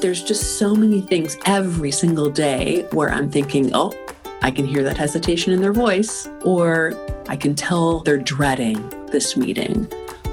there's 0.00 0.22
just 0.22 0.58
so 0.58 0.74
many 0.74 1.00
things 1.00 1.36
every 1.46 1.90
single 1.90 2.30
day 2.30 2.86
where 2.92 3.10
I'm 3.10 3.30
thinking, 3.30 3.70
oh, 3.74 3.94
I 4.42 4.50
can 4.50 4.66
hear 4.66 4.82
that 4.82 4.96
hesitation 4.96 5.52
in 5.52 5.60
their 5.60 5.72
voice, 5.72 6.28
or 6.44 6.94
I 7.28 7.36
can 7.36 7.54
tell 7.54 8.00
they're 8.00 8.18
dreading 8.18 8.88
this 9.06 9.36
meeting, 9.36 9.90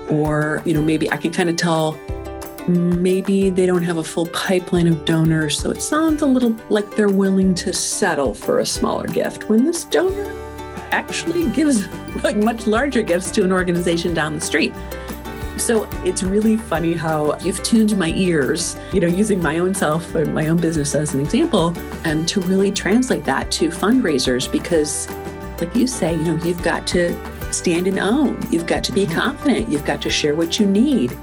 or, 0.10 0.62
you 0.66 0.74
know, 0.74 0.82
maybe 0.82 1.10
I 1.12 1.18
can 1.18 1.32
kind 1.32 1.50
of 1.50 1.56
tell 1.56 1.98
maybe 2.68 3.50
they 3.50 3.66
don't 3.66 3.84
have 3.84 3.98
a 3.98 4.04
full 4.04 4.28
pipeline 4.28 4.88
of 4.88 5.06
donors, 5.06 5.58
so 5.58 5.72
it 5.72 5.82
sounds 5.82 6.22
a 6.22 6.26
little 6.26 6.56
like 6.70 6.96
they're 6.96 7.10
willing 7.10 7.54
to 7.56 7.74
settle 7.74 8.34
for 8.34 8.60
a 8.60 8.66
smaller 8.66 9.08
gift 9.08 9.50
when 9.50 9.66
this 9.66 9.86
donor 9.86 10.32
actually 10.92 11.50
gives 11.52 11.88
like 12.24 12.38
much 12.38 12.68
larger 12.68 13.02
gifts 13.02 13.32
to 13.32 13.44
an 13.44 13.52
organization 13.52 14.14
down 14.14 14.36
the 14.36 14.42
street. 14.42 14.74
So 15.58 15.88
it's 16.04 16.24
really 16.24 16.58
funny 16.58 16.94
how 16.94 17.38
you've 17.40 17.62
tuned 17.62 17.96
my 17.98 18.10
ears, 18.10 18.76
you 18.92 19.00
know, 19.00 19.08
using 19.08 19.42
my 19.42 19.60
own 19.60 19.76
self 19.76 20.16
and 20.16 20.34
my 20.34 20.48
own 20.48 20.58
business 20.58 20.96
as 20.96 21.14
an 21.14 21.22
example, 21.22 21.74
and 22.06 22.28
to 22.28 22.42
really 22.42 22.72
translate 22.72 23.24
that 23.26 23.52
to 23.52 23.70
fundraisers 23.70 24.52
because, 24.52 25.10
like 25.62 25.74
you 25.76 25.86
say, 25.86 26.16
you 26.16 26.24
know, 26.24 26.44
you've 26.44 26.62
got 26.64 26.88
to 26.88 27.16
stand 27.54 27.88
and 27.88 28.00
own, 28.00 28.46
you've 28.52 28.66
got 28.66 28.84
to 28.86 28.92
be 28.92 29.06
mm-hmm. 29.06 29.14
confident, 29.14 29.70
you've 29.70 29.86
got 29.86 30.02
to 30.02 30.10
share 30.10 30.36
what 30.36 30.60
you 30.60 30.66
need. 30.66 31.16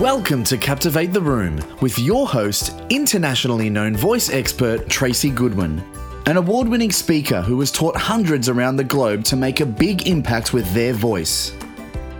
Welcome 0.00 0.42
to 0.44 0.56
Captivate 0.56 1.12
the 1.12 1.20
Room 1.20 1.62
with 1.82 1.98
your 1.98 2.26
host, 2.26 2.74
internationally 2.88 3.68
known 3.68 3.94
voice 3.94 4.30
expert 4.30 4.88
Tracy 4.88 5.28
Goodwin, 5.28 5.84
an 6.26 6.38
award 6.38 6.68
winning 6.68 6.90
speaker 6.90 7.42
who 7.42 7.60
has 7.60 7.70
taught 7.70 7.96
hundreds 7.96 8.48
around 8.48 8.76
the 8.76 8.84
globe 8.84 9.24
to 9.24 9.36
make 9.36 9.60
a 9.60 9.66
big 9.66 10.08
impact 10.08 10.54
with 10.54 10.68
their 10.72 10.94
voice. 10.94 11.52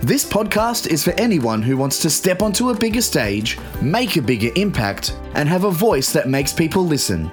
This 0.05 0.25
podcast 0.25 0.89
is 0.89 1.05
for 1.05 1.13
anyone 1.13 1.63
who 1.63 1.77
wants 1.77 2.01
to 2.01 2.11
step 2.11 2.43
onto 2.43 2.71
a 2.71 2.75
bigger 2.77 3.01
stage, 3.01 3.57
make 3.81 4.17
a 4.17 4.21
bigger 4.21 4.51
impact, 4.57 5.17
and 5.37 5.49
have 5.49 5.63
a 5.63 5.71
voice 5.71 6.13
that 6.13 6.29
makes 6.29 6.53
people 6.53 6.85
listen. 6.85 7.31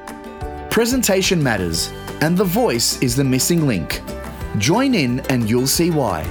Presentation 0.70 1.42
matters, 1.42 1.92
and 2.22 2.38
the 2.38 2.44
voice 2.44 3.02
is 3.02 3.16
the 3.16 3.24
missing 3.24 3.66
link. 3.66 4.04
Join 4.60 4.94
in 4.94 5.22
and 5.32 5.50
you'll 5.50 5.66
see 5.66 5.90
why. 5.90 6.22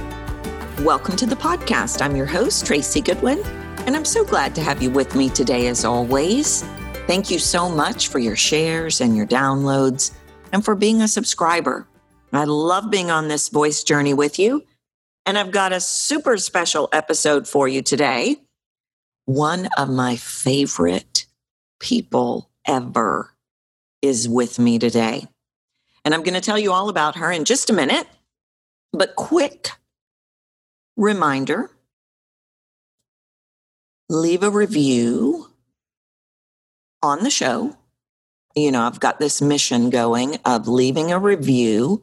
Welcome 0.79 1.17
to 1.17 1.25
the 1.25 1.35
podcast. 1.35 2.01
I'm 2.01 2.15
your 2.15 2.25
host, 2.25 2.65
Tracy 2.65 3.01
Goodwin, 3.01 3.43
and 3.85 3.93
I'm 3.93 4.05
so 4.05 4.23
glad 4.23 4.55
to 4.55 4.61
have 4.61 4.81
you 4.81 4.91
with 4.91 5.15
me 5.15 5.27
today 5.27 5.67
as 5.67 5.83
always. 5.83 6.63
Thank 7.05 7.29
you 7.29 7.37
so 7.37 7.67
much 7.67 8.07
for 8.07 8.19
your 8.19 8.37
shares 8.37 9.01
and 9.01 9.13
your 9.13 9.27
downloads 9.27 10.13
and 10.53 10.63
for 10.63 10.73
being 10.73 11.01
a 11.01 11.07
subscriber. 11.09 11.85
I 12.31 12.45
love 12.45 12.89
being 12.89 13.11
on 13.11 13.27
this 13.27 13.49
voice 13.49 13.83
journey 13.83 14.13
with 14.13 14.39
you 14.39 14.63
and 15.29 15.37
I've 15.37 15.51
got 15.51 15.73
a 15.73 15.79
super 15.79 16.37
special 16.37 16.89
episode 16.91 17.47
for 17.47 17.67
you 17.67 17.83
today. 17.83 18.37
One 19.25 19.69
of 19.77 19.87
my 19.87 20.15
favorite 20.15 21.27
people 21.79 22.49
ever 22.65 23.35
is 24.01 24.27
with 24.27 24.57
me 24.57 24.79
today. 24.79 25.27
And 26.03 26.15
I'm 26.15 26.23
going 26.23 26.33
to 26.33 26.41
tell 26.41 26.57
you 26.57 26.71
all 26.71 26.89
about 26.89 27.17
her 27.17 27.31
in 27.31 27.45
just 27.45 27.69
a 27.69 27.73
minute. 27.73 28.07
But 28.91 29.15
quick 29.15 29.69
reminder 30.97 31.69
leave 34.09 34.41
a 34.41 34.49
review 34.49 35.51
on 37.03 37.23
the 37.23 37.29
show. 37.29 37.77
You 38.55 38.71
know, 38.71 38.81
I've 38.81 38.99
got 38.99 39.19
this 39.19 39.43
mission 39.43 39.91
going 39.91 40.37
of 40.43 40.67
leaving 40.67 41.11
a 41.11 41.19
review 41.19 42.01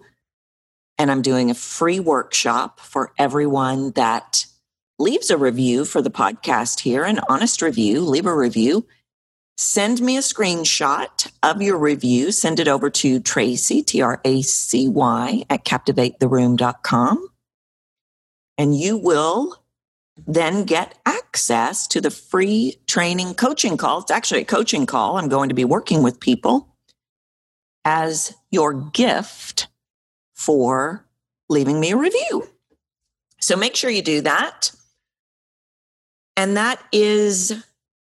and 0.99 1.11
I'm 1.11 1.23
doing 1.23 1.51
a 1.51 1.55
free 1.55 2.01
workshop 2.01 2.81
for 2.81 3.13
everyone 3.19 3.93
that 3.93 4.47
leaves 4.99 5.31
a 5.31 5.37
review 5.37 5.85
for 5.85 6.01
the 6.01 6.11
podcast 6.11 6.81
here, 6.81 7.05
an 7.05 7.21
honest 7.29 7.63
review, 7.63 8.01
leave 8.01 8.27
a 8.27 8.35
review. 8.35 8.87
Send 9.59 10.01
me 10.03 10.17
a 10.17 10.21
screenshot 10.21 11.31
of 11.43 11.63
your 11.63 11.79
review. 11.79 12.31
Send 12.31 12.61
it 12.61 12.69
over 12.69 12.91
to 12.91 13.21
Tracy, 13.21 13.83
T 13.83 14.03
R 14.03 14.21
A 14.25 14.43
C 14.43 14.89
Y, 14.89 15.45
at 15.49 15.65
captivatetheroom.com. 15.65 17.29
And 18.59 18.79
you 18.79 18.99
will 18.99 19.63
then 20.27 20.65
get 20.65 20.99
access 21.07 21.87
to 21.89 22.01
the 22.01 22.11
free 22.11 22.77
training 22.87 23.35
coaching 23.35 23.77
call. 23.77 24.01
It's 24.01 24.11
actually 24.11 24.43
a 24.43 24.47
coaching 24.47 24.87
call. 24.87 25.17
I'm 25.17 25.29
going 25.29 25.49
to 25.49 25.55
be 25.55 25.65
working 25.65 26.03
with 26.03 26.21
people 26.21 26.75
as 27.85 28.35
your 28.51 28.73
gift 28.75 29.69
for 30.37 31.05
leaving 31.49 31.81
me 31.81 31.91
a 31.91 31.97
review. 31.97 32.49
So 33.41 33.57
make 33.57 33.75
sure 33.75 33.91
you 33.91 34.03
do 34.03 34.21
that. 34.21 34.71
And 36.37 36.57
that 36.57 36.83
is 36.93 37.65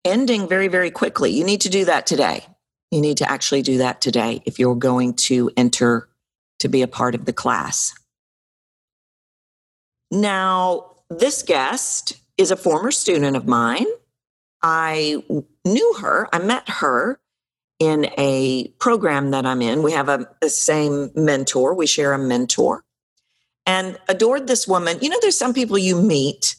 ending 0.05 0.49
very, 0.49 0.69
very 0.69 0.91
quickly. 0.91 1.33
You 1.33 1.45
need 1.45 1.61
to 1.63 1.69
do 1.69 1.85
that 1.85 2.07
today. 2.07 2.47
You 2.91 3.01
need 3.01 3.19
to 3.19 3.31
actually 3.31 3.63
do 3.63 3.79
that 3.79 4.01
today 4.01 4.43
if 4.47 4.59
you're 4.59 4.77
going 4.77 5.15
to 5.15 5.51
enter 5.57 6.09
to 6.61 6.69
be 6.69 6.83
a 6.83 6.89
part 6.89 7.15
of 7.15 7.25
the 7.25 7.33
class. 7.33 7.95
Now, 10.11 10.93
this 11.11 11.43
guest 11.43 12.21
is 12.39 12.51
a 12.51 12.57
former 12.57 12.91
student 12.91 13.37
of 13.37 13.47
mine. 13.47 13.87
I 14.63 15.25
knew 15.65 15.95
her, 16.01 16.29
I 16.33 16.39
met 16.39 16.69
her 16.69 17.19
in 17.83 18.07
a 18.17 18.69
program 18.79 19.33
that 19.33 19.45
I'm 19.45 19.61
in. 19.61 19.83
We 19.83 19.91
have 19.91 20.09
a, 20.09 20.29
the 20.41 20.49
same 20.49 21.11
mentor, 21.17 21.75
we 21.75 21.87
share 21.87 22.13
a 22.13 22.19
mentor, 22.19 22.85
and 23.67 23.99
adored 24.09 24.47
this 24.47 24.69
woman. 24.69 24.99
You 25.01 25.09
know, 25.09 25.19
there's 25.21 25.37
some 25.37 25.53
people 25.53 25.77
you 25.77 26.01
meet 26.01 26.55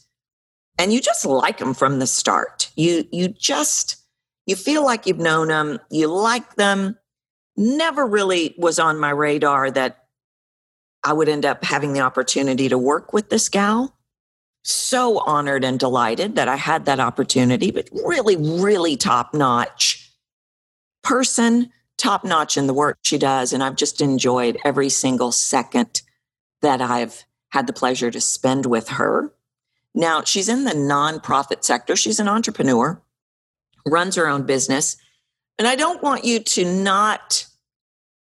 and 0.78 0.92
you 0.92 1.00
just 1.00 1.26
like 1.26 1.60
them 1.60 1.74
from 1.74 2.00
the 2.00 2.08
start. 2.08 2.72
You, 2.76 3.06
you 3.12 3.30
just, 3.30 4.04
you 4.46 4.58
feel 4.58 4.84
like 4.84 5.06
you've 5.06 5.18
known 5.18 5.48
them, 5.48 5.80
you 5.90 6.08
like 6.08 6.56
them. 6.56 6.98
Never 7.56 8.06
really 8.06 8.54
was 8.58 8.78
on 8.78 9.00
my 9.00 9.12
radar 9.12 9.72
that 9.72 10.06
I 11.06 11.14
would 11.14 11.30
end 11.30 11.46
up 11.46 11.64
having 11.64 11.94
the 11.94 12.02
opportunity 12.02 12.68
to 12.68 12.78
work 12.78 13.14
with 13.14 13.30
this 13.30 13.48
gal. 13.48 13.96
So 14.66 15.20
honored 15.20 15.64
and 15.64 15.80
delighted 15.80 16.36
that 16.36 16.48
I 16.48 16.56
had 16.56 16.86
that 16.86 17.00
opportunity, 17.00 17.72
but 17.72 17.90
really, 18.06 18.38
really 18.38 18.96
top 18.98 19.34
notch 19.34 19.93
person, 21.04 21.72
top 21.98 22.24
notch 22.24 22.58
in 22.58 22.68
the 22.68 22.74
work 22.74 22.98
she 23.04 23.18
does. 23.18 23.54
And 23.54 23.64
I've 23.64 23.76
just 23.76 24.02
enjoyed 24.02 24.58
every 24.66 24.90
single 24.90 25.32
second 25.32 26.02
that 26.62 26.82
I've 26.82 27.26
had 27.50 27.68
the 27.68 27.74
pleasure 27.74 28.10
to 28.10 28.22
spend 28.22 28.66
with 28.66 28.90
her. 28.90 29.32
Now, 29.94 30.24
she's 30.24 30.50
in 30.50 30.64
the 30.64 30.72
nonprofit 30.72 31.64
sector. 31.64 31.96
She's 31.96 32.20
an 32.20 32.28
entrepreneur, 32.28 33.00
runs 33.86 34.16
her 34.16 34.28
own 34.28 34.44
business. 34.44 34.98
And 35.60 35.68
I 35.68 35.76
don't 35.76 36.02
want 36.02 36.26
you 36.26 36.40
to 36.40 36.66
not 36.66 37.46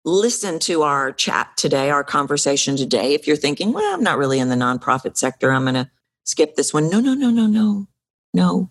listen 0.04 0.58
to 0.60 0.82
our 0.82 1.12
chat 1.12 1.56
today, 1.58 1.92
our 1.92 2.04
conversation 2.04 2.76
today. 2.76 3.14
If 3.14 3.28
you're 3.28 3.36
thinking, 3.36 3.72
well, 3.72 3.94
I'm 3.94 4.04
not 4.04 4.18
really 4.18 4.40
in 4.40 4.50
the 4.50 4.56
nonprofit 4.56 5.16
sector, 5.16 5.52
I'm 5.52 5.64
going 5.64 5.76
to 5.76 5.92
skip 6.24 6.56
this 6.56 6.74
one. 6.74 6.90
No, 6.90 7.00
no, 7.00 7.14
no, 7.14 7.30
no, 7.30 7.46
no, 7.46 7.88
no. 8.34 8.70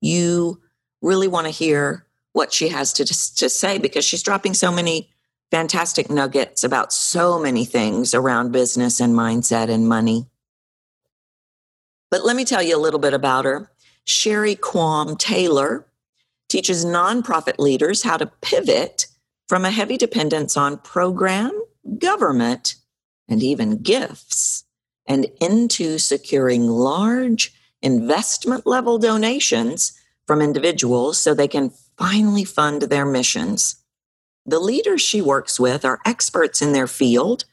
You 0.00 0.60
really 1.02 1.26
want 1.26 1.46
to 1.46 1.50
hear 1.50 2.05
what 2.36 2.52
she 2.52 2.68
has 2.68 2.92
to, 2.92 3.02
to 3.02 3.48
say 3.48 3.78
because 3.78 4.04
she's 4.04 4.22
dropping 4.22 4.52
so 4.52 4.70
many 4.70 5.08
fantastic 5.50 6.10
nuggets 6.10 6.62
about 6.62 6.92
so 6.92 7.38
many 7.38 7.64
things 7.64 8.12
around 8.12 8.52
business 8.52 9.00
and 9.00 9.14
mindset 9.14 9.70
and 9.70 9.88
money. 9.88 10.26
But 12.10 12.26
let 12.26 12.36
me 12.36 12.44
tell 12.44 12.62
you 12.62 12.76
a 12.76 12.84
little 12.84 13.00
bit 13.00 13.14
about 13.14 13.46
her. 13.46 13.70
Sherry 14.04 14.54
Quam 14.54 15.16
Taylor 15.16 15.86
teaches 16.50 16.84
nonprofit 16.84 17.58
leaders 17.58 18.02
how 18.02 18.18
to 18.18 18.26
pivot 18.42 19.06
from 19.48 19.64
a 19.64 19.70
heavy 19.70 19.96
dependence 19.96 20.58
on 20.58 20.76
program, 20.76 21.58
government, 21.98 22.74
and 23.30 23.42
even 23.42 23.82
gifts 23.82 24.64
and 25.06 25.26
into 25.40 25.96
securing 25.96 26.68
large 26.68 27.54
investment 27.80 28.66
level 28.66 28.98
donations 28.98 29.98
from 30.26 30.42
individuals 30.42 31.16
so 31.16 31.32
they 31.32 31.48
can 31.48 31.72
finally 31.98 32.44
fund 32.44 32.82
their 32.82 33.06
missions. 33.06 33.82
The 34.44 34.60
leaders 34.60 35.02
she 35.02 35.20
works 35.20 35.58
with 35.58 35.84
are 35.84 36.00
experts 36.04 36.62
in 36.62 36.72
their 36.72 36.86
field, 36.86 37.44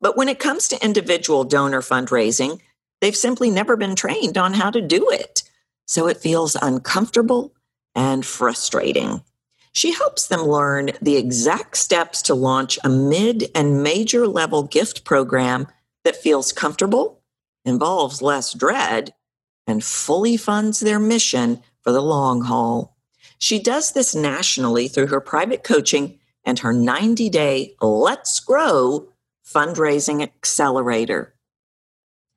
but 0.00 0.16
when 0.16 0.28
it 0.28 0.38
comes 0.38 0.68
to 0.68 0.84
individual 0.84 1.44
donor 1.44 1.80
fundraising, 1.80 2.60
they've 3.00 3.16
simply 3.16 3.50
never 3.50 3.76
been 3.76 3.96
trained 3.96 4.38
on 4.38 4.54
how 4.54 4.70
to 4.70 4.80
do 4.80 5.10
it. 5.10 5.42
So 5.86 6.06
it 6.06 6.18
feels 6.18 6.56
uncomfortable 6.60 7.52
and 7.94 8.24
frustrating. 8.24 9.22
She 9.72 9.92
helps 9.92 10.28
them 10.28 10.42
learn 10.42 10.90
the 11.00 11.16
exact 11.16 11.76
steps 11.76 12.22
to 12.22 12.34
launch 12.34 12.78
a 12.82 12.88
mid 12.88 13.50
and 13.54 13.82
major 13.82 14.26
level 14.26 14.62
gift 14.62 15.04
program 15.04 15.66
that 16.04 16.16
feels 16.16 16.52
comfortable, 16.52 17.20
involves 17.64 18.22
less 18.22 18.52
dread, 18.52 19.14
and 19.66 19.84
fully 19.84 20.36
funds 20.36 20.80
their 20.80 20.98
mission 20.98 21.62
for 21.82 21.92
the 21.92 22.02
long 22.02 22.42
haul. 22.42 22.96
She 23.40 23.58
does 23.58 23.92
this 23.92 24.14
nationally 24.14 24.86
through 24.88 25.08
her 25.08 25.20
private 25.20 25.64
coaching 25.64 26.18
and 26.44 26.58
her 26.60 26.72
90 26.72 27.28
day 27.30 27.74
Let's 27.80 28.38
Grow 28.40 29.08
fundraising 29.46 30.22
accelerator. 30.22 31.34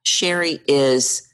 Sherry 0.06 0.60
is, 0.68 1.34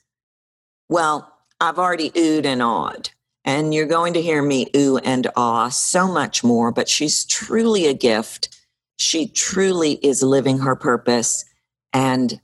well, 0.90 1.34
I've 1.62 1.80
already 1.80 2.10
oohed 2.12 2.46
and 2.46 2.62
awed. 2.62 3.12
and 3.46 3.74
you're 3.74 3.88
going 3.88 4.14
to 4.14 4.22
hear 4.22 4.42
me 4.42 4.68
ooh 4.76 4.98
and 4.98 5.28
ah 5.36 5.70
so 5.70 6.08
much 6.12 6.44
more, 6.44 6.72
but 6.72 6.90
she's 6.90 7.26
truly 7.26 7.88
a 7.88 7.94
gift. 7.94 8.56
She 8.98 9.28
truly 9.28 9.94
is 9.94 10.22
living 10.22 10.60
her 10.60 10.76
purpose. 10.76 11.46
And 11.94 12.40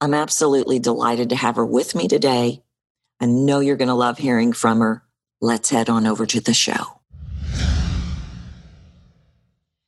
I'm 0.00 0.14
absolutely 0.14 0.78
delighted 0.78 1.28
to 1.30 1.36
have 1.36 1.56
her 1.56 1.66
with 1.66 1.94
me 1.94 2.08
today. 2.08 2.62
I 3.20 3.26
know 3.26 3.60
you're 3.60 3.76
going 3.76 3.88
to 3.88 3.94
love 3.94 4.18
hearing 4.18 4.52
from 4.52 4.80
her. 4.80 5.02
Let's 5.40 5.70
head 5.70 5.88
on 5.88 6.06
over 6.06 6.26
to 6.26 6.40
the 6.40 6.54
show. 6.54 6.98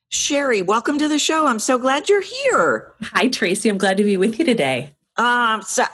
Sherry, 0.09 0.63
welcome 0.63 0.99
to 0.99 1.09
the 1.09 1.19
show. 1.19 1.47
I'm 1.47 1.59
so 1.59 1.79
glad 1.79 2.09
you're 2.09 2.21
here. 2.21 2.93
Hi, 3.03 3.29
Tracy. 3.29 3.69
I'm 3.69 3.79
glad 3.79 3.97
to 3.97 4.05
be 4.05 4.17
with 4.17 4.39
you 4.39 4.45
today. 4.45 4.95
Um, 5.17 5.63
so, 5.63 5.85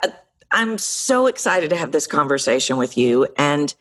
I'm 0.51 0.77
so 0.77 1.27
excited 1.27 1.69
to 1.71 1.75
have 1.75 1.91
this 1.91 2.07
conversation 2.07 2.77
with 2.77 2.97
you. 2.97 3.27
And 3.37 3.73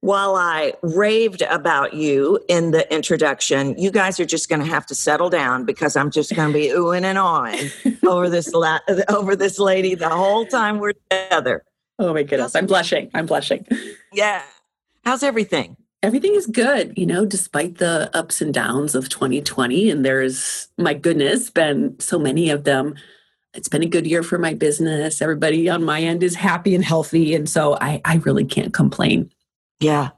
while 0.00 0.36
I 0.36 0.74
raved 0.82 1.42
about 1.42 1.94
you 1.94 2.38
in 2.48 2.70
the 2.70 2.92
introduction, 2.94 3.76
you 3.78 3.90
guys 3.90 4.20
are 4.20 4.24
just 4.24 4.48
going 4.48 4.60
to 4.60 4.66
have 4.66 4.86
to 4.86 4.94
settle 4.94 5.30
down 5.30 5.64
because 5.64 5.96
I'm 5.96 6.10
just 6.10 6.34
going 6.34 6.52
to 6.52 6.58
be 6.58 6.68
oohing 6.74 7.02
and 7.02 7.18
awing 7.18 7.70
over 8.06 8.28
this 8.28 8.52
la- 8.52 8.80
over 9.08 9.34
this 9.34 9.58
lady 9.58 9.94
the 9.94 10.10
whole 10.10 10.46
time 10.46 10.78
we're 10.78 10.92
together. 11.10 11.64
Oh 11.98 12.12
my 12.12 12.22
goodness, 12.22 12.54
I'm 12.54 12.66
blushing. 12.66 13.10
I'm 13.14 13.26
blushing. 13.26 13.66
Yeah. 14.12 14.42
How's 15.04 15.22
everything? 15.22 15.76
Everything 16.02 16.34
is 16.34 16.46
good, 16.46 16.92
you 16.96 17.06
know, 17.06 17.24
despite 17.24 17.78
the 17.78 18.10
ups 18.14 18.40
and 18.40 18.52
downs 18.52 18.94
of 18.94 19.08
2020 19.08 19.90
and 19.90 20.04
there's 20.04 20.68
my 20.76 20.94
goodness 20.94 21.50
been 21.50 21.98
so 21.98 22.18
many 22.18 22.50
of 22.50 22.64
them. 22.64 22.94
It's 23.54 23.68
been 23.68 23.82
a 23.82 23.88
good 23.88 24.06
year 24.06 24.22
for 24.22 24.38
my 24.38 24.54
business. 24.54 25.22
Everybody 25.22 25.68
on 25.68 25.84
my 25.84 26.00
end 26.00 26.22
is 26.22 26.34
happy 26.34 26.74
and 26.74 26.84
healthy 26.84 27.34
and 27.34 27.48
so 27.48 27.76
I 27.80 28.00
I 28.04 28.16
really 28.16 28.44
can't 28.44 28.74
complain. 28.74 29.30
Yeah. 29.80 30.10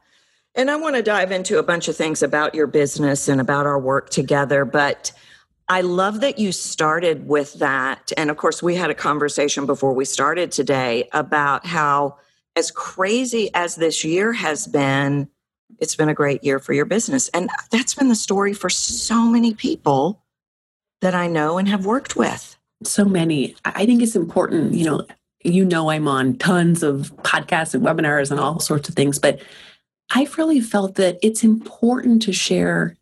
And 0.55 0.71
I 0.71 0.77
want 0.77 0.97
to 0.97 1.03
dive 1.03 1.33
into 1.33 1.59
a 1.59 1.62
bunch 1.62 1.87
of 1.87 1.97
things 1.97 2.23
about 2.23 2.55
your 2.55 2.67
business 2.67 3.29
and 3.29 3.41
about 3.41 3.67
our 3.67 3.79
work 3.79 4.11
together. 4.11 4.65
But 4.65 5.12
I 5.69 5.81
love 5.81 6.21
that 6.21 6.38
you 6.38 6.53
started 6.53 7.27
with 7.27 7.55
that. 7.55 8.12
And 8.17 8.31
of 8.31 8.37
course, 8.37 8.62
we 8.62 8.77
had 8.77 8.88
a 8.88 8.94
conversation 8.94 9.67
before 9.67 9.93
we 9.93 10.05
started 10.05 10.53
today 10.53 11.09
about 11.12 11.67
how, 11.67 12.19
as 12.56 12.70
crazy 12.70 13.50
as 13.55 13.76
this 13.76 14.03
year 14.03 14.32
has 14.32 14.67
been, 14.67 15.29
it's 15.79 15.94
been 15.94 16.08
a 16.08 16.14
great 16.14 16.43
year 16.43 16.58
for 16.58 16.73
your 16.73 16.87
business. 16.87 17.29
And 17.29 17.50
that's 17.70 17.94
been 17.94 18.08
the 18.08 18.14
story 18.14 18.55
for 18.55 18.70
so 18.70 19.26
many 19.26 19.55
people 19.55 20.23
that 21.03 21.14
I 21.14 21.26
know 21.26 21.58
and 21.58 21.69
have 21.69 21.85
worked 21.85 22.17
with. 22.17 22.56
So 22.82 23.05
many. 23.05 23.55
I 23.64 23.87
think 23.87 24.03
it's 24.03 24.17
important, 24.17 24.75
you 24.75 24.87
know, 24.87 25.06
you 25.44 25.64
know 25.64 25.91
I'm 25.91 26.08
on 26.08 26.37
tons 26.38 26.82
of 26.82 27.14
podcasts 27.19 27.75
and 27.75 27.85
webinars 27.85 28.31
and 28.31 28.41
all 28.41 28.59
sorts 28.59 28.88
of 28.88 28.94
things, 28.94 29.19
but 29.19 29.41
I've 30.11 30.37
really 30.38 30.61
felt 30.61 30.94
that 30.97 31.19
it's 31.23 31.44
important 31.44 32.23
to 32.23 32.32
share 32.32 32.97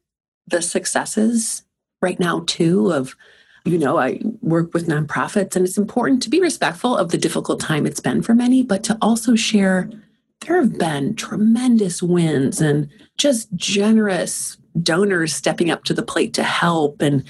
the 0.46 0.62
successes 0.62 1.62
right 2.02 2.18
now 2.18 2.44
too 2.46 2.92
of 2.92 3.16
you 3.64 3.78
know 3.78 3.98
I 3.98 4.20
work 4.40 4.74
with 4.74 4.86
nonprofits 4.86 5.56
and 5.56 5.66
it's 5.66 5.78
important 5.78 6.22
to 6.22 6.30
be 6.30 6.40
respectful 6.40 6.96
of 6.96 7.10
the 7.10 7.18
difficult 7.18 7.60
time 7.60 7.86
it's 7.86 8.00
been 8.00 8.22
for 8.22 8.34
many 8.34 8.62
but 8.62 8.84
to 8.84 8.98
also 9.00 9.34
share 9.34 9.90
there 10.40 10.60
have 10.60 10.78
been 10.78 11.14
tremendous 11.14 12.02
wins 12.02 12.60
and 12.60 12.88
just 13.16 13.54
generous 13.54 14.58
donors 14.82 15.34
stepping 15.34 15.70
up 15.70 15.84
to 15.84 15.94
the 15.94 16.02
plate 16.02 16.34
to 16.34 16.42
help 16.42 17.00
and 17.00 17.24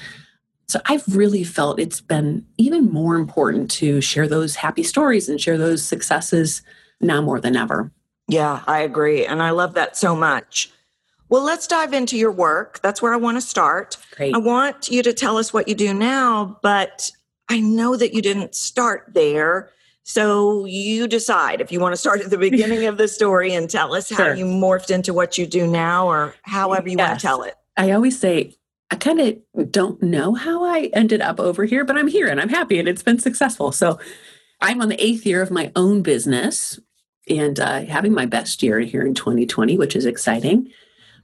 so 0.67 0.81
I've 0.87 1.05
really 1.15 1.45
felt 1.45 1.79
it's 1.79 2.01
been 2.01 2.45
even 2.57 2.91
more 2.91 3.17
important 3.17 3.71
to 3.73 4.01
share 4.01 4.27
those 4.27 4.57
happy 4.57 4.83
stories 4.83 5.29
and 5.29 5.41
share 5.41 5.59
those 5.59 5.85
successes 5.85 6.63
now 7.01 7.21
more 7.21 7.41
than 7.41 7.57
ever. 7.57 7.93
Yeah, 8.29 8.63
I 8.67 8.81
agree. 8.81 9.27
And 9.27 9.43
I 9.43 9.51
love 9.51 9.75
that 9.75 9.97
so 9.97 10.17
much. 10.17 10.71
Well, 11.29 11.43
let's 11.43 11.67
dive 11.67 11.93
into 11.93 12.17
your 12.17 12.32
work. 12.32 12.81
That's 12.82 13.00
where 13.00 13.12
I 13.12 13.17
want 13.17 13.37
to 13.37 13.41
start. 13.41 13.97
Great. 14.17 14.35
I 14.35 14.38
want 14.38 14.91
you 14.91 15.03
to 15.03 15.12
tell 15.12 15.37
us 15.38 15.53
what 15.53 15.69
you 15.69 15.75
do 15.75 15.94
now, 15.94 16.59
but 16.62 17.11
I 17.49 17.61
know 17.61 17.97
that 17.97 18.15
you 18.15 18.23
didn't 18.23 18.55
start 18.55 19.11
there. 19.15 19.71
So 20.03 20.67
you 20.67 21.09
decide 21.09 21.61
if 21.61 21.73
you 21.73 21.81
want 21.81 21.94
to 21.94 21.97
start 21.97 22.21
at 22.21 22.31
the 22.31 22.38
beginning 22.50 22.87
of 22.87 22.99
the 22.99 23.09
story 23.09 23.55
and 23.55 23.69
tell 23.69 23.94
us 23.94 24.11
how 24.11 24.32
you 24.32 24.44
morphed 24.44 24.91
into 24.91 25.15
what 25.15 25.38
you 25.38 25.47
do 25.47 25.67
now 25.67 26.06
or 26.06 26.35
however 26.43 26.88
you 26.88 26.97
yes. 26.99 27.09
want 27.09 27.21
to 27.21 27.27
tell 27.27 27.43
it. 27.43 27.55
I 27.77 27.91
always 27.93 28.19
say 28.19 28.55
I 28.91 28.97
kind 28.97 29.20
of 29.20 29.73
don't 29.73 30.03
know 30.03 30.35
how 30.35 30.65
I 30.65 30.91
ended 30.93 31.20
up 31.20 31.41
over 31.41 31.65
here, 31.65 31.85
but 31.85 31.97
I'm 31.97 32.06
here 32.06 32.29
and 32.29 32.41
I'm 32.41 32.50
happy 32.50 32.79
and 32.79 32.87
it's 32.87 33.03
been 33.03 33.19
successful. 33.19 33.73
So 33.73 33.99
I'm 34.61 34.81
on 34.81 34.88
the 34.88 35.05
eighth 35.05 35.27
year 35.27 35.43
of 35.43 35.50
my 35.50 35.73
own 35.75 36.03
business 36.03 36.79
and 37.29 37.59
uh, 37.59 37.87
having 37.87 38.12
my 38.12 38.27
best 38.27 38.62
year 38.62 38.81
here 38.81 39.03
in 39.03 39.15
2020, 39.15 39.79
which 39.79 39.97
is 39.97 40.06
exciting. 40.06 40.70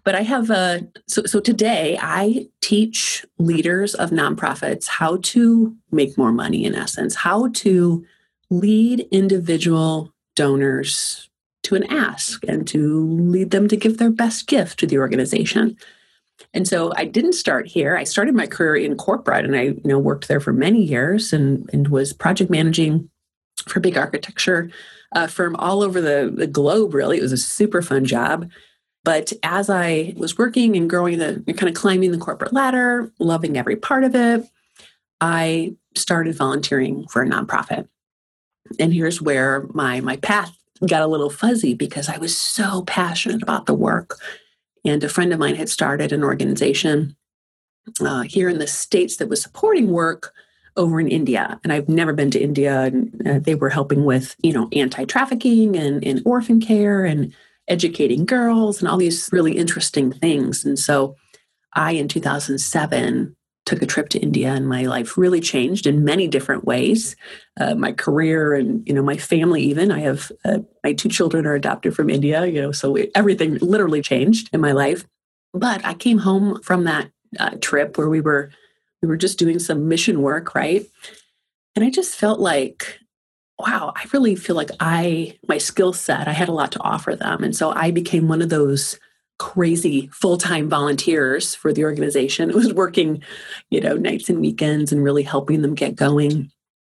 But 0.05 0.14
I 0.14 0.23
have 0.23 0.50
a 0.50 0.87
so 1.06 1.25
so 1.25 1.41
today 1.41 1.99
I 2.00 2.49
teach 2.61 3.25
leaders 3.38 3.94
of 3.94 4.11
nonprofits 4.11 4.87
how 4.87 5.19
to 5.23 5.76
make 5.91 6.17
more 6.17 6.32
money 6.32 6.64
in 6.64 6.75
essence, 6.75 7.14
how 7.14 7.49
to 7.49 8.05
lead 8.50 9.06
individual 9.11 10.12
donors 10.37 11.29
to 11.62 11.75
an 11.75 11.85
ask 11.85 12.43
and 12.49 12.67
to 12.69 13.06
lead 13.06 13.50
them 13.50 13.69
to 13.69 13.76
give 13.76 13.99
their 13.99 14.11
best 14.11 14.47
gift 14.47 14.79
to 14.81 14.87
the 14.87 14.99
organization. 14.99 15.76
And 16.55 16.67
so 16.67 16.93
I 16.96 17.05
didn't 17.05 17.35
start 17.35 17.67
here. 17.67 17.96
I 17.96 18.05
started 18.05 18.35
my 18.35 18.46
career 18.46 18.76
in 18.76 18.96
corporate 18.96 19.44
and 19.44 19.55
I 19.55 19.62
you 19.62 19.81
know 19.85 19.99
worked 19.99 20.29
there 20.29 20.41
for 20.41 20.53
many 20.53 20.82
years 20.82 21.32
and, 21.32 21.69
and 21.73 21.88
was 21.88 22.12
project 22.12 22.50
managing 22.50 23.11
for 23.69 23.81
big 23.81 23.99
architecture 23.99 24.70
uh, 25.12 25.26
firm 25.26 25.56
all 25.56 25.82
over 25.82 26.00
the, 26.00 26.32
the 26.35 26.46
globe, 26.46 26.94
really. 26.94 27.19
It 27.19 27.23
was 27.23 27.32
a 27.32 27.37
super 27.37 27.82
fun 27.82 28.05
job. 28.05 28.49
But 29.05 29.32
as 29.43 29.70
I 29.70 30.14
was 30.17 30.37
working 30.37 30.76
and 30.76 30.91
growing 30.91 31.19
the 31.19 31.43
kind 31.56 31.69
of 31.69 31.75
climbing 31.75 32.12
the 32.12 32.19
corporate 32.19 32.52
ladder, 32.52 33.11
loving 33.19 33.56
every 33.56 33.76
part 33.76 34.05
of 34.05 34.14
it, 34.14 34.47
I 35.20 35.75
started 35.97 36.37
volunteering 36.37 37.06
for 37.08 37.23
a 37.23 37.26
nonprofit. 37.26 37.88
And 38.79 38.93
here's 38.93 39.20
where 39.20 39.67
my 39.73 40.00
my 40.00 40.17
path 40.17 40.56
got 40.87 41.02
a 41.02 41.06
little 41.06 41.31
fuzzy 41.31 41.75
because 41.75 42.08
I 42.08 42.19
was 42.19 42.37
so 42.37 42.82
passionate 42.82 43.43
about 43.43 43.67
the 43.67 43.75
work 43.75 44.19
and 44.85 45.03
a 45.05 45.08
friend 45.08 45.32
of 45.32 45.38
mine 45.38 45.56
had 45.56 45.69
started 45.69 46.12
an 46.12 46.25
organization 46.25 47.17
uh, 48.00 48.23
here 48.23 48.49
in 48.49 48.58
the 48.58 48.67
States 48.67 49.17
that 49.17 49.29
was 49.29 49.43
supporting 49.43 49.91
work 49.91 50.32
over 50.76 51.00
in 51.00 51.08
India. 51.08 51.61
And 51.64 51.73
I've 51.73 51.88
never 51.88 52.12
been 52.12 52.31
to 52.31 52.41
India. 52.41 52.82
And 52.82 53.26
uh, 53.26 53.38
they 53.41 53.55
were 53.55 53.70
helping 53.70 54.05
with, 54.05 54.37
you 54.43 54.53
know, 54.53 54.69
anti 54.73 55.05
trafficking 55.05 55.76
and, 55.76 56.05
and 56.05 56.23
orphan 56.25 56.61
care 56.61 57.05
and 57.05 57.35
educating 57.70 58.26
girls 58.26 58.81
and 58.81 58.88
all 58.88 58.99
these 58.99 59.31
really 59.32 59.56
interesting 59.56 60.12
things. 60.12 60.64
And 60.64 60.78
so 60.78 61.17
I, 61.72 61.93
in 61.93 62.08
2007, 62.08 63.36
took 63.67 63.82
a 63.82 63.86
trip 63.86 64.08
to 64.08 64.19
India 64.19 64.48
and 64.48 64.69
my 64.69 64.86
life 64.86 65.17
really 65.17 65.41
changed 65.41 65.86
in 65.86 66.05
many 66.05 66.27
different 66.27 66.65
ways. 66.65 67.15
Uh, 67.60 67.74
my 67.74 67.93
career 67.93 68.55
and 68.55 68.86
you 68.86 68.93
know 68.93 69.03
my 69.03 69.17
family 69.17 69.62
even. 69.62 69.93
I 69.93 70.00
have 70.00 70.32
uh, 70.44 70.58
my 70.82 70.93
two 70.93 71.08
children 71.08 71.46
are 71.46 71.55
adopted 71.55 71.94
from 71.94 72.10
India. 72.10 72.46
You 72.46 72.62
know, 72.62 72.72
so 72.72 72.96
it, 72.96 73.10
everything 73.15 73.58
literally 73.58 74.03
changed 74.03 74.50
in 74.53 74.60
my 74.60 74.72
life. 74.72 75.06
But 75.53 75.84
I 75.84 75.94
came 75.94 76.19
home 76.19 76.60
from 76.62 76.84
that 76.84 77.10
uh, 77.39 77.56
trip 77.60 77.96
where 77.96 78.08
we 78.08 78.20
were 78.20 78.50
we 79.03 79.08
were 79.08 79.17
just 79.17 79.39
doing 79.39 79.58
some 79.58 79.89
mission 79.89 80.22
work, 80.22 80.55
right? 80.55 80.84
And 81.77 81.84
I 81.84 81.91
just 81.91 82.17
felt 82.17 82.41
like 82.41 83.00
wow, 83.67 83.93
I 83.96 84.05
really 84.12 84.34
feel 84.36 84.56
like 84.56 84.70
I, 84.81 85.38
my 85.48 85.58
skill 85.58 85.93
set, 85.93 86.29
I 86.29 86.32
had 86.32 86.48
a 86.48 86.52
lot 86.52 86.72
to 86.72 86.82
offer 86.82 87.14
them. 87.17 87.44
And 87.44 87.55
so 87.55 87.72
I 87.72 87.90
became 87.90 88.29
one 88.29 88.43
of 88.43 88.48
those 88.48 88.98
crazy 89.38 90.08
full-time 90.12 90.69
volunteers 90.69 91.55
for 91.55 91.72
the 91.72 91.84
organization. 91.84 92.50
It 92.50 92.56
was 92.56 92.74
working, 92.74 93.22
you 93.70 93.81
know, 93.81 93.94
nights 93.94 94.29
and 94.29 94.40
weekends 94.40 94.93
and 94.93 95.02
really 95.02 95.22
helping 95.22 95.62
them 95.62 95.74
get 95.74 95.96
going. 95.96 96.50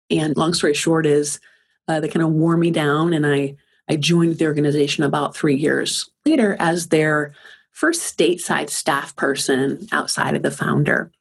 And 0.10 0.38
long 0.38 0.54
story 0.54 0.74
short 0.74 1.06
is 1.06 1.40
uh, 1.88 2.00
they 2.00 2.08
kind 2.08 2.26
of 2.26 2.32
wore 2.32 2.58
me 2.58 2.72
down 2.72 3.14
and 3.14 3.26
I 3.26 3.56
I 3.90 3.96
joined 3.96 4.38
the 4.38 4.46
organization 4.46 5.04
about 5.04 5.36
three 5.36 5.56
years 5.56 6.10
later 6.26 6.58
as 6.60 6.88
their 6.88 7.34
first 7.72 8.18
stateside 8.18 8.70
staff 8.70 9.16
person 9.16 9.88
outside 9.92 10.36
of 10.36 10.44
the 10.44 10.52
founder. 10.52 11.12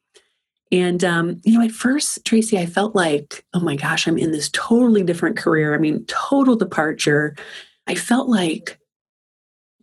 And, 0.71 1.03
um, 1.03 1.41
you 1.43 1.57
know, 1.57 1.65
at 1.65 1.71
first, 1.71 2.25
Tracy, 2.25 2.57
I 2.57 2.65
felt 2.65 2.95
like, 2.95 3.45
oh 3.53 3.59
my 3.61 3.75
gosh, 3.75 4.07
I'm 4.07 4.17
in 4.17 4.31
this 4.31 4.49
totally 4.49 5.03
different 5.03 5.37
career. 5.37 5.73
I 5.73 5.77
mean, 5.77 6.05
total 6.05 6.55
departure. 6.55 7.35
I 7.87 7.95
felt 7.95 8.27
like 8.27 8.79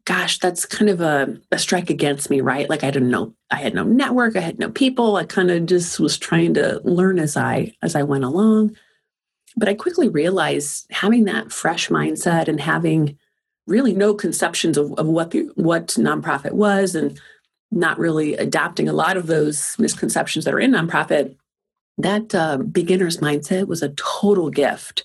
gosh, 0.04 0.38
that's 0.38 0.66
kind 0.66 0.90
of 0.90 1.00
a, 1.00 1.38
a 1.50 1.58
strike 1.58 1.90
against 1.90 2.28
me, 2.28 2.40
right? 2.40 2.68
Like 2.68 2.84
I 2.84 2.90
didn't 2.90 3.10
know, 3.10 3.34
I 3.50 3.56
had 3.56 3.74
no 3.74 3.84
network, 3.84 4.36
I 4.36 4.40
had 4.40 4.58
no 4.58 4.70
people. 4.70 5.16
I 5.16 5.24
kind 5.24 5.50
of 5.50 5.66
just 5.66 5.98
was 5.98 6.18
trying 6.18 6.54
to 6.54 6.80
learn 6.84 7.18
as 7.18 7.36
I 7.36 7.72
as 7.82 7.94
I 7.94 8.02
went 8.02 8.24
along. 8.24 8.76
But 9.56 9.68
I 9.68 9.74
quickly 9.74 10.08
realized 10.08 10.86
having 10.90 11.24
that 11.24 11.52
fresh 11.52 11.88
mindset 11.88 12.48
and 12.48 12.60
having 12.60 13.16
really 13.66 13.94
no 13.94 14.14
conceptions 14.14 14.76
of, 14.76 14.92
of 14.94 15.06
what 15.06 15.30
the 15.30 15.50
what 15.54 15.88
nonprofit 15.88 16.52
was 16.52 16.94
and 16.94 17.18
not 17.74 17.98
really 17.98 18.34
adopting 18.36 18.88
a 18.88 18.92
lot 18.92 19.16
of 19.16 19.26
those 19.26 19.76
misconceptions 19.78 20.44
that 20.44 20.54
are 20.54 20.60
in 20.60 20.72
nonprofit, 20.72 21.36
that 21.98 22.34
uh, 22.34 22.58
beginner's 22.58 23.18
mindset 23.18 23.66
was 23.66 23.82
a 23.82 23.90
total 23.90 24.50
gift. 24.50 25.04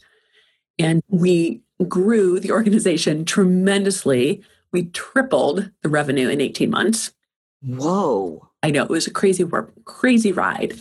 And 0.78 1.02
we 1.10 1.62
grew 1.88 2.40
the 2.40 2.52
organization 2.52 3.26
tremendously 3.26 4.44
We 4.72 4.86
tripled 4.86 5.72
the 5.82 5.90
revenue 5.90 6.30
in 6.30 6.42
18 6.42 6.70
months. 6.70 7.12
Whoa. 7.62 8.48
I 8.62 8.70
know 8.70 8.84
it 8.84 8.90
was 8.90 9.08
a 9.08 9.12
crazy 9.12 9.44
work, 9.44 9.74
crazy 9.86 10.32
ride, 10.32 10.74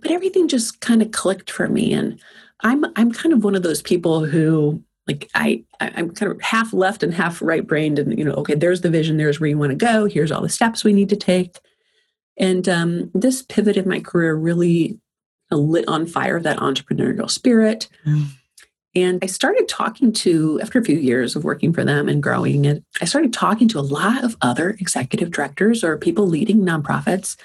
but 0.00 0.10
everything 0.10 0.48
just 0.48 0.80
kind 0.80 1.02
of 1.02 1.10
clicked 1.10 1.50
for 1.50 1.68
me. 1.68 1.92
And 1.92 2.18
I'm 2.62 2.84
I'm 2.96 3.12
kind 3.12 3.34
of 3.34 3.44
one 3.44 3.54
of 3.54 3.62
those 3.62 3.82
people 3.82 4.24
who 4.24 4.82
like 5.06 5.30
I 5.34 5.64
I'm 5.80 6.10
kind 6.10 6.32
of 6.32 6.40
half 6.40 6.72
left 6.72 7.02
and 7.02 7.14
half 7.14 7.40
right 7.40 7.66
brained, 7.66 7.98
and 7.98 8.18
you 8.18 8.24
know, 8.24 8.34
okay, 8.34 8.54
there's 8.54 8.80
the 8.80 8.90
vision, 8.90 9.16
there's 9.16 9.40
where 9.40 9.48
you 9.48 9.58
want 9.58 9.70
to 9.70 9.76
go, 9.76 10.06
here's 10.06 10.32
all 10.32 10.42
the 10.42 10.48
steps 10.48 10.84
we 10.84 10.92
need 10.92 11.08
to 11.10 11.16
take. 11.16 11.58
And 12.38 12.68
um, 12.68 13.10
this 13.14 13.42
pivot 13.42 13.76
in 13.76 13.88
my 13.88 14.00
career 14.00 14.34
really 14.34 14.98
lit 15.50 15.86
on 15.88 16.06
fire 16.06 16.40
that 16.40 16.58
entrepreneurial 16.58 17.30
spirit. 17.30 17.88
Mm. 18.04 18.26
And 18.94 19.18
I 19.22 19.26
started 19.26 19.68
talking 19.68 20.10
to, 20.12 20.58
after 20.62 20.78
a 20.78 20.84
few 20.84 20.96
years 20.96 21.36
of 21.36 21.44
working 21.44 21.72
for 21.72 21.84
them 21.84 22.08
and 22.08 22.22
growing 22.22 22.64
it, 22.64 22.82
I 23.00 23.04
started 23.04 23.32
talking 23.32 23.68
to 23.68 23.78
a 23.78 23.80
lot 23.80 24.24
of 24.24 24.36
other 24.40 24.70
executive 24.70 25.30
directors 25.30 25.84
or 25.84 25.98
people 25.98 26.26
leading 26.26 26.60
nonprofits 26.60 27.36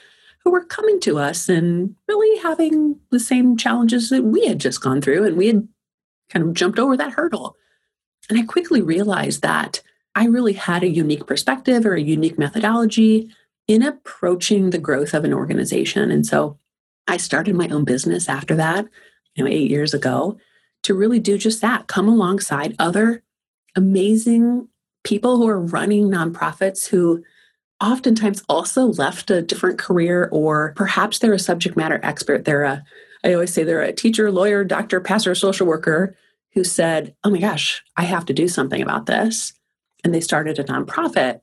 who 0.43 0.51
were 0.51 0.63
coming 0.63 0.99
to 1.01 1.19
us 1.19 1.49
and 1.49 1.93
really 2.07 2.39
having 2.39 2.97
the 3.11 3.19
same 3.19 3.57
challenges 3.57 4.09
that 4.09 4.23
we 4.23 4.47
had 4.47 4.59
just 4.59 4.81
gone 4.81 5.01
through. 5.01 5.25
And 5.25 5.37
we 5.37 5.47
had 5.47 5.67
kind 6.31 6.45
of 6.45 6.53
jumped 6.53 6.79
over 6.79 6.97
that 6.97 7.13
hurdle. 7.13 7.57
And 8.29 8.39
I 8.39 8.43
quickly 8.43 8.81
realized 8.81 9.41
that 9.41 9.81
I 10.15 10.25
really 10.25 10.53
had 10.53 10.83
a 10.83 10.89
unique 10.89 11.27
perspective 11.27 11.85
or 11.85 11.93
a 11.93 12.01
unique 12.01 12.37
methodology 12.37 13.29
in 13.67 13.83
approaching 13.83 14.69
the 14.69 14.77
growth 14.77 15.13
of 15.13 15.23
an 15.23 15.33
organization. 15.33 16.11
And 16.11 16.25
so 16.25 16.57
I 17.07 17.17
started 17.17 17.55
my 17.55 17.67
own 17.69 17.83
business 17.83 18.27
after 18.27 18.55
that, 18.55 18.85
you 19.35 19.43
know, 19.43 19.49
eight 19.49 19.69
years 19.69 19.93
ago, 19.93 20.37
to 20.83 20.93
really 20.93 21.19
do 21.19 21.37
just 21.37 21.61
that 21.61 21.87
come 21.87 22.07
alongside 22.07 22.75
other 22.79 23.23
amazing 23.75 24.67
people 25.03 25.37
who 25.37 25.47
are 25.47 25.59
running 25.59 26.09
nonprofits 26.09 26.87
who 26.87 27.23
oftentimes 27.81 28.43
also 28.47 28.85
left 28.85 29.31
a 29.31 29.41
different 29.41 29.79
career 29.79 30.29
or 30.31 30.73
perhaps 30.75 31.19
they're 31.19 31.33
a 31.33 31.39
subject 31.39 31.75
matter 31.75 31.99
expert 32.03 32.45
they're 32.45 32.63
a 32.63 32.83
i 33.23 33.33
always 33.33 33.53
say 33.53 33.63
they're 33.63 33.81
a 33.81 33.93
teacher 33.93 34.31
lawyer 34.31 34.63
doctor 34.63 34.99
pastor 34.99 35.35
social 35.35 35.67
worker 35.67 36.15
who 36.53 36.63
said 36.63 37.15
oh 37.23 37.29
my 37.29 37.39
gosh 37.39 37.83
i 37.97 38.03
have 38.03 38.25
to 38.25 38.33
do 38.33 38.47
something 38.47 38.81
about 38.81 39.05
this 39.05 39.53
and 40.03 40.13
they 40.13 40.21
started 40.21 40.59
a 40.59 40.63
nonprofit 40.63 41.41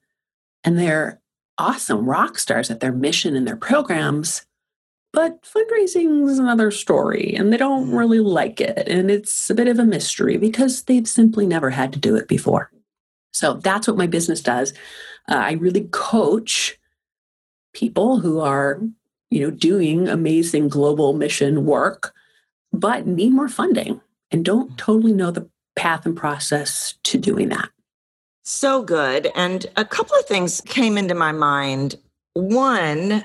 and 0.65 0.79
they're 0.79 1.21
awesome 1.59 2.09
rock 2.09 2.39
stars 2.39 2.71
at 2.71 2.81
their 2.81 2.93
mission 2.93 3.35
and 3.37 3.47
their 3.47 3.57
programs 3.57 4.47
but 5.13 5.43
fundraising 5.43 6.29
is 6.29 6.39
another 6.39 6.71
story, 6.71 7.35
and 7.35 7.53
they 7.53 7.57
don't 7.57 7.91
mm. 7.91 7.99
really 7.99 8.21
like 8.21 8.61
it. 8.61 8.89
And 8.89 9.11
it's 9.11 9.49
a 9.49 9.55
bit 9.55 9.69
of 9.69 9.79
a 9.79 9.85
mystery 9.85 10.37
because 10.37 10.85
they've 10.85 11.09
simply 11.09 11.47
never 11.47 11.71
had 11.71 11.93
to 11.95 11.99
do 11.99 12.15
it 12.15 12.29
before. 12.29 12.71
So 13.33 13.55
that's 13.55 13.89
what 13.89 13.97
my 13.97 14.07
business 14.07 14.41
does. 14.41 14.73
Uh, 15.29 15.37
I 15.37 15.53
really 15.53 15.89
coach 15.91 16.79
people 17.73 18.21
who 18.21 18.41
are, 18.41 18.81
you 19.31 19.41
know, 19.41 19.51
doing 19.51 20.09
amazing 20.09 20.69
global 20.69 21.13
mission 21.13 21.65
work, 21.65 22.15
but 22.73 23.07
need 23.07 23.33
more 23.33 23.49
funding 23.49 24.01
and 24.31 24.45
don't 24.45 24.73
mm. 24.73 24.77
totally 24.77 25.13
know 25.13 25.31
the 25.31 25.49
path 25.77 26.07
and 26.07 26.17
process 26.17 26.95
to 27.05 27.19
doing 27.19 27.49
that. 27.51 27.71
So 28.45 28.83
good. 28.83 29.31
And 29.35 29.67
a 29.77 29.85
couple 29.85 30.17
of 30.19 30.27
things 30.27 30.61
came 30.63 30.97
into 30.97 31.15
my 31.15 31.33
mind. 31.33 31.97
One, 32.35 33.25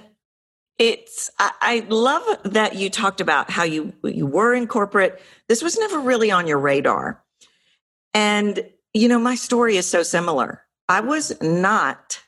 it's 0.78 1.30
I, 1.40 1.52
I 1.62 1.86
love 1.90 2.24
that 2.44 2.76
you 2.76 2.90
talked 2.90 3.22
about 3.22 3.50
how 3.50 3.64
you 3.64 3.94
you 4.04 4.26
were 4.26 4.54
in 4.54 4.68
corporate. 4.68 5.22
This 5.48 5.62
was 5.62 5.78
never 5.78 6.00
really 6.00 6.32
on 6.32 6.48
your 6.48 6.60
radar. 6.60 7.24
And 8.14 8.68
you 8.94 9.08
know, 9.08 9.20
my 9.20 9.36
story 9.36 9.78
is 9.78 9.86
so 9.86 10.04
similar. 10.04 10.62
I 10.90 11.00
was 11.00 11.42
not 11.42 12.23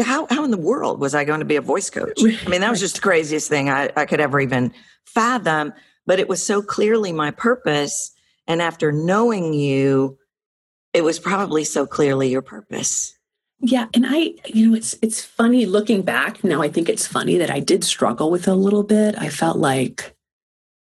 how 0.00 0.26
how 0.30 0.44
in 0.44 0.50
the 0.50 0.56
world 0.56 1.00
was 1.00 1.14
I 1.14 1.24
going 1.24 1.40
to 1.40 1.46
be 1.46 1.56
a 1.56 1.60
voice 1.60 1.90
coach? 1.90 2.18
I 2.20 2.48
mean, 2.48 2.60
that 2.60 2.70
was 2.70 2.80
just 2.80 2.96
the 2.96 3.00
craziest 3.00 3.48
thing 3.48 3.68
I, 3.70 3.90
I 3.96 4.06
could 4.06 4.20
ever 4.20 4.40
even 4.40 4.72
fathom. 5.04 5.72
But 6.06 6.20
it 6.20 6.28
was 6.28 6.44
so 6.44 6.62
clearly 6.62 7.12
my 7.12 7.30
purpose. 7.30 8.12
And 8.46 8.62
after 8.62 8.92
knowing 8.92 9.52
you, 9.52 10.18
it 10.94 11.04
was 11.04 11.18
probably 11.18 11.64
so 11.64 11.86
clearly 11.86 12.30
your 12.30 12.42
purpose. 12.42 13.14
Yeah, 13.60 13.86
and 13.92 14.06
I, 14.08 14.34
you 14.46 14.68
know, 14.68 14.76
it's 14.76 14.96
it's 15.02 15.24
funny 15.24 15.66
looking 15.66 16.02
back 16.02 16.44
now. 16.44 16.62
I 16.62 16.68
think 16.68 16.88
it's 16.88 17.06
funny 17.06 17.38
that 17.38 17.50
I 17.50 17.58
did 17.58 17.82
struggle 17.82 18.30
with 18.30 18.46
a 18.46 18.54
little 18.54 18.84
bit. 18.84 19.16
I 19.18 19.28
felt 19.28 19.58
like 19.58 20.16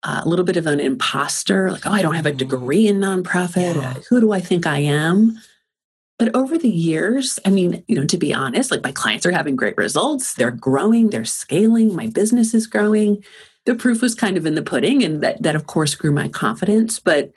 uh, 0.04 0.22
a 0.24 0.30
little 0.30 0.46
bit 0.46 0.58
of 0.58 0.68
an 0.68 0.80
imposter, 0.80 1.72
like, 1.72 1.86
oh, 1.86 1.92
I 1.92 2.02
don't 2.02 2.16
have 2.16 2.26
a 2.26 2.30
mm-hmm. 2.30 2.38
degree 2.38 2.88
in 2.88 3.00
nonprofit. 3.00 3.76
Yeah. 3.76 3.94
Who 4.10 4.22
do 4.22 4.32
I 4.32 4.40
think 4.40 4.68
I 4.68 4.80
am? 4.80 5.40
But 6.22 6.36
over 6.36 6.56
the 6.56 6.70
years, 6.70 7.40
I 7.46 7.50
mean, 7.50 7.84
you 7.88 7.96
know, 7.96 8.06
to 8.06 8.16
be 8.16 8.32
honest, 8.32 8.70
like 8.70 8.84
my 8.84 8.92
clients 8.92 9.26
are 9.26 9.32
having 9.32 9.56
great 9.56 9.76
results. 9.76 10.36
They're 10.36 10.52
growing, 10.52 11.10
they're 11.10 11.26
scaling, 11.26 11.96
my 11.96 12.06
business 12.06 12.54
is 12.54 12.68
growing. 12.68 13.24
The 13.66 13.74
proof 13.74 14.04
was 14.04 14.14
kind 14.14 14.38
of 14.38 14.46
in 14.46 14.54
the 14.54 14.62
pudding, 14.62 15.04
and 15.04 15.24
that 15.24 15.42
that 15.42 15.56
of 15.56 15.66
course 15.66 15.96
grew 15.96 16.12
my 16.12 16.28
confidence. 16.28 17.00
But 17.00 17.32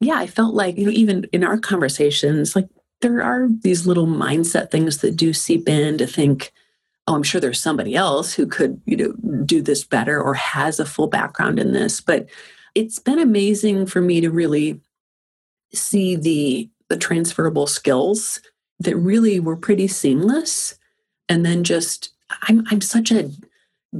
yeah, 0.00 0.16
I 0.16 0.26
felt 0.26 0.52
like, 0.52 0.76
you 0.76 0.86
know, 0.86 0.90
even 0.90 1.28
in 1.32 1.44
our 1.44 1.58
conversations, 1.58 2.56
like 2.56 2.66
there 3.02 3.22
are 3.22 3.46
these 3.60 3.86
little 3.86 4.08
mindset 4.08 4.72
things 4.72 4.98
that 4.98 5.14
do 5.14 5.32
seep 5.32 5.68
in 5.68 5.96
to 5.98 6.06
think, 6.08 6.50
oh, 7.06 7.14
I'm 7.14 7.22
sure 7.22 7.40
there's 7.40 7.62
somebody 7.62 7.94
else 7.94 8.34
who 8.34 8.48
could, 8.48 8.80
you 8.84 8.96
know, 8.96 9.42
do 9.44 9.62
this 9.62 9.84
better 9.84 10.20
or 10.20 10.34
has 10.34 10.80
a 10.80 10.84
full 10.84 11.06
background 11.06 11.60
in 11.60 11.72
this. 11.72 12.00
But 12.00 12.26
it's 12.74 12.98
been 12.98 13.20
amazing 13.20 13.86
for 13.86 14.00
me 14.00 14.20
to 14.22 14.30
really 14.32 14.80
see 15.72 16.16
the 16.16 16.68
the 16.88 16.96
transferable 16.96 17.66
skills 17.66 18.40
that 18.80 18.96
really 18.96 19.40
were 19.40 19.56
pretty 19.56 19.88
seamless. 19.88 20.78
And 21.28 21.44
then 21.44 21.64
just 21.64 22.10
I'm 22.42 22.64
I'm 22.70 22.80
such 22.80 23.10
a 23.10 23.30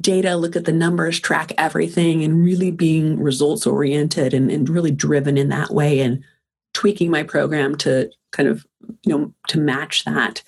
data, 0.00 0.37
look 0.37 0.57
at 0.57 0.64
the 0.64 0.73
numbers, 0.73 1.18
track 1.18 1.52
everything, 1.57 2.23
and 2.23 2.45
really 2.45 2.71
being 2.71 3.18
results 3.18 3.66
oriented 3.66 4.35
and, 4.35 4.50
and 4.50 4.68
really 4.68 4.90
driven 4.90 5.38
in 5.38 5.49
that 5.49 5.71
way 5.71 6.00
and 6.00 6.23
tweaking 6.75 7.11
my 7.11 7.23
program 7.23 7.75
to 7.76 8.11
kind 8.33 8.49
of 8.49 8.66
you 9.04 9.16
know 9.16 9.33
to 9.49 9.59
match 9.59 10.04
that 10.04 10.42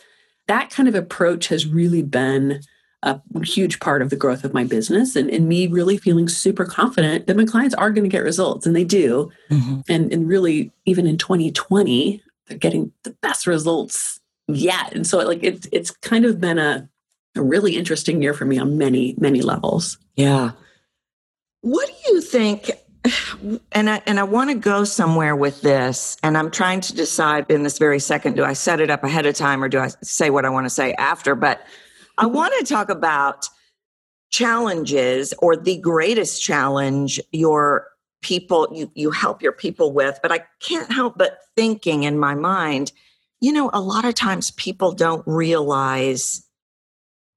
that 0.47 0.71
kind 0.71 0.89
of 0.89 0.95
approach 0.95 1.49
has 1.49 1.67
really 1.67 2.03
been 2.03 2.61
a 3.03 3.21
huge 3.43 3.81
part 3.81 4.03
of 4.03 4.11
the 4.11 4.17
growth 4.17 4.45
of 4.45 4.53
my 4.53 4.65
business 4.65 5.17
and, 5.17 5.31
and 5.31 5.49
me 5.49 5.67
really 5.67 5.97
feeling 5.97 6.29
super 6.29 6.67
confident 6.67 7.27
that 7.27 7.37
my 7.37 7.47
clients 7.47 7.75
are 7.77 7.91
going 7.91 8.03
to 8.03 8.11
get 8.11 8.23
results 8.23 8.67
and 8.67 8.77
they 8.77 8.85
do 8.85 9.31
mm-hmm. 9.51 9.81
and, 9.89 10.13
and 10.13 10.29
really 10.29 10.71
even 10.85 11.07
in 11.07 11.17
2020 11.17 12.23
they're 12.51 12.59
getting 12.59 12.93
the 13.05 13.17
best 13.23 13.47
results 13.47 14.21
yet. 14.49 14.93
And 14.95 15.07
so 15.07 15.19
like 15.19 15.43
it's 15.43 15.67
it's 15.73 15.91
kind 15.91 16.27
of 16.27 16.41
been 16.41 16.59
a, 16.59 16.89
a 17.37 17.43
really 17.43 17.77
interesting 17.77 18.21
year 18.21 18.35
for 18.35 18.45
me 18.45 18.59
on 18.59 18.77
many 18.77 19.15
many 19.17 19.41
levels. 19.41 19.97
Yeah. 20.17 20.51
What 21.63 21.87
do 21.89 22.13
you 22.13 22.21
think 22.21 22.71
and 23.73 23.89
I 23.89 24.03
and 24.07 24.21
I 24.21 24.25
want 24.25 24.51
to 24.51 24.55
go 24.55 24.85
somewhere 24.85 25.35
with 25.35 25.63
this, 25.63 26.19
and 26.23 26.37
I'm 26.37 26.51
trying 26.51 26.83
to 26.83 26.95
decide 26.95 27.47
in 27.51 27.63
this 27.63 27.79
very 27.79 27.99
second: 27.99 28.37
do 28.37 28.45
I 28.45 28.53
set 28.53 28.81
it 28.81 28.91
up 28.91 29.05
ahead 29.05 29.25
of 29.25 29.35
time, 29.35 29.65
or 29.65 29.69
do 29.69 29.79
I 29.79 29.89
say 30.03 30.29
what 30.29 30.45
I 30.45 30.51
want 30.51 30.67
to 30.67 30.71
say 30.71 30.93
after? 30.95 31.35
But 31.35 31.65
I 32.19 32.27
want 32.27 32.53
to 32.59 32.67
talk 32.67 32.91
about 32.91 33.49
challenges 34.31 35.33
or 35.39 35.57
the 35.57 35.79
greatest 35.79 36.43
challenge 36.43 37.21
your 37.33 37.87
people 38.23 38.69
you 38.73 38.91
you 38.95 39.11
help 39.11 39.43
your 39.43 39.53
people 39.53 39.93
with. 39.93 40.19
But 40.23 40.33
I 40.33 40.45
can't 40.61 40.93
help 40.93 41.17
but 41.17 41.39
thinking 41.57 42.03
in 42.05 42.19
my 42.19 42.35
mind, 42.35 42.93
you 43.41 43.53
know, 43.53 43.71
a 43.73 43.81
lot 43.81 44.05
of 44.05 44.15
times 44.15 44.51
people 44.53 44.93
don't 44.93 45.27
realize 45.27 46.47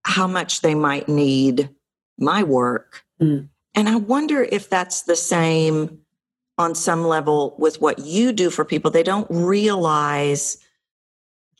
how 0.05 0.27
much 0.27 0.61
they 0.61 0.75
might 0.75 1.07
need 1.07 1.69
my 2.17 2.43
work. 2.43 3.03
Mm 3.21 3.49
and 3.75 3.89
I 3.89 3.95
wonder 3.95 4.43
if 4.43 4.69
that's 4.69 5.03
the 5.03 5.15
same 5.15 5.99
on 6.57 6.75
some 6.75 7.05
level 7.05 7.55
with 7.57 7.81
what 7.81 7.99
you 7.99 8.31
do 8.31 8.49
for 8.49 8.63
people. 8.63 8.91
They 8.91 9.03
don't 9.03 9.27
realize 9.29 10.57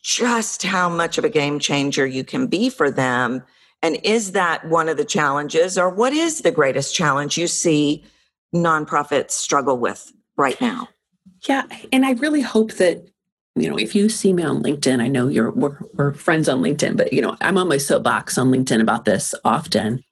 just 0.02 0.64
how 0.64 0.90
much 0.90 1.18
of 1.18 1.24
a 1.24 1.30
game 1.30 1.60
changer 1.60 2.06
you 2.06 2.24
can 2.24 2.48
be 2.48 2.70
for 2.70 2.92
them. 2.92 3.44
And 3.82 3.98
is 4.04 4.34
that 4.34 4.68
one 4.70 4.90
of 4.90 4.98
the 4.98 5.06
challenges, 5.06 5.78
or 5.78 5.90
what 5.90 6.14
is 6.14 6.42
the 6.42 6.52
greatest 6.52 6.94
challenge 6.96 7.38
you 7.38 7.48
see 7.48 8.04
nonprofits 8.54 9.32
struggle 9.32 9.78
with 9.78 10.12
right 10.38 10.60
now? 10.62 10.90
Yeah. 11.48 11.64
And 11.92 12.06
I 12.06 12.12
really 12.14 12.42
hope 12.42 12.74
that, 12.74 13.08
you 13.56 13.70
know, 13.70 13.78
if 13.78 13.96
you 13.96 14.10
see 14.10 14.34
me 14.34 14.44
on 14.44 14.64
LinkedIn, 14.64 15.02
I 15.02 15.08
know 15.08 15.28
you're, 15.28 15.52
we're, 15.52 15.78
we're 15.94 16.14
friends 16.14 16.48
on 16.48 16.62
LinkedIn, 16.62 16.98
but, 16.98 17.14
you 17.14 17.22
know, 17.22 17.36
I'm 17.42 17.58
on 17.58 17.68
my 17.68 17.78
soapbox 17.78 18.38
on 18.38 18.52
LinkedIn 18.52 18.82
about 18.82 19.06
this 19.06 19.36
often. 19.44 20.04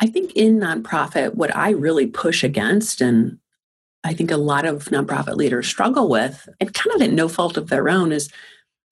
I 0.00 0.06
think 0.06 0.32
in 0.34 0.58
nonprofit, 0.58 1.34
what 1.34 1.54
I 1.54 1.70
really 1.70 2.06
push 2.06 2.42
against, 2.44 3.00
and 3.00 3.38
I 4.04 4.14
think 4.14 4.30
a 4.30 4.36
lot 4.36 4.64
of 4.64 4.86
nonprofit 4.86 5.36
leaders 5.36 5.66
struggle 5.66 6.08
with, 6.08 6.48
and 6.60 6.72
kind 6.72 6.94
of 6.94 7.02
at 7.02 7.12
no 7.12 7.28
fault 7.28 7.56
of 7.56 7.68
their 7.68 7.88
own, 7.88 8.12
is 8.12 8.30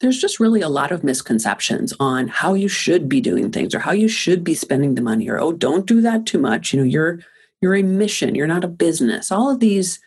there's 0.01 0.21
just 0.21 0.41
really 0.41 0.61
a 0.61 0.69
lot 0.69 0.93
of 0.93 1.05
misconceptions 1.05 1.93
on 1.99 2.29
how 2.29 2.55
you 2.55 2.69
should 2.69 3.09
be 3.09 3.21
doing 3.21 3.51
things 3.51 3.75
or 3.75 3.79
how 3.79 3.93
you 3.93 4.09
should 4.09 4.45
be 4.45 4.55
spending 4.55 4.95
the 4.95 5.03
money 5.03 5.29
or 5.29 5.39
oh 5.39 5.53
don't 5.53 5.87
do 5.87 6.01
that 6.01 6.27
too 6.27 6.39
much 6.39 6.73
you 6.73 6.79
know 6.79 6.85
you're 6.85 7.21
you're 7.61 7.75
a 7.75 7.83
mission 7.83 8.35
you're 8.35 8.47
not 8.47 8.65
a 8.65 8.69
business 8.69 9.33
all 9.33 9.51
of 9.51 9.61
these 9.61 10.01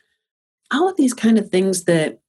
all 0.72 0.88
of 0.90 0.98
these 0.98 1.14
kind 1.14 1.38
of 1.38 1.50
things 1.50 1.86
that 1.86 2.20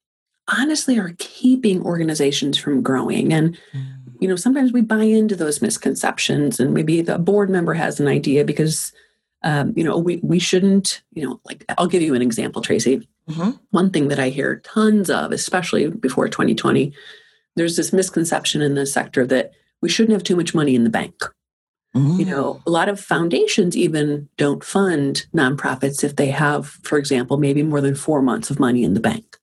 honestly 0.58 0.98
are 0.98 1.14
keeping 1.18 1.82
organizations 1.82 2.58
from 2.58 2.82
growing 2.82 3.32
and 3.32 3.58
mm. 3.72 3.86
you 4.20 4.28
know, 4.28 4.36
sometimes 4.36 4.72
we 4.72 4.82
buy 4.82 5.02
into 5.02 5.36
those 5.36 5.62
misconceptions 5.62 6.60
and 6.60 6.74
maybe 6.74 7.00
the 7.02 7.18
board 7.18 7.50
member 7.50 7.74
has 7.74 8.00
an 8.00 8.08
idea 8.08 8.44
because, 8.44 8.92
um, 9.42 9.72
you 9.76 9.84
know, 9.84 9.96
we, 9.96 10.18
we 10.22 10.38
shouldn't, 10.38 11.02
you 11.12 11.26
know, 11.26 11.40
like 11.44 11.64
I'll 11.78 11.86
give 11.86 12.02
you 12.02 12.14
an 12.14 12.22
example, 12.22 12.62
Tracy. 12.62 13.08
Mm-hmm. 13.28 13.50
One 13.70 13.90
thing 13.90 14.08
that 14.08 14.18
I 14.18 14.28
hear 14.28 14.60
tons 14.60 15.08
of, 15.08 15.32
especially 15.32 15.88
before 15.88 16.28
2020, 16.28 16.92
there's 17.56 17.76
this 17.76 17.92
misconception 17.92 18.60
in 18.60 18.74
the 18.74 18.86
sector 18.86 19.26
that 19.26 19.52
we 19.80 19.88
shouldn't 19.88 20.12
have 20.12 20.24
too 20.24 20.36
much 20.36 20.54
money 20.54 20.74
in 20.74 20.84
the 20.84 20.90
bank. 20.90 21.24
Mm-hmm. 21.94 22.20
You 22.20 22.26
know, 22.26 22.54
mm. 22.54 22.62
a 22.66 22.70
lot 22.70 22.88
of 22.88 23.00
foundations 23.00 23.76
even 23.76 24.28
don't 24.36 24.62
fund 24.62 25.26
nonprofits 25.34 26.04
if 26.04 26.16
they 26.16 26.28
have, 26.28 26.68
for 26.68 26.98
example, 26.98 27.36
maybe 27.36 27.62
more 27.62 27.80
than 27.80 27.96
four 27.96 28.22
months 28.22 28.50
of 28.50 28.60
money 28.60 28.84
in 28.84 28.94
the 28.94 29.00
bank. 29.00 29.38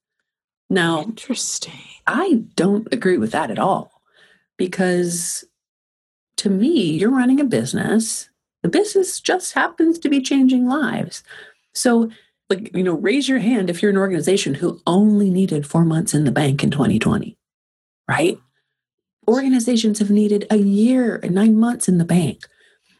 Now, 0.69 1.01
interesting. 1.01 1.73
I 2.05 2.43
don't 2.55 2.91
agree 2.93 3.17
with 3.17 3.31
that 3.31 3.51
at 3.51 3.59
all 3.59 4.01
because 4.57 5.43
to 6.37 6.49
me, 6.49 6.97
you're 6.97 7.11
running 7.11 7.39
a 7.39 7.45
business. 7.45 8.29
The 8.63 8.69
business 8.69 9.19
just 9.19 9.53
happens 9.53 9.99
to 9.99 10.09
be 10.09 10.21
changing 10.21 10.67
lives. 10.67 11.23
So, 11.73 12.09
like, 12.49 12.73
you 12.75 12.83
know, 12.83 12.93
raise 12.93 13.27
your 13.27 13.39
hand 13.39 13.69
if 13.69 13.81
you're 13.81 13.91
an 13.91 13.97
organization 13.97 14.53
who 14.53 14.81
only 14.87 15.29
needed 15.29 15.67
four 15.67 15.83
months 15.83 16.13
in 16.13 16.23
the 16.23 16.31
bank 16.31 16.63
in 16.63 16.71
2020, 16.71 17.37
right? 18.07 18.39
Organizations 19.27 19.99
have 19.99 20.09
needed 20.09 20.45
a 20.49 20.57
year 20.57 21.19
and 21.21 21.35
nine 21.35 21.57
months 21.57 21.87
in 21.87 21.97
the 21.97 22.05
bank. 22.05 22.45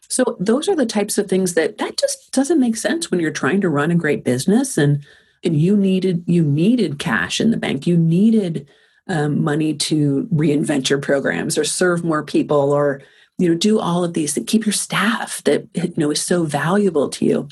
So 0.08 0.36
those 0.40 0.68
are 0.68 0.76
the 0.76 0.86
types 0.86 1.18
of 1.18 1.28
things 1.28 1.54
that 1.54 1.78
that 1.78 1.96
just 1.96 2.32
doesn't 2.32 2.60
make 2.60 2.76
sense 2.76 3.10
when 3.10 3.20
you're 3.20 3.30
trying 3.30 3.60
to 3.60 3.68
run 3.68 3.90
a 3.90 3.94
great 3.94 4.24
business 4.24 4.78
and 4.78 5.04
and 5.44 5.60
you 5.60 5.76
needed 5.76 6.24
you 6.26 6.42
needed 6.42 6.98
cash 6.98 7.40
in 7.40 7.50
the 7.50 7.56
bank. 7.56 7.86
You 7.86 7.96
needed 7.96 8.66
um, 9.08 9.42
money 9.42 9.74
to 9.74 10.28
reinvent 10.32 10.88
your 10.88 10.98
programs 10.98 11.56
or 11.56 11.64
serve 11.64 12.04
more 12.04 12.22
people 12.22 12.72
or 12.72 13.00
you 13.38 13.48
know 13.48 13.54
do 13.54 13.78
all 13.78 14.04
of 14.04 14.12
these 14.12 14.34
that 14.34 14.46
keep 14.46 14.66
your 14.66 14.72
staff 14.72 15.42
that 15.44 15.66
you 15.74 15.94
know 15.96 16.10
is 16.10 16.20
so 16.20 16.44
valuable 16.44 17.08
to 17.08 17.24
you 17.24 17.48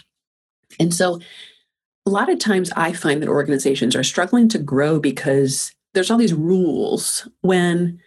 and 0.79 0.93
so 0.93 1.19
a 2.05 2.11
lot 2.11 2.29
of 2.29 2.39
times 2.39 2.71
i 2.77 2.93
find 2.93 3.23
that 3.23 3.29
organizations 3.29 3.97
are 3.97 4.05
struggling 4.05 4.49
to 4.49 4.59
grow 4.59 5.01
because 5.01 5.73
there's 5.95 6.11
all 6.11 6.19
these 6.19 6.35
rules 6.35 7.27
when 7.41 7.99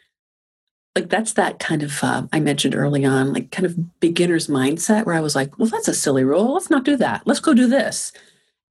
like 0.99 1.09
that's 1.09 1.33
that 1.33 1.59
kind 1.59 1.83
of 1.83 2.03
uh, 2.03 2.23
i 2.33 2.39
mentioned 2.39 2.75
early 2.75 3.05
on 3.05 3.33
like 3.33 3.51
kind 3.51 3.65
of 3.65 3.99
beginner's 3.99 4.47
mindset 4.47 5.05
where 5.05 5.15
i 5.15 5.21
was 5.21 5.35
like 5.35 5.57
well 5.57 5.69
that's 5.69 5.87
a 5.87 5.93
silly 5.93 6.23
rule. 6.23 6.53
Let's 6.53 6.69
not 6.69 6.85
do 6.85 6.95
that. 6.97 7.23
Let's 7.25 7.39
go 7.39 7.53
do 7.53 7.67
this. 7.67 8.11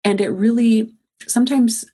And 0.05 0.21
it 0.21 0.31
really 0.31 0.93
sometimes 1.27 1.85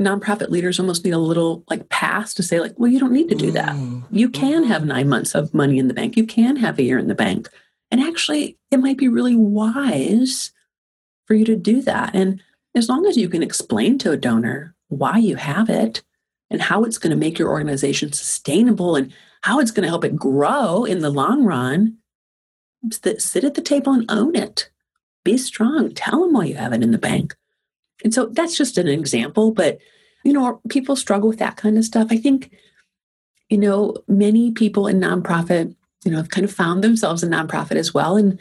nonprofit 0.00 0.50
leaders 0.50 0.80
almost 0.80 1.04
need 1.04 1.14
a 1.14 1.18
little 1.18 1.64
like 1.70 1.88
pass 1.88 2.34
to 2.34 2.42
say 2.42 2.58
like 2.58 2.74
well 2.78 2.90
you 2.90 2.98
don't 2.98 3.12
need 3.12 3.28
to 3.28 3.34
do 3.34 3.50
that. 3.52 3.74
Mm. 3.76 4.04
you 4.10 4.28
can 4.28 4.64
have 4.64 4.84
nine 4.84 5.08
months 5.08 5.34
of 5.34 5.54
money 5.54 5.78
in 5.78 5.88
the 5.88 5.94
bank. 5.94 6.16
You 6.16 6.26
can 6.26 6.56
have 6.56 6.78
a 6.78 6.82
year 6.82 6.98
in 6.98 7.08
the 7.08 7.14
bank. 7.14 7.48
And 7.90 8.00
actually 8.00 8.58
it 8.70 8.78
might 8.78 8.98
be 8.98 9.08
really 9.08 9.36
wise 9.36 10.52
for 11.26 11.34
you 11.34 11.44
to 11.44 11.56
do 11.56 11.80
that. 11.82 12.14
And 12.14 12.42
as 12.74 12.88
long 12.88 13.06
as 13.06 13.16
you 13.16 13.28
can 13.28 13.42
explain 13.42 13.98
to 13.98 14.10
a 14.10 14.16
donor 14.16 14.74
why 14.88 15.18
you 15.18 15.36
have 15.36 15.70
it 15.70 16.02
and 16.50 16.60
how 16.60 16.84
it's 16.84 16.98
going 16.98 17.10
to 17.10 17.16
make 17.16 17.38
your 17.38 17.50
organization 17.50 18.12
sustainable 18.12 18.96
and 18.96 19.12
how 19.44 19.60
it's 19.60 19.70
going 19.70 19.82
to 19.82 19.88
help 19.88 20.04
it 20.04 20.16
grow 20.16 20.84
in 20.84 21.00
the 21.00 21.10
long 21.10 21.44
run 21.44 21.96
sit 23.18 23.44
at 23.44 23.54
the 23.54 23.62
table 23.62 23.92
and 23.92 24.04
own 24.10 24.36
it 24.36 24.68
be 25.24 25.38
strong 25.38 25.90
tell 25.94 26.20
them 26.20 26.32
why 26.34 26.44
you 26.44 26.54
have 26.54 26.72
it 26.72 26.82
in 26.82 26.90
the 26.90 26.98
bank 26.98 27.34
and 28.02 28.12
so 28.12 28.26
that's 28.26 28.56
just 28.56 28.78
an 28.78 28.88
example, 28.88 29.52
but 29.52 29.78
you 30.24 30.32
know, 30.32 30.60
people 30.70 30.96
struggle 30.96 31.28
with 31.28 31.38
that 31.38 31.56
kind 31.56 31.76
of 31.76 31.84
stuff. 31.84 32.08
I 32.10 32.16
think, 32.16 32.50
you 33.50 33.58
know, 33.58 33.94
many 34.08 34.52
people 34.52 34.86
in 34.86 35.00
nonprofit, 35.00 35.74
you 36.04 36.10
know, 36.10 36.16
have 36.16 36.30
kind 36.30 36.44
of 36.44 36.52
found 36.52 36.82
themselves 36.82 37.22
in 37.22 37.30
nonprofit 37.30 37.76
as 37.76 37.92
well 37.92 38.16
and 38.16 38.40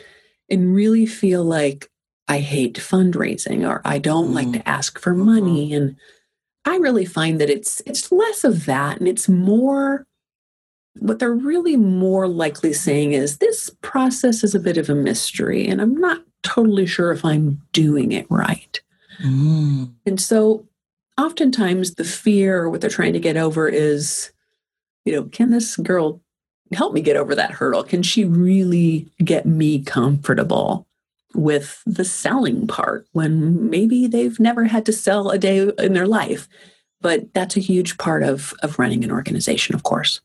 and 0.50 0.74
really 0.74 1.06
feel 1.06 1.44
like 1.44 1.90
I 2.28 2.40
hate 2.40 2.76
fundraising 2.76 3.68
or 3.68 3.82
I 3.86 3.98
don't 4.00 4.32
mm. 4.32 4.36
like 4.36 4.52
to 4.54 4.68
ask 4.68 5.00
for 5.00 5.14
money. 5.14 5.72
Mm-hmm. 5.72 5.76
And 5.76 5.96
I 6.66 6.78
really 6.78 7.06
find 7.06 7.40
that 7.42 7.50
it's 7.50 7.82
it's 7.86 8.12
less 8.12 8.44
of 8.44 8.66
that 8.66 9.00
and 9.00 9.08
it's 9.08 9.28
more 9.28 10.06
what 11.00 11.20
they're 11.20 11.34
really 11.34 11.76
more 11.76 12.28
likely 12.28 12.74
saying 12.74 13.14
is 13.14 13.38
this 13.38 13.70
process 13.82 14.44
is 14.44 14.54
a 14.54 14.60
bit 14.60 14.78
of 14.78 14.90
a 14.90 14.96
mystery 14.96 15.68
and 15.68 15.82
I'm 15.82 15.96
not 15.96 16.22
totally 16.44 16.86
sure 16.86 17.12
if 17.12 17.26
I'm 17.26 17.62
doing 17.72 18.12
it 18.12 18.28
right. 18.30 18.80
Mm. 19.24 19.94
And 20.06 20.22
so 20.22 20.68
oftentimes 21.20 21.96
the 21.96 22.04
fear 22.04 22.62
or 22.62 22.70
what 22.70 22.82
they're 22.82 22.90
trying 22.90 23.14
to 23.14 23.20
get 23.20 23.38
over 23.38 23.68
is, 23.68 24.32
you 25.06 25.14
know, 25.14 25.24
can 25.24 25.50
this 25.50 25.78
girl 25.78 26.22
help 26.74 26.94
me 26.94 27.02
get 27.02 27.18
over 27.18 27.36
that 27.36 27.52
hurdle? 27.52 27.84
Can 27.84 28.04
she 28.04 28.26
really 28.26 29.08
get 29.24 29.46
me 29.46 29.84
comfortable 29.84 30.88
with 31.34 31.82
the 31.86 32.06
selling 32.06 32.68
part 32.68 33.08
when 33.12 33.70
maybe 33.70 34.08
they've 34.08 34.40
never 34.40 34.66
had 34.66 34.86
to 34.86 34.94
sell 34.94 35.30
a 35.30 35.38
day 35.38 35.70
in 35.80 35.94
their 35.94 36.08
life? 36.08 36.48
But 37.02 37.34
that's 37.34 37.58
a 37.58 37.62
huge 37.62 37.98
part 37.98 38.24
of, 38.24 38.54
of 38.64 38.80
running 38.80 39.04
an 39.04 39.12
organization, 39.12 39.76
of 39.76 39.84
course. 39.84 40.22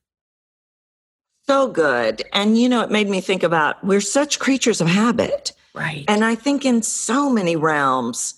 So 1.49 1.67
good. 1.67 2.23
And, 2.35 2.59
you 2.59 2.69
know, 2.69 2.83
it 2.83 2.91
made 2.91 3.09
me 3.09 3.23
think 3.23 3.43
about 3.43 3.83
we're 3.83 4.03
such 4.03 4.39
creatures 4.39 4.83
of 4.83 4.87
habit. 4.87 5.53
Right. 5.73 6.05
And 6.07 6.23
I 6.23 6.35
think 6.35 6.67
in 6.67 6.83
so 6.83 7.31
many 7.31 7.57
realms, 7.57 8.35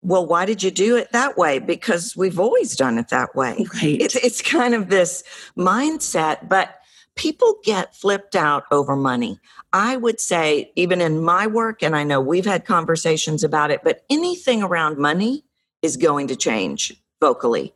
well, 0.00 0.24
why 0.24 0.46
did 0.46 0.62
you 0.62 0.70
do 0.70 0.96
it 0.96 1.12
that 1.12 1.36
way? 1.36 1.58
Because 1.58 2.16
we've 2.16 2.40
always 2.40 2.74
done 2.74 2.96
it 2.96 3.10
that 3.10 3.34
way. 3.34 3.66
Right. 3.74 4.00
It's, 4.00 4.16
it's 4.16 4.40
kind 4.40 4.74
of 4.74 4.88
this 4.88 5.22
mindset, 5.58 6.48
but 6.48 6.80
people 7.16 7.56
get 7.64 7.94
flipped 7.94 8.34
out 8.34 8.64
over 8.70 8.96
money. 8.96 9.38
I 9.74 9.98
would 9.98 10.18
say, 10.18 10.72
even 10.74 11.02
in 11.02 11.22
my 11.22 11.46
work, 11.46 11.82
and 11.82 11.94
I 11.94 12.02
know 12.02 12.18
we've 12.18 12.46
had 12.46 12.64
conversations 12.64 13.44
about 13.44 13.72
it, 13.72 13.82
but 13.84 14.04
anything 14.08 14.62
around 14.62 14.96
money 14.96 15.44
is 15.82 15.98
going 15.98 16.28
to 16.28 16.36
change 16.36 16.94
vocally. 17.20 17.74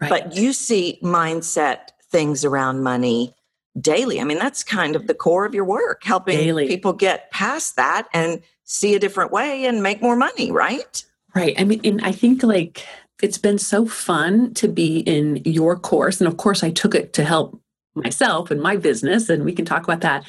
Right. 0.00 0.10
But 0.10 0.36
you 0.36 0.52
see 0.52 1.00
mindset 1.02 1.88
things 2.10 2.44
around 2.44 2.84
money 2.84 3.34
daily. 3.80 4.20
I 4.20 4.24
mean, 4.24 4.38
that's 4.38 4.62
kind 4.62 4.96
of 4.96 5.06
the 5.06 5.14
core 5.14 5.44
of 5.44 5.54
your 5.54 5.64
work, 5.64 6.02
helping 6.04 6.38
daily. 6.38 6.66
people 6.68 6.92
get 6.92 7.30
past 7.30 7.76
that 7.76 8.08
and 8.12 8.40
see 8.64 8.94
a 8.94 8.98
different 8.98 9.32
way 9.32 9.64
and 9.64 9.82
make 9.82 10.02
more 10.02 10.16
money, 10.16 10.50
right? 10.50 11.04
Right. 11.34 11.58
I 11.58 11.64
mean, 11.64 11.80
and 11.84 12.04
I 12.04 12.12
think 12.12 12.42
like 12.42 12.84
it's 13.22 13.38
been 13.38 13.58
so 13.58 13.86
fun 13.86 14.54
to 14.54 14.68
be 14.68 14.98
in 15.00 15.42
your 15.44 15.78
course. 15.78 16.20
And 16.20 16.28
of 16.28 16.36
course, 16.36 16.62
I 16.62 16.70
took 16.70 16.94
it 16.94 17.12
to 17.14 17.24
help 17.24 17.60
myself 17.94 18.50
and 18.50 18.60
my 18.60 18.76
business, 18.76 19.28
and 19.28 19.44
we 19.44 19.52
can 19.52 19.64
talk 19.64 19.82
about 19.84 20.00
that. 20.02 20.24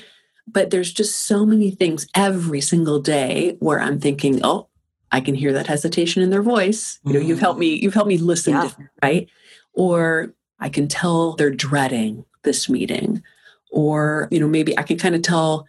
But 0.48 0.72
there's 0.72 0.92
just 0.92 1.28
so 1.28 1.46
many 1.46 1.72
things 1.72 2.08
every 2.16 2.62
single 2.62 3.00
day 3.00 3.56
where 3.60 3.80
I'm 3.80 4.00
thinking, 4.00 4.40
oh, 4.44 4.68
I 5.12 5.22
can 5.22 5.36
hear 5.36 5.54
that 5.54 5.68
hesitation 5.68 6.24
in 6.24 6.30
their 6.30 6.42
voice. 6.42 7.00
You 7.04 7.14
know, 7.14 7.20
you've 7.20 7.38
mm. 7.38 7.42
helped 7.42 7.60
me, 7.60 7.76
you've 7.76 7.94
helped 7.94 8.08
me 8.08 8.18
listen 8.18 8.54
yeah. 8.54 8.72
right? 9.04 9.30
Or 9.74 10.34
I 10.60 10.70
can 10.70 10.88
tell 10.88 11.34
they're 11.34 11.52
dreading 11.52 12.26
this 12.44 12.70
meeting. 12.70 13.24
Or, 13.72 14.28
you 14.32 14.40
know, 14.40 14.48
maybe 14.48 14.78
I 14.78 14.84
can 14.84 14.98
kind 14.98 15.16
of 15.16 15.22
tell 15.22 15.68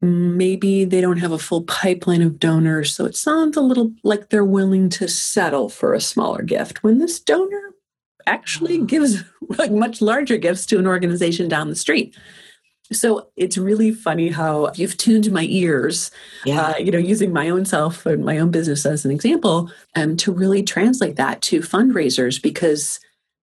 maybe 0.00 0.84
they 0.84 1.00
don't 1.00 1.18
have 1.18 1.32
a 1.32 1.38
full 1.38 1.62
pipeline 1.62 2.22
of 2.22 2.38
donors. 2.38 2.94
So 2.94 3.04
it 3.04 3.16
sounds 3.16 3.56
a 3.56 3.60
little 3.60 3.92
like 4.04 4.30
they're 4.30 4.44
willing 4.44 4.88
to 4.90 5.08
settle 5.08 5.68
for 5.68 5.92
a 5.92 6.00
smaller 6.00 6.42
gift 6.42 6.82
when 6.82 6.98
this 6.98 7.18
donor 7.18 7.74
actually 8.26 8.78
gives 8.78 9.24
like 9.56 9.72
much 9.72 10.00
larger 10.00 10.36
gifts 10.36 10.66
to 10.66 10.78
an 10.78 10.86
organization 10.86 11.48
down 11.48 11.68
the 11.68 11.76
street. 11.76 12.16
So 12.90 13.28
it's 13.36 13.58
really 13.58 13.92
funny 13.92 14.28
how 14.28 14.72
you've 14.74 14.96
tuned 14.96 15.30
my 15.30 15.46
ears, 15.50 16.10
yeah. 16.46 16.60
uh, 16.60 16.76
you 16.78 16.90
know, 16.90 16.98
using 16.98 17.32
my 17.32 17.50
own 17.50 17.66
self 17.66 18.06
and 18.06 18.24
my 18.24 18.38
own 18.38 18.50
business 18.50 18.86
as 18.86 19.04
an 19.04 19.10
example, 19.10 19.70
um, 19.94 20.16
to 20.18 20.32
really 20.32 20.62
translate 20.62 21.16
that 21.16 21.42
to 21.42 21.60
fundraisers 21.60 22.40
because, 22.40 22.98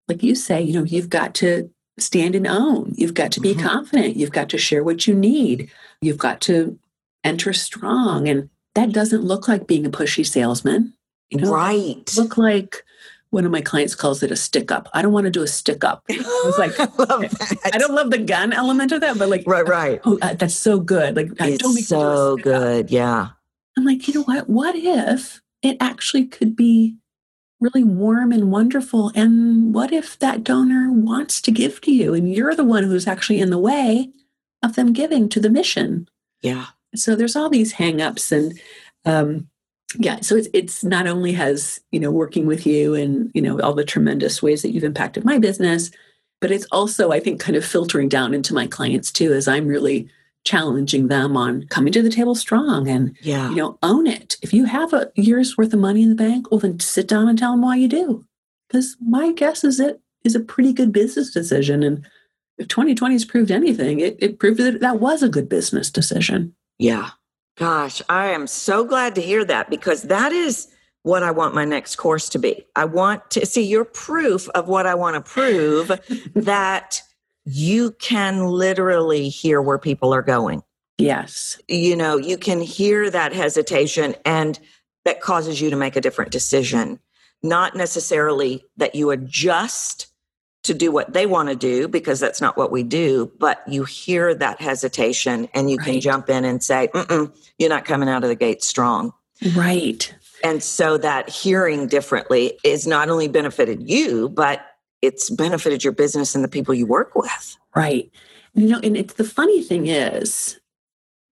like 0.08 0.24
you 0.24 0.34
say, 0.34 0.62
you 0.62 0.74
know, 0.74 0.84
you've 0.84 1.10
got 1.10 1.36
to 1.36 1.70
stand 1.98 2.36
and 2.36 2.48
own. 2.48 2.94
You've 2.96 3.14
got 3.14 3.32
to 3.34 3.42
be 3.42 3.54
mm-hmm. 3.54 3.68
confident. 3.68 4.18
You've 4.18 4.32
got 4.32 4.50
to 4.50 4.58
share 4.58 4.84
what 4.84 5.08
you 5.08 5.16
need. 5.16 5.70
You've 6.02 6.18
got 6.18 6.42
to 6.42 6.78
enter 7.24 7.54
strong. 7.54 8.28
And 8.28 8.50
that 8.74 8.92
doesn't 8.92 9.24
look 9.24 9.48
like 9.48 9.68
being 9.68 9.86
a 9.86 9.90
pushy 9.90 10.26
salesman. 10.26 10.94
You 11.30 11.42
know, 11.42 11.52
right. 11.52 12.12
Look 12.16 12.38
like 12.38 12.84
one 13.30 13.46
of 13.46 13.52
my 13.52 13.62
clients 13.62 13.96
calls 13.96 14.24
it 14.24 14.32
a 14.32 14.36
stick 14.36 14.72
up. 14.72 14.88
I 14.94 15.02
don't 15.02 15.12
want 15.12 15.26
to 15.26 15.32
do 15.32 15.42
a 15.42 15.48
stick 15.48 15.84
up. 15.84 16.04
I 16.10 16.42
was 16.46 16.58
like, 16.58 16.80
I, 16.80 17.72
I, 17.74 17.78
don't 17.78 17.94
love 17.94 18.12
the 18.12 18.20
gun 18.20 18.54
element 18.54 18.92
of 18.92 19.02
that, 19.02 19.18
but 19.18 19.30
like, 19.30 19.44
right, 19.46 19.68
right. 19.68 20.00
Oh, 20.06 20.18
uh, 20.22 20.36
that's 20.36 20.56
so 20.56 20.80
good. 20.80 21.16
Like, 21.16 21.32
it's 21.40 21.64
don't 21.64 21.76
make 21.76 21.86
so 21.86 22.38
good. 22.38 22.86
Up. 22.86 22.92
Yeah. 22.92 23.30
I'm 23.78 23.84
like, 23.84 24.08
you 24.08 24.14
know 24.14 24.24
what? 24.24 24.50
What 24.50 24.76
if 24.76 25.42
it 25.62 25.78
actually 25.80 26.28
could 26.28 26.56
be 26.56 26.96
really 27.60 27.84
warm 27.84 28.32
and 28.32 28.52
wonderful. 28.52 29.12
And 29.16 29.74
what 29.74 29.94
if 29.94 30.20
that 30.20 30.44
donor 30.44 30.92
wants 30.92 31.42
to 31.42 31.52
give 31.52 31.82
to 31.82 31.92
you 31.92 32.14
and 32.14 32.32
you're 32.32 32.56
the 32.56 32.64
one 32.64 32.84
who's 32.84 33.08
actually 33.08 33.40
in 33.40 33.50
the 33.50 33.58
way 33.58 34.10
of 34.62 34.76
them 34.76 34.94
giving 34.94 35.30
to 35.30 35.40
the 35.40 35.50
mission? 35.50 36.08
Yeah. 36.42 36.68
So 36.96 37.16
there's 37.16 37.36
all 37.36 37.50
these 37.50 37.74
hangups 37.74 38.32
and 38.32 38.60
um, 39.06 39.48
yeah, 39.98 40.20
so 40.22 40.36
it's 40.36 40.48
it's 40.54 40.84
not 40.84 41.08
only 41.08 41.32
has 41.34 41.80
you 41.92 42.00
know 42.00 42.12
working 42.12 42.46
with 42.46 42.66
you 42.66 42.96
and 42.96 43.32
you 43.34 43.42
know 43.42 43.60
all 43.62 43.74
the 43.74 43.86
tremendous 43.86 44.42
ways 44.42 44.62
that 44.62 44.72
you've 44.72 44.84
impacted 44.84 45.24
my 45.24 45.38
business, 45.38 45.92
but 46.42 46.52
it's 46.52 46.68
also, 46.72 47.12
I 47.12 47.20
think, 47.20 47.40
kind 47.40 47.56
of 47.56 47.66
filtering 47.66 48.10
down 48.10 48.34
into 48.34 48.54
my 48.54 48.68
clients 48.68 49.12
too, 49.12 49.34
as 49.34 49.48
I'm 49.48 49.68
really 49.68 50.10
challenging 50.46 51.08
them 51.08 51.36
on 51.36 51.66
coming 51.68 51.92
to 51.92 52.02
the 52.02 52.10
table 52.10 52.36
strong 52.36 52.88
and 52.88 53.16
Yeah. 53.22 53.50
you 53.50 53.56
know 53.58 53.78
own 53.84 54.08
it 54.08 54.38
if 54.42 54.54
you 54.54 54.66
have 54.66 54.94
a 54.94 55.12
year's 55.16 55.58
worth 55.58 55.74
of 55.74 55.80
money 55.80 56.04
in 56.04 56.10
the 56.10 56.16
bank 56.16 56.50
well 56.52 56.60
then 56.60 56.80
sit 56.80 57.08
down 57.08 57.28
and 57.28 57.38
tell 57.38 57.52
them 57.52 57.62
why 57.64 57.76
you 57.76 57.88
do 57.88 58.24
because 58.70 58.96
my 59.02 59.32
guess 59.34 59.64
is 59.64 59.80
it 59.80 60.00
is 60.24 60.36
a 60.36 60.40
pretty 60.40 60.72
good 60.72 60.92
business 60.94 61.32
decision 61.32 61.82
and 61.84 62.06
if 62.58 62.68
2020 62.68 63.16
has 63.16 63.26
proved 63.26 63.52
anything 63.52 64.00
it, 64.00 64.16
it 64.20 64.40
proved 64.40 64.60
that 64.60 64.80
that 64.80 65.00
was 65.02 65.22
a 65.24 65.30
good 65.30 65.50
business 65.50 65.90
decision 65.92 66.56
Yeah. 66.80 67.10
Gosh, 67.58 68.02
I 68.10 68.28
am 68.28 68.48
so 68.48 68.84
glad 68.84 69.16
to 69.16 69.22
hear 69.22 69.46
that 69.46 69.70
because 69.70 70.04
that 70.04 70.34
is 70.34 70.68
what 71.04 71.24
I 71.24 71.32
want 71.32 71.56
my 71.56 71.64
next 71.64 71.96
course 71.96 72.28
to 72.30 72.40
be. 72.40 72.66
I 72.76 72.84
want 72.84 73.32
to 73.32 73.46
see 73.46 73.64
your 73.64 73.86
proof 73.86 74.50
of 74.50 74.68
what 74.68 74.86
I 74.86 74.94
want 74.96 75.16
to 75.16 75.22
prove 75.32 75.88
that 76.36 77.02
you 77.46 77.92
can 77.92 78.46
literally 78.48 79.30
hear 79.30 79.62
where 79.62 79.78
people 79.78 80.14
are 80.14 80.24
going. 80.24 80.64
yes 80.98 81.60
You 81.68 81.96
know, 81.96 82.18
you 82.18 82.38
can 82.38 82.60
hear 82.60 83.10
that 83.10 83.34
hesitation 83.34 84.16
and 84.26 84.60
that 85.06 85.22
causes 85.22 85.62
you 85.62 85.70
to 85.70 85.76
make 85.76 85.96
a 85.96 86.02
different 86.02 86.32
decision. 86.32 87.00
Not 87.44 87.76
necessarily 87.76 88.66
that 88.78 88.96
you 88.96 89.12
adjust 89.12 90.08
to 90.64 90.74
do 90.74 90.92
what 90.92 91.14
they 91.14 91.28
want 91.28 91.50
to 91.50 91.56
do 91.56 91.88
because 91.88 92.20
that's 92.20 92.42
not 92.42 92.58
what 92.58 92.72
we 92.72 92.82
do, 92.82 93.32
but 93.38 93.62
you 93.68 93.84
hear 93.84 94.34
that 94.34 94.60
hesitation 94.60 95.48
and 95.54 95.70
you 95.70 95.78
can 95.78 96.02
jump 96.02 96.28
in 96.28 96.44
and 96.44 96.64
say, 96.64 96.90
Mm-mm, 96.92 97.32
you're 97.60 97.70
not 97.70 97.86
coming 97.86 98.10
out 98.10 98.24
of 98.24 98.30
the 98.30 98.36
gate 98.36 98.64
strong. 98.64 99.14
right 99.56 100.12
And 100.44 100.64
so 100.64 100.98
that 100.98 101.30
hearing 101.30 101.86
differently 101.86 102.58
is 102.64 102.88
not 102.88 103.10
only 103.10 103.28
benefited 103.28 103.88
you, 103.88 104.28
but 104.30 104.66
it's 105.02 105.30
benefited 105.30 105.84
your 105.84 105.94
business 105.94 106.36
and 106.36 106.44
the 106.44 106.50
people 106.50 106.74
you 106.74 106.86
work 106.86 107.16
with. 107.16 107.58
Right. 107.76 108.12
You 108.54 108.68
know, 108.68 108.80
and 108.82 108.96
it's 108.96 109.16
the 109.16 109.24
funny 109.24 109.62
thing 109.62 109.88
is, 109.88 110.60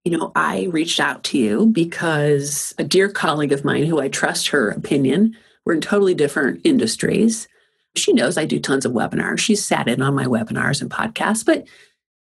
you 0.04 0.18
know, 0.18 0.32
I 0.36 0.68
reached 0.72 1.00
out 1.00 1.24
to 1.26 1.38
you 1.38 1.68
because 1.68 2.74
a 2.78 2.84
dear 2.84 3.10
colleague 3.10 3.54
of 3.54 3.64
mine 3.64 3.86
who 3.86 4.02
I 4.02 4.10
trust 4.10 4.50
her 4.50 4.70
opinion, 4.70 5.36
we're 5.66 5.74
in 5.74 5.82
totally 5.82 6.14
different 6.14 6.62
industries. 6.66 7.48
She 7.96 8.12
knows 8.12 8.38
I 8.38 8.46
do 8.46 8.60
tons 8.60 8.86
of 8.86 8.92
webinars. 8.92 9.40
She's 9.40 9.64
sat 9.64 9.88
in 9.88 10.02
on 10.02 10.14
my 10.14 10.26
webinars 10.26 10.82
and 10.82 10.92
podcasts, 10.92 11.46
but 11.46 11.66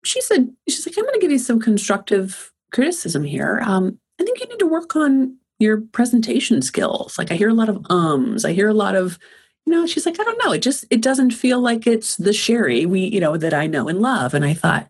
she 0.05 0.21
said, 0.21 0.51
she's 0.69 0.87
like, 0.87 0.97
I'm 0.99 1.05
going 1.05 1.15
to 1.15 1.21
give 1.21 1.31
you 1.31 1.39
some 1.39 1.61
constructive 1.61 2.53
criticism 2.73 3.25
here. 3.25 3.63
Um, 3.65 3.99
I 4.21 4.25
think 4.25 4.41
you 4.41 4.49
need 4.49 4.59
to 4.59 4.67
work 4.67 4.97
on 4.97 5.37
your 5.59 5.81
presentation 5.93 6.61
skills. 6.63 7.17
Like 7.19 7.31
I 7.31 7.37
hear 7.37 7.49
a 7.49 7.55
lot 7.55 7.69
of 7.69 7.85
ums, 7.91 8.45
I 8.45 8.53
hear 8.53 8.69
a 8.69 8.75
lot 8.75 8.97
of 8.97 9.19
you 9.67 9.73
know 9.73 9.87
she's 9.87 10.07
like 10.07 10.19
i 10.21 10.25
don't 10.25 10.43
know. 10.45 10.53
It 10.53 10.63
just 10.63 10.85
it 10.91 11.01
doesn't 11.01 11.33
feel 11.33 11.61
like 11.61 11.87
it's 11.87 12.17
the 12.17 12.33
sherry 12.33 12.87
we 12.87 13.01
you 13.01 13.21
know 13.21 13.37
that 13.37 13.55
i 13.55 13.67
know 13.67 13.89
and 13.89 14.01
love. 14.01 14.35
And 14.35 14.45
i 14.45 14.55
thought 14.55 14.89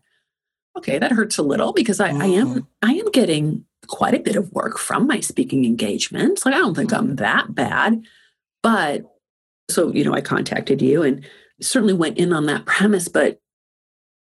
okay 0.77 0.99
that 0.99 1.11
hurts 1.11 1.37
a 1.37 1.43
little 1.43 1.73
because 1.73 1.99
i, 1.99 2.09
I 2.09 2.25
am 2.25 2.55
mm. 2.55 2.67
i 2.81 2.93
am 2.93 3.11
getting 3.11 3.65
quite 3.87 4.13
a 4.13 4.19
bit 4.19 4.35
of 4.35 4.51
work 4.51 4.77
from 4.77 5.07
my 5.07 5.19
speaking 5.19 5.65
engagements. 5.65 6.45
Like 6.45 6.55
i 6.55 6.59
don't 6.59 6.75
think 6.75 6.93
i'm 6.93 7.09
mm. 7.09 7.17
that 7.17 7.53
bad 7.53 8.03
but 8.63 9.03
so 9.69 9.91
you 9.91 10.03
know 10.03 10.13
i 10.13 10.21
contacted 10.21 10.81
you 10.81 11.03
and 11.03 11.25
certainly 11.61 11.93
went 11.93 12.17
in 12.17 12.33
on 12.33 12.45
that 12.47 12.65
premise 12.65 13.07
but 13.07 13.41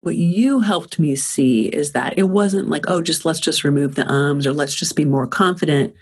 what 0.02 0.16
you 0.16 0.62
helped 0.62 0.98
me 0.98 1.16
see 1.16 1.68
is 1.68 1.92
that 1.92 2.18
it 2.18 2.30
wasn't 2.30 2.70
like 2.70 2.86
oh 2.88 3.02
just 3.02 3.26
let's 3.26 3.40
just 3.40 3.64
remove 3.64 3.96
the 3.96 4.10
ums 4.10 4.48
or 4.48 4.54
let's 4.54 4.76
just 4.76 4.96
be 4.96 5.06
more 5.06 5.28
confident. 5.28 5.94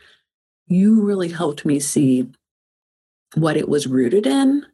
You 0.67 1.01
really 1.01 1.29
helped 1.29 1.65
me 1.65 1.79
see 1.79 2.27
what 3.35 3.57
it 3.57 3.69
was 3.69 3.87
rooted 3.87 4.25
in. 4.25 4.65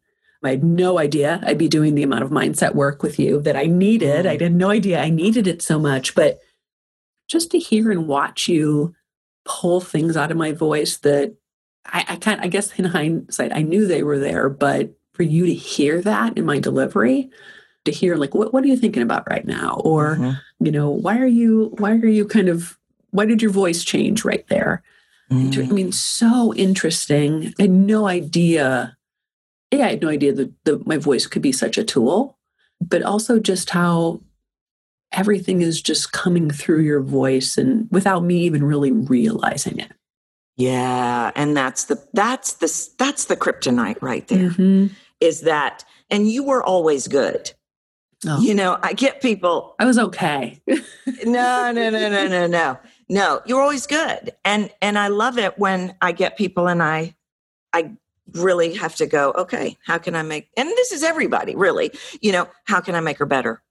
I 0.44 0.50
had 0.52 0.63
no 0.63 1.00
idea 1.00 1.42
I'd 1.46 1.58
be 1.58 1.70
doing 1.70 1.96
the 1.96 2.04
amount 2.04 2.24
of 2.24 2.30
mindset 2.30 2.76
work 2.76 3.02
with 3.02 3.18
you 3.18 3.39
that 3.42 3.56
I 3.56 3.66
needed. 3.66 4.26
I 4.26 4.38
had 4.38 4.54
no 4.54 4.70
idea 4.70 5.02
I 5.02 5.10
needed 5.10 5.48
it 5.48 5.62
so 5.62 5.80
much, 5.80 6.16
but 6.16 6.39
just 7.30 7.52
to 7.52 7.60
hear 7.60 7.92
and 7.92 8.08
watch 8.08 8.50
you 8.50 8.94
pull 9.46 9.80
things 9.80 10.18
out 10.18 10.32
of 10.32 10.38
my 10.38 10.52
voice 10.52 10.98
that 10.98 11.36
I, 11.86 12.06
I 12.10 12.16
kind 12.18 12.42
I 12.42 12.48
guess 12.48 12.78
in 12.78 12.86
hindsight, 12.86 13.54
I 13.54 13.62
knew 13.62 13.88
they 13.88 14.04
were 14.04 14.20
there, 14.20 14.50
but 14.50 14.94
for 15.13 15.24
you 15.24 15.46
to 15.46 15.54
hear 15.54 16.02
that 16.02 16.38
in 16.38 16.46
my 16.46 16.60
delivery, 16.60 17.30
to 17.86 17.92
hear 17.92 18.16
like, 18.18 18.34
what, 18.34 18.54
what 18.54 18.63
are 18.63 18.68
you 18.68 18.78
thinking 18.78 19.04
about 19.04 19.30
right 19.30 19.46
now? 19.46 19.82
Or, 19.84 20.16
Mhm. 20.18 20.39
you 20.60 20.72
know, 20.72 20.89
why 20.89 21.20
are 21.20 21.26
you, 21.28 21.74
why 21.78 21.92
are 21.92 22.06
you 22.08 22.26
kind 22.26 22.50
of, 22.50 22.78
why 23.12 23.26
did 23.26 23.42
your 23.42 23.52
voice 23.52 23.84
change 23.84 24.26
right 24.26 24.46
there? 24.48 24.84
I 25.34 25.46
Mm. 25.46 25.72
mean, 25.72 25.91
so 25.91 26.54
interesting. 26.54 27.54
I 27.60 27.63
had 27.63 27.72
no 27.72 28.08
idea. 28.08 28.98
Yeah, 29.72 29.86
I 29.88 29.89
had 29.91 30.02
no 30.02 30.10
idea 30.10 30.34
that 30.34 30.52
the, 30.65 30.82
my 30.86 30.98
voice 30.98 31.26
could 31.26 31.41
be 31.41 31.52
such 31.52 31.78
a 31.78 31.84
tool, 31.84 32.38
but 32.80 33.02
also 33.02 33.39
just 33.39 33.72
how 33.72 34.22
everything 35.12 35.62
is 35.62 35.82
just 35.82 36.12
coming 36.12 36.50
through 36.50 36.82
your 36.82 37.02
voice 37.02 37.58
and 37.58 37.88
without 37.91 38.24
me 38.24 38.39
even 38.43 38.63
really 38.63 38.91
realizing 38.91 39.80
it. 39.80 39.91
Yeah, 40.56 41.32
and 41.36 41.58
that's 41.58 41.86
the 41.86 42.04
that's 42.13 42.54
the 42.54 42.89
that's 43.00 43.26
the 43.26 43.36
kryptonite 43.36 44.02
right 44.02 44.28
there. 44.28 44.52
Mhm. 44.52 44.91
Is 45.19 45.41
that 45.41 45.84
and 46.12 46.30
you 46.30 46.43
were 46.43 46.62
always 46.63 47.08
good. 47.08 47.52
Oh, 48.28 48.39
You 48.39 48.54
know, 48.54 48.78
I 48.84 48.93
get 48.93 49.22
people 49.22 49.76
I 49.80 49.86
was 49.86 49.98
okay. 49.98 50.62
no, 50.67 51.72
no, 51.72 51.89
no, 51.89 52.10
no, 52.10 52.28
no, 52.28 52.48
no. 52.48 52.78
No, 53.13 53.41
you're 53.45 53.62
always 53.62 53.86
good. 53.86 54.34
And 54.43 54.71
and 54.82 54.97
I 54.97 55.08
love 55.10 55.38
it 55.38 55.60
when 55.60 55.95
I 56.02 56.12
get 56.13 56.36
people 56.38 56.67
and 56.67 56.82
I 56.82 57.15
I 57.71 57.91
really 58.32 58.73
have 58.73 58.95
to 58.95 59.06
go, 59.06 59.32
okay, 59.34 59.78
how 59.86 59.99
can 59.99 60.15
I 60.15 60.23
make 60.23 60.49
and 60.58 60.67
this 60.69 60.91
is 60.91 61.04
everybody, 61.04 61.56
really. 61.56 61.91
You 62.21 62.32
know, 62.32 62.47
how 62.65 62.82
can 62.82 62.95
I 62.95 63.02
make 63.02 63.19
her 63.19 63.28
better? 63.28 63.62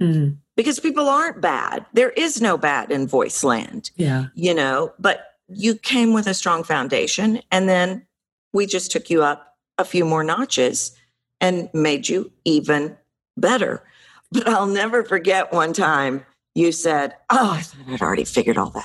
Mm, 0.00 0.38
Because 0.56 0.80
people 0.80 1.08
aren't 1.08 1.40
bad. 1.42 1.84
There 1.92 2.10
is 2.10 2.40
no 2.40 2.56
bad 2.56 2.90
in 2.90 3.06
voice 3.06 3.44
land, 3.44 3.90
yeah. 3.96 4.26
you 4.34 4.54
know, 4.54 4.94
but 4.98 5.24
you 5.48 5.74
came 5.74 6.12
with 6.14 6.26
a 6.26 6.34
strong 6.34 6.62
foundation 6.64 7.42
and 7.50 7.68
then 7.68 8.06
we 8.52 8.64
just 8.64 8.90
took 8.90 9.10
you 9.10 9.22
up 9.22 9.56
a 9.76 9.84
few 9.84 10.04
more 10.04 10.24
notches 10.24 10.96
and 11.40 11.68
made 11.74 12.08
you 12.08 12.32
even 12.44 12.96
better. 13.36 13.82
But 14.30 14.48
I'll 14.48 14.66
never 14.66 15.02
forget 15.04 15.52
one 15.52 15.72
time 15.72 16.24
you 16.58 16.72
said, 16.72 17.14
Oh, 17.30 17.52
I 17.52 17.60
thought 17.60 17.92
I'd 17.94 18.02
already 18.02 18.24
figured 18.24 18.58
all 18.58 18.70
that 18.70 18.80
out. 18.80 18.84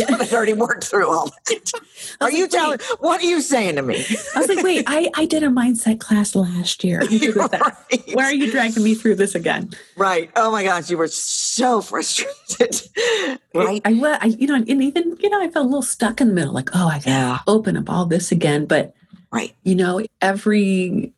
I 0.00 0.04
thought 0.06 0.20
I'd 0.22 0.32
already 0.32 0.52
worked 0.54 0.84
through 0.84 1.08
all 1.08 1.26
that. 1.46 1.72
I 2.20 2.24
Are 2.24 2.28
was 2.28 2.34
you 2.34 2.42
like, 2.44 2.50
telling 2.50 2.78
what 2.98 3.22
are 3.22 3.26
you 3.26 3.40
saying 3.40 3.76
to 3.76 3.82
me? 3.82 4.04
I 4.34 4.40
was 4.40 4.48
like, 4.48 4.64
wait, 4.64 4.84
I, 4.88 5.08
I 5.14 5.24
did 5.26 5.44
a 5.44 5.48
mindset 5.48 6.00
class 6.00 6.34
last 6.34 6.82
year. 6.82 7.00
I'm 7.00 7.06
good 7.16 7.36
with 7.36 7.50
that. 7.52 7.60
right. 7.92 8.02
Why 8.12 8.24
are 8.24 8.34
you 8.34 8.50
dragging 8.50 8.82
me 8.82 8.94
through 8.96 9.14
this 9.14 9.34
again? 9.36 9.70
right. 9.96 10.30
Oh 10.34 10.50
my 10.50 10.64
gosh, 10.64 10.90
you 10.90 10.98
were 10.98 11.06
so 11.08 11.80
frustrated. 11.80 12.80
right. 13.54 13.80
I, 13.84 13.92
wa- 13.92 14.18
I, 14.20 14.26
you 14.36 14.48
know, 14.48 14.54
and 14.56 14.68
even, 14.82 15.16
you 15.20 15.30
know, 15.30 15.40
I 15.40 15.48
felt 15.48 15.64
a 15.66 15.68
little 15.68 15.82
stuck 15.82 16.20
in 16.20 16.26
the 16.28 16.34
middle, 16.34 16.52
like, 16.54 16.70
oh, 16.74 16.88
I 16.88 16.96
got 16.98 17.06
Yeah. 17.06 17.38
open 17.46 17.76
up 17.76 17.88
all 17.88 18.06
this 18.06 18.32
again. 18.32 18.66
But, 18.66 18.94
Right. 19.32 19.54
you 19.62 19.74
know, 19.76 20.04
every, 20.20 21.12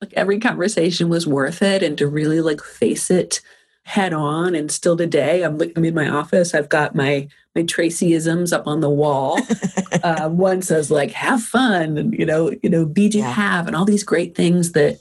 like 0.00 0.12
every 0.14 0.38
conversation 0.40 1.08
was 1.10 1.26
worth 1.26 1.60
it. 1.62 1.82
And 1.82 1.96
to 1.98 2.06
really 2.06 2.40
like 2.40 2.62
face 2.62 3.10
it 3.10 3.40
head 3.84 4.12
on. 4.12 4.54
And 4.54 4.70
still 4.70 4.96
today, 4.96 5.42
I'm, 5.42 5.60
I'm 5.76 5.84
in 5.84 5.94
my 5.94 6.08
office. 6.08 6.54
I've 6.54 6.68
got 6.68 6.94
my, 6.94 7.28
my 7.54 7.62
Tracyisms 7.62 8.52
up 8.52 8.66
on 8.66 8.80
the 8.80 8.90
wall. 8.90 9.38
uh, 10.02 10.28
one 10.28 10.62
says 10.62 10.90
like, 10.90 11.10
have 11.12 11.42
fun 11.42 11.98
and, 11.98 12.12
you 12.14 12.26
know, 12.26 12.52
you 12.62 12.70
know, 12.70 12.84
be 12.86 13.08
Yeah. 13.08 13.30
have 13.30 13.66
and 13.66 13.76
all 13.76 13.84
these 13.84 14.04
great 14.04 14.34
things 14.34 14.72
that 14.72 14.98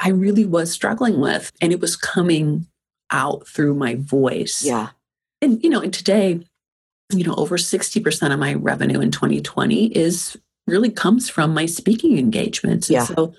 I 0.00 0.08
really 0.08 0.44
was 0.46 0.72
struggling 0.72 1.20
with. 1.20 1.52
And 1.60 1.72
it 1.72 1.80
was 1.80 1.94
coming 1.96 2.66
out 3.10 3.46
through 3.46 3.74
my 3.74 3.94
voice 3.96 4.64
Yeah. 4.64 4.88
and 5.42 5.62
you 5.62 5.68
know 5.68 5.80
and 5.82 5.92
today 5.92 6.40
you 7.12 7.24
know 7.24 7.34
over 7.34 7.58
60% 7.58 8.32
of 8.32 8.38
my 8.38 8.54
revenue 8.54 9.00
in 9.02 9.10
2020 9.10 9.88
is 9.88 10.34
really 10.66 10.88
comes 10.88 11.28
from 11.28 11.52
my 11.52 11.66
speaking 11.66 12.16
engagements 12.16 12.88
and 12.88 12.94
Yeah. 12.94 13.04
so 13.04 13.34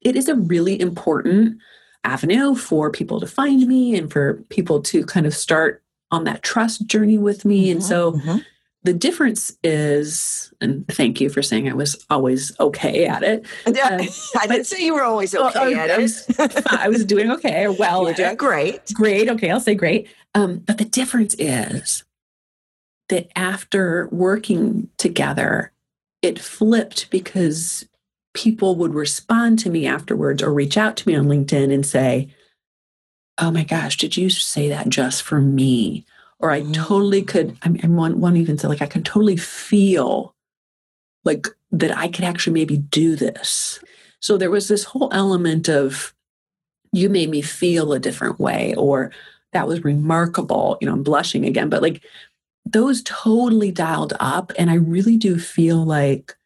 it 0.00 0.16
is 0.16 0.28
a 0.28 0.34
really 0.34 0.80
important 0.80 1.58
avenue 2.04 2.54
for 2.54 2.90
people 2.90 3.20
to 3.20 3.26
find 3.26 3.66
me 3.66 3.96
and 3.96 4.12
for 4.12 4.34
people 4.48 4.80
to 4.82 5.04
kind 5.04 5.26
of 5.26 5.34
start 5.34 5.82
on 6.10 6.24
that 6.24 6.42
trust 6.42 6.86
journey 6.86 7.18
with 7.18 7.44
me 7.44 7.70
and 7.70 7.80
Mhm, 7.80 7.84
so 7.84 8.12
mhm. 8.12 8.44
the 8.84 8.92
difference 8.94 9.56
is 9.62 10.52
and 10.60 10.86
thank 10.88 11.20
you 11.20 11.28
for 11.28 11.42
saying 11.42 11.68
i 11.68 11.74
was 11.74 12.02
always 12.08 12.52
okay 12.60 13.04
at 13.06 13.22
it 13.22 13.44
Yeah, 13.66 13.98
I 14.40 14.46
didn't 14.46 14.64
say 14.66 14.82
you 14.84 14.94
were 14.94 15.02
always 15.02 15.34
okay 15.34 15.74
I, 15.74 15.84
at 15.84 15.90
I 15.90 15.94
it. 15.94 16.02
was, 16.02 16.64
I 16.70 16.88
was 16.88 17.04
doing 17.04 17.30
okay 17.32 17.64
or 17.64 17.72
well 17.72 17.98
you 18.00 18.04
were 18.04 18.10
at 18.10 18.16
doing 18.16 18.30
it. 18.32 18.38
great. 18.38 18.80
Great. 18.94 19.28
Okay, 19.28 19.50
I'll 19.50 19.60
say 19.60 19.74
great. 19.74 20.08
Um, 20.34 20.58
but 20.58 20.78
the 20.78 20.84
difference 20.84 21.34
is 21.38 22.04
that 23.08 23.28
after 23.36 24.08
working 24.12 24.88
together, 24.98 25.72
it 26.22 26.38
flipped 26.38 27.10
because 27.10 27.87
people 28.38 28.76
would 28.76 28.94
respond 28.94 29.58
to 29.58 29.68
me 29.68 29.84
afterwards 29.84 30.44
or 30.44 30.54
reach 30.54 30.76
out 30.76 30.96
to 30.96 31.08
me 31.08 31.16
on 31.16 31.26
LinkedIn 31.26 31.74
and 31.74 31.84
say, 31.84 32.28
Oh 33.36 33.50
my 33.50 33.64
gosh, 33.64 33.96
did 33.96 34.16
you 34.16 34.30
say 34.30 34.68
that 34.68 34.88
just 34.88 35.24
for 35.24 35.40
me? 35.40 36.06
Or 36.38 36.52
I 36.52 36.60
mm. 36.60 36.72
totally 36.72 37.22
could, 37.22 37.56
I 37.62 37.68
mean, 37.68 37.96
one, 37.96 38.20
one 38.20 38.36
even 38.36 38.56
said, 38.56 38.68
like, 38.68 38.82
I 38.82 38.86
can 38.86 39.02
totally 39.02 39.36
feel 39.36 40.36
like 41.24 41.48
that 41.72 41.96
I 41.96 42.08
could 42.08 42.24
actually 42.24 42.52
maybe 42.52 42.76
do 42.76 43.16
this. 43.16 43.80
So 44.20 44.36
there 44.36 44.50
was 44.50 44.68
this 44.68 44.84
whole 44.84 45.08
element 45.12 45.68
of 45.68 46.14
you 46.92 47.08
made 47.08 47.30
me 47.30 47.42
feel 47.42 47.92
a 47.92 47.98
different 47.98 48.38
way, 48.38 48.74
or 48.76 49.10
that 49.52 49.66
was 49.66 49.84
remarkable. 49.84 50.78
You 50.80 50.86
know, 50.86 50.94
I'm 50.94 51.02
blushing 51.02 51.44
again, 51.44 51.68
but 51.68 51.82
like 51.82 52.04
those 52.64 53.02
totally 53.02 53.72
dialed 53.72 54.14
up. 54.20 54.52
And 54.58 54.70
I 54.70 54.74
really 54.74 55.16
do 55.16 55.38
feel 55.38 55.84
like 55.84 56.36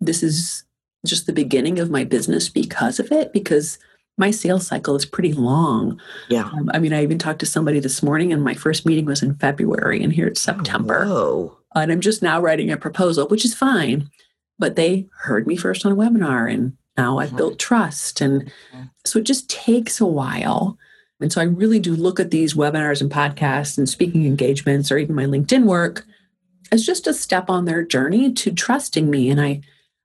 this 0.00 0.22
is 0.22 0.64
just 1.06 1.26
the 1.26 1.32
beginning 1.32 1.78
of 1.78 1.90
my 1.90 2.04
business 2.04 2.48
because 2.48 3.00
of 3.00 3.10
it, 3.10 3.32
because 3.32 3.78
my 4.18 4.30
sales 4.30 4.66
cycle 4.66 4.94
is 4.94 5.04
pretty 5.06 5.32
long. 5.32 6.00
Yeah. 6.28 6.44
Um, 6.44 6.70
I 6.74 6.78
mean, 6.78 6.92
I 6.92 7.02
even 7.02 7.18
talked 7.18 7.40
to 7.40 7.46
somebody 7.46 7.80
this 7.80 8.02
morning, 8.02 8.32
and 8.32 8.42
my 8.42 8.54
first 8.54 8.86
meeting 8.86 9.06
was 9.06 9.22
in 9.22 9.34
February, 9.36 10.02
and 10.02 10.12
here 10.12 10.26
it's 10.26 10.40
September. 10.40 11.04
Oh, 11.06 11.56
And 11.74 11.90
I'm 11.90 12.00
just 12.02 12.22
now 12.22 12.40
writing 12.40 12.70
a 12.70 12.76
proposal, 12.76 13.26
which 13.28 13.44
is 13.44 13.54
fine. 13.54 14.10
But 14.58 14.76
they 14.76 15.08
heard 15.22 15.46
me 15.46 15.56
first 15.56 15.84
on 15.86 15.92
a 15.92 15.96
webinar, 15.96 16.52
and 16.52 16.74
now 16.96 17.18
I've 17.18 17.34
built 17.36 17.58
trust. 17.58 18.20
And 18.20 18.52
Mhm. 18.74 18.90
so 19.06 19.18
it 19.18 19.24
just 19.24 19.48
takes 19.48 20.00
a 20.00 20.06
while. 20.06 20.76
And 21.20 21.32
so 21.32 21.40
I 21.40 21.44
really 21.44 21.80
do 21.80 21.96
look 21.96 22.20
at 22.20 22.30
these 22.30 22.52
webinars 22.54 23.00
and 23.00 23.10
podcasts 23.10 23.78
and 23.78 23.88
speaking 23.88 24.26
engagements 24.26 24.92
or 24.92 24.98
even 24.98 25.14
my 25.14 25.24
LinkedIn 25.24 25.64
work 25.64 26.04
as 26.70 26.84
just 26.84 27.06
a 27.06 27.14
step 27.14 27.48
on 27.48 27.64
their 27.64 27.82
journey 27.82 28.32
to 28.34 28.50
trusting 28.52 29.08
me. 29.08 29.30
And 29.30 29.40
I 29.40 29.62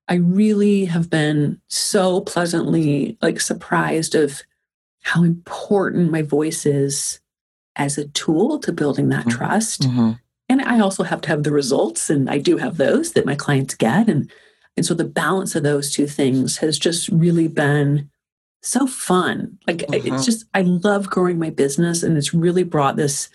I 0.09 0.15
really 0.15 0.85
have 0.85 1.09
been 1.09 1.59
so 1.67 2.21
pleasantly 2.21 3.17
like 3.21 3.41
surprised 3.41 4.15
of 4.15 4.41
how 5.03 5.23
important 5.23 6.11
my 6.11 6.21
voice 6.21 6.65
is 6.65 7.19
as 7.75 7.97
a 7.97 8.07
tool 8.09 8.59
to 8.59 8.71
building 8.71 9.09
that 9.09 9.25
Mhm. 9.25 9.31
trust. 9.31 9.81
Mhm. 9.81 10.19
And 10.49 10.61
I 10.61 10.79
also 10.79 11.03
have 11.03 11.21
to 11.21 11.29
have 11.29 11.43
the 11.43 11.51
results, 11.51 12.09
and 12.09 12.29
I 12.29 12.37
do 12.37 12.57
have 12.57 12.77
those 12.77 13.11
that 13.13 13.25
my 13.25 13.35
clients 13.35 13.75
get. 13.75 14.07
And 14.09 14.29
and 14.77 14.85
so 14.85 14.93
the 14.93 15.05
balance 15.05 15.55
of 15.55 15.63
those 15.63 15.91
two 15.91 16.05
things 16.05 16.57
has 16.57 16.77
just 16.77 17.09
really 17.09 17.47
been 17.47 18.09
so 18.61 18.85
fun. 18.85 19.57
Like 19.67 19.79
Mhm. 19.79 20.05
it's 20.13 20.23
just 20.25 20.45
I 20.53 20.61
love 20.61 21.09
growing 21.09 21.39
my 21.39 21.49
business, 21.49 22.03
and 22.03 22.15
it's 22.17 22.33
really 22.33 22.63
brought 22.63 22.95
this 22.95 23.29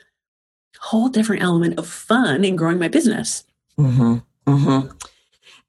whole 0.78 1.08
different 1.08 1.42
element 1.42 1.78
of 1.78 1.86
fun 1.86 2.44
in 2.44 2.56
growing 2.56 2.78
my 2.78 2.88
business. 2.88 3.44
hmm 3.76 4.18
hmm 4.46 4.80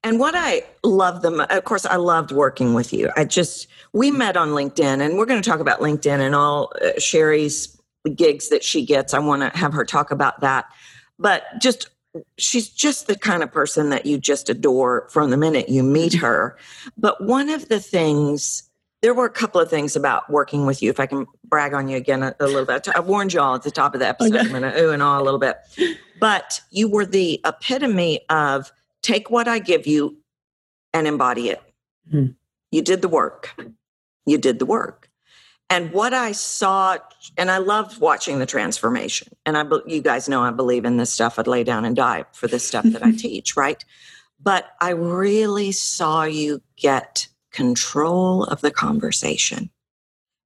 And 0.04 0.18
what 0.18 0.34
I 0.36 0.62
love 0.82 1.22
them, 1.22 1.40
of 1.40 1.64
course, 1.64 1.86
I 1.86 1.96
loved 1.96 2.30
working 2.30 2.74
with 2.74 2.92
you. 2.92 3.10
I 3.16 3.24
just, 3.24 3.66
we 3.94 4.10
met 4.10 4.36
on 4.36 4.50
LinkedIn 4.50 5.00
and 5.00 5.16
we're 5.16 5.24
going 5.24 5.40
to 5.40 5.50
talk 5.50 5.60
about 5.60 5.80
LinkedIn 5.80 6.20
and 6.20 6.34
all 6.34 6.70
uh, 6.80 7.00
Sherry's 7.00 7.80
gigs 8.14 8.50
that 8.50 8.62
she 8.62 8.84
gets. 8.84 9.14
I 9.14 9.18
want 9.18 9.40
to 9.40 9.58
have 9.58 9.72
her 9.72 9.84
talk 9.84 10.10
about 10.10 10.42
that. 10.42 10.66
But 11.18 11.44
just, 11.58 11.88
she's 12.36 12.68
just 12.68 13.06
the 13.06 13.16
kind 13.16 13.42
of 13.42 13.50
person 13.50 13.88
that 13.90 14.04
you 14.04 14.18
just 14.18 14.50
adore 14.50 15.08
from 15.08 15.30
the 15.30 15.38
minute 15.38 15.70
you 15.70 15.82
meet 15.82 16.12
her. 16.12 16.58
But 16.98 17.24
one 17.24 17.48
of 17.48 17.70
the 17.70 17.80
things, 17.80 18.62
there 19.00 19.14
were 19.14 19.24
a 19.24 19.30
couple 19.30 19.60
of 19.60 19.70
things 19.70 19.96
about 19.96 20.28
working 20.28 20.66
with 20.66 20.82
you. 20.82 20.90
If 20.90 21.00
I 21.00 21.06
can 21.06 21.26
brag 21.46 21.72
on 21.72 21.88
you 21.88 21.96
again 21.96 22.22
a, 22.22 22.36
a 22.40 22.46
little 22.46 22.66
bit, 22.66 22.88
I 22.94 23.00
warned 23.00 23.32
you 23.32 23.40
all 23.40 23.54
at 23.54 23.62
the 23.62 23.70
top 23.70 23.94
of 23.94 24.00
the 24.00 24.08
episode. 24.08 24.36
Okay. 24.36 24.44
I'm 24.44 24.50
going 24.50 24.70
to 24.70 24.82
ooh 24.82 24.90
and 24.90 25.02
ah 25.02 25.18
a 25.18 25.22
little 25.22 25.40
bit. 25.40 25.56
But 26.20 26.60
you 26.70 26.88
were 26.88 27.06
the 27.06 27.40
epitome 27.46 28.20
of 28.28 28.70
take 29.04 29.30
what 29.30 29.46
I 29.46 29.58
give 29.58 29.86
you 29.86 30.18
and 30.92 31.06
embody 31.06 31.50
it. 31.50 31.62
Hmm. 32.10 32.26
You 32.70 32.82
did 32.82 33.02
the 33.02 33.08
work. 33.08 33.54
You 34.26 34.38
did 34.38 34.58
the 34.58 34.66
work. 34.66 35.10
And 35.70 35.92
what 35.92 36.12
I 36.12 36.32
saw, 36.32 36.98
and 37.36 37.50
I 37.50 37.58
loved 37.58 38.00
watching 38.00 38.38
the 38.38 38.46
transformation. 38.46 39.28
And 39.46 39.56
I, 39.56 39.64
you 39.86 40.02
guys 40.02 40.28
know 40.28 40.42
I 40.42 40.50
believe 40.50 40.84
in 40.84 40.96
this 40.96 41.12
stuff. 41.12 41.38
I'd 41.38 41.46
lay 41.46 41.64
down 41.64 41.84
and 41.84 41.96
die 41.96 42.24
for 42.32 42.48
this 42.48 42.66
stuff 42.66 42.84
that 42.84 43.04
I 43.04 43.12
teach, 43.16 43.56
right? 43.56 43.84
But 44.40 44.72
I 44.80 44.90
really 44.90 45.72
saw 45.72 46.24
you 46.24 46.62
get 46.76 47.28
control 47.50 48.44
of 48.44 48.60
the 48.60 48.70
conversation. 48.70 49.70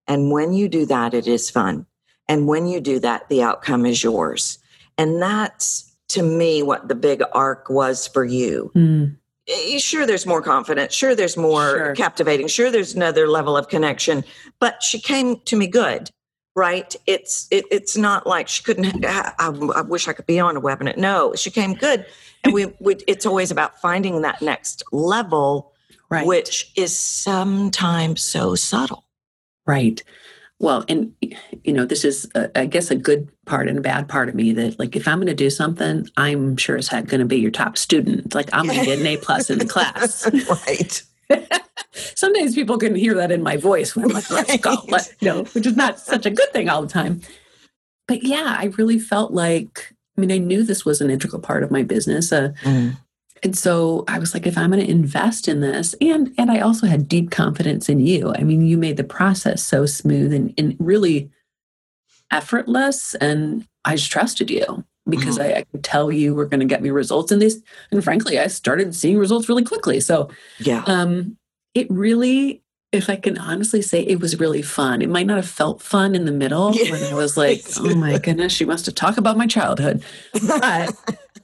And 0.06 0.30
when 0.30 0.52
you 0.52 0.68
do 0.68 0.86
that, 0.86 1.14
it 1.14 1.26
is 1.26 1.50
fun. 1.50 1.86
And 2.28 2.46
when 2.46 2.66
you 2.66 2.80
do 2.80 2.98
that, 3.00 3.28
the 3.28 3.42
outcome 3.42 3.86
is 3.86 4.04
yours. 4.04 4.58
And 4.96 5.20
that's 5.20 5.87
to 6.08 6.22
me 6.22 6.62
what 6.62 6.88
the 6.88 6.94
big 6.94 7.22
arc 7.32 7.68
was 7.70 8.06
for 8.06 8.24
you. 8.24 8.70
Mm, 8.74 9.16
Eh, 9.48 9.78
Sure, 9.78 10.06
there's 10.06 10.26
more 10.26 10.42
confidence. 10.42 10.92
Sure, 10.94 11.14
there's 11.14 11.36
more 11.36 11.70
Sure. 11.70 11.94
captivating. 11.94 12.48
Sure, 12.48 12.70
there's 12.70 12.94
another 12.94 13.26
level 13.28 13.56
of 13.56 13.68
connection. 13.68 14.22
But 14.60 14.82
she 14.82 15.00
came 15.00 15.40
to 15.46 15.56
me 15.56 15.66
good, 15.66 16.10
right? 16.54 16.94
It's 17.06 17.46
it, 17.50 17.64
it's 17.70 17.96
not 17.96 18.26
like 18.26 18.48
she 18.48 18.62
couldn't. 18.62 19.04
I, 19.06 19.32
I 19.38 19.80
wish 19.82 20.06
I 20.08 20.12
could 20.12 20.26
be 20.26 20.38
on 20.38 20.56
a 20.56 20.60
webinar. 20.60 20.96
No, 20.98 21.34
she 21.34 21.50
came 21.50 21.72
good, 21.74 22.04
and 22.44 22.52
we, 22.52 22.66
we. 22.80 22.96
It's 23.06 23.24
always 23.24 23.50
about 23.50 23.80
finding 23.80 24.20
that 24.22 24.42
next 24.42 24.82
level, 24.92 25.72
right. 26.10 26.26
which 26.26 26.70
is 26.76 26.94
sometimes 26.98 28.20
so 28.22 28.54
subtle. 28.54 29.04
Right. 29.66 30.02
Well, 30.60 30.84
and 30.88 31.14
you 31.62 31.72
know, 31.72 31.84
this 31.84 32.04
is, 32.04 32.28
uh, 32.34 32.48
I 32.56 32.66
guess, 32.66 32.90
a 32.90 32.96
good 32.96 33.28
part 33.46 33.68
and 33.68 33.78
a 33.78 33.82
bad 33.82 34.08
part 34.08 34.28
of 34.28 34.34
me 34.34 34.52
that, 34.52 34.78
like, 34.78 34.96
if 34.96 35.06
I'm 35.06 35.18
going 35.18 35.28
to 35.28 35.34
do 35.34 35.50
something, 35.50 36.08
I'm 36.16 36.56
sure 36.56 36.76
as 36.76 36.88
heck 36.88 37.06
going 37.06 37.20
to 37.20 37.26
be 37.26 37.36
your 37.36 37.52
top 37.52 37.78
student. 37.78 38.34
Like, 38.34 38.50
I'm 38.52 38.66
going 38.66 38.80
to 38.80 38.84
get 38.84 38.98
an 38.98 39.06
A 39.06 39.16
plus 39.18 39.50
in 39.50 39.58
the 39.60 39.66
class. 39.68 40.28
right. 40.66 41.02
Sometimes 41.92 42.54
people 42.54 42.78
can 42.78 42.94
hear 42.96 43.14
that 43.14 43.30
in 43.30 43.42
my 43.42 43.56
voice 43.56 43.94
when 43.94 44.06
I'm 44.06 44.10
like, 44.12 44.30
"Let's 44.30 44.56
go," 44.58 44.76
let, 44.88 45.12
you 45.20 45.28
know, 45.28 45.44
which 45.44 45.66
is 45.66 45.76
not 45.76 46.00
such 46.00 46.26
a 46.26 46.30
good 46.30 46.52
thing 46.52 46.68
all 46.68 46.82
the 46.82 46.88
time. 46.88 47.20
But 48.08 48.24
yeah, 48.24 48.56
I 48.58 48.66
really 48.78 48.98
felt 48.98 49.32
like, 49.32 49.94
I 50.16 50.20
mean, 50.20 50.32
I 50.32 50.38
knew 50.38 50.64
this 50.64 50.84
was 50.84 51.00
an 51.00 51.10
integral 51.10 51.42
part 51.42 51.62
of 51.62 51.70
my 51.70 51.82
business. 51.82 52.32
Uh, 52.32 52.52
and 53.42 53.56
so 53.56 54.04
I 54.08 54.18
was 54.18 54.34
like, 54.34 54.46
if 54.46 54.56
I'm 54.58 54.70
going 54.70 54.84
to 54.84 54.90
invest 54.90 55.48
in 55.48 55.60
this, 55.60 55.94
and 56.00 56.32
and 56.38 56.50
I 56.50 56.60
also 56.60 56.86
had 56.86 57.08
deep 57.08 57.30
confidence 57.30 57.88
in 57.88 58.00
you. 58.00 58.32
I 58.36 58.42
mean, 58.42 58.62
you 58.66 58.76
made 58.78 58.96
the 58.96 59.04
process 59.04 59.62
so 59.62 59.86
smooth 59.86 60.32
and, 60.32 60.52
and 60.58 60.76
really 60.78 61.30
effortless, 62.30 63.14
and 63.16 63.66
I 63.84 63.96
just 63.96 64.10
trusted 64.10 64.50
you 64.50 64.84
because 65.08 65.38
I, 65.38 65.52
I 65.52 65.64
could 65.72 65.82
tell 65.82 66.12
you 66.12 66.34
were 66.34 66.44
going 66.44 66.60
to 66.60 66.66
get 66.66 66.82
me 66.82 66.90
results. 66.90 67.32
And 67.32 67.40
this, 67.40 67.62
and 67.90 68.04
frankly, 68.04 68.38
I 68.38 68.46
started 68.48 68.94
seeing 68.94 69.16
results 69.18 69.48
really 69.48 69.64
quickly. 69.64 70.00
So 70.00 70.28
Yeah. 70.58 70.82
um, 70.86 71.38
it 71.72 71.86
really, 71.90 72.62
if 72.92 73.08
I 73.08 73.16
can 73.16 73.38
honestly 73.38 73.80
say, 73.80 74.00
it 74.02 74.20
was 74.20 74.38
really 74.38 74.60
fun. 74.60 75.00
It 75.00 75.08
might 75.08 75.26
not 75.26 75.36
have 75.36 75.48
felt 75.48 75.80
fun 75.80 76.14
in 76.14 76.26
the 76.26 76.32
middle 76.32 76.74
Yeah. 76.74 76.90
when 76.90 77.02
I 77.04 77.14
was 77.14 77.38
like, 77.38 77.62
oh 77.78 77.94
my 77.94 78.18
goodness, 78.18 78.52
she 78.52 78.66
wants 78.66 78.82
to 78.82 78.92
talk 78.92 79.16
about 79.16 79.38
my 79.38 79.46
childhood. 79.46 80.04
But 80.46 80.94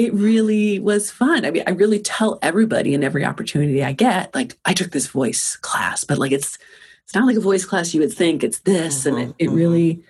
it 0.00 0.14
really 0.14 0.78
was 0.78 1.10
fun. 1.10 1.44
I 1.44 1.50
mean, 1.50 1.62
I 1.66 1.72
really 1.72 1.98
tell 1.98 2.38
everybody 2.40 2.94
in 2.94 3.04
every 3.04 3.22
opportunity 3.22 3.84
I 3.84 3.92
get, 3.92 4.34
like, 4.34 4.56
I 4.64 4.72
took 4.72 4.92
this 4.92 5.08
voice 5.08 5.56
class, 5.56 6.04
but 6.04 6.16
like 6.16 6.32
it's 6.32 6.58
it's 7.04 7.14
not 7.14 7.26
like 7.26 7.36
a 7.36 7.40
voice 7.40 7.66
class 7.66 7.92
you 7.92 8.00
would 8.00 8.12
think. 8.12 8.42
It's 8.42 8.60
this, 8.60 9.04
and 9.04 9.18
it, 9.18 9.34
it 9.38 9.48
mhm. 9.50 9.56
really 9.56 10.04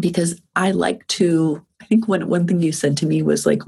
because 0.00 0.42
I 0.56 0.72
like 0.72 1.06
to. 1.18 1.64
I 1.80 1.84
think 1.84 2.08
one 2.08 2.28
one 2.28 2.48
thing 2.48 2.60
you 2.60 2.72
said 2.72 2.96
to 2.98 3.06
me 3.06 3.22
was 3.22 3.46
like, 3.46 3.62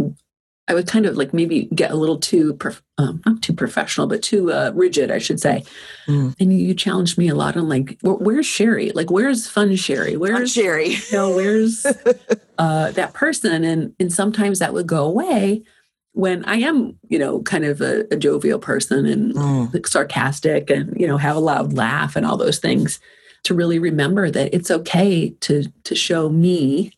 I 0.68 0.75
would 0.75 0.87
kind 0.87 1.07
of 1.07 1.16
like 1.16 1.35
maybe 1.35 1.64
get 1.75 1.90
a 1.90 1.96
little 1.96 2.18
too 2.18 2.55
prof- 2.55 2.83
um, 2.96 3.20
not 3.27 3.42
too 3.42 3.53
professional, 3.53 4.07
but 4.07 4.22
too 4.22 4.53
uh, 4.53 4.70
rigid, 4.75 5.11
I 5.11 5.18
should 5.18 5.40
say. 5.40 5.64
Mm. 6.07 6.37
And 6.38 6.59
you 6.59 6.72
challenged 6.72 7.18
me 7.18 7.29
a 7.29 7.35
lot 7.35 7.57
on 7.57 7.68
like, 7.68 7.98
where, 8.03 8.14
where's 8.14 8.46
Sherry? 8.46 8.90
Like, 8.94 9.11
where's 9.11 9.48
fun 9.48 9.75
Sherry? 9.75 10.16
Where's 10.16 10.53
Sherry. 10.53 10.90
you 11.11 11.12
know, 11.12 11.35
where's 11.35 11.85
uh, 12.59 12.90
that 12.92 13.12
person? 13.12 13.64
And 13.64 13.94
and 13.98 14.12
sometimes 14.12 14.61
that 14.61 14.72
would 14.72 14.87
go 14.87 15.05
away 15.05 15.62
when 16.12 16.44
I 16.44 16.57
am, 16.57 16.98
you 17.09 17.18
know, 17.18 17.40
kind 17.42 17.64
of 17.64 17.81
a, 17.81 18.05
a 18.12 18.16
jovial 18.16 18.59
person 18.59 19.07
and 19.07 19.35
Mm. 19.35 19.75
like, 19.75 19.87
sarcastic 19.87 20.70
and 20.70 20.94
you 20.98 21.07
know 21.07 21.16
have 21.16 21.37
a 21.37 21.40
loud 21.40 21.72
laugh 21.72 22.16
and 22.16 22.25
all 22.25 22.37
those 22.37 22.59
things. 22.59 23.01
To 23.44 23.55
really 23.55 23.81
remember 23.81 24.31
that 24.31 24.55
it's 24.55 24.70
okay 24.70 25.31
to 25.40 25.64
to 25.83 25.94
show 25.96 26.29
me, 26.29 26.92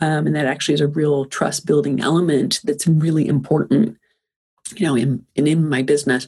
um, 0.00 0.26
and 0.26 0.36
that 0.36 0.46
actually 0.46 0.74
is 0.74 0.80
a 0.80 0.88
real 0.88 1.24
trust 1.24 1.66
building 1.66 2.00
element 2.00 2.60
that's 2.64 2.86
really 2.86 3.26
important. 3.26 3.96
You 4.74 4.86
know, 4.86 4.96
in 4.96 5.24
and 5.36 5.46
in 5.46 5.68
my 5.68 5.82
business. 5.82 6.26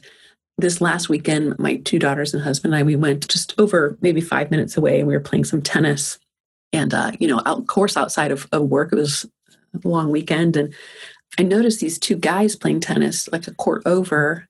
This 0.57 0.81
last 0.81 1.07
weekend, 1.07 1.57
my 1.57 1.77
two 1.77 1.99
daughters 1.99 2.33
and 2.33 2.43
husband 2.43 2.73
and 2.73 2.81
I, 2.81 2.83
we 2.83 2.97
went 2.97 3.27
just 3.29 3.53
over 3.57 3.97
maybe 4.01 4.19
five 4.19 4.51
minutes 4.51 4.75
away 4.75 4.99
and 4.99 5.07
we 5.07 5.13
were 5.13 5.21
playing 5.21 5.45
some 5.45 5.61
tennis 5.61 6.19
and 6.73 6.93
uh, 6.93 7.11
you 7.19 7.27
know, 7.27 7.41
out 7.45 7.67
course 7.67 7.97
outside 7.97 8.31
of, 8.31 8.47
of 8.51 8.63
work. 8.63 8.91
It 8.91 8.97
was 8.97 9.25
a 9.73 9.87
long 9.87 10.09
weekend, 10.09 10.57
and 10.57 10.73
I 11.37 11.43
noticed 11.43 11.79
these 11.79 11.99
two 11.99 12.15
guys 12.15 12.55
playing 12.55 12.81
tennis 12.81 13.29
like 13.31 13.47
a 13.47 13.53
court 13.53 13.83
over, 13.85 14.47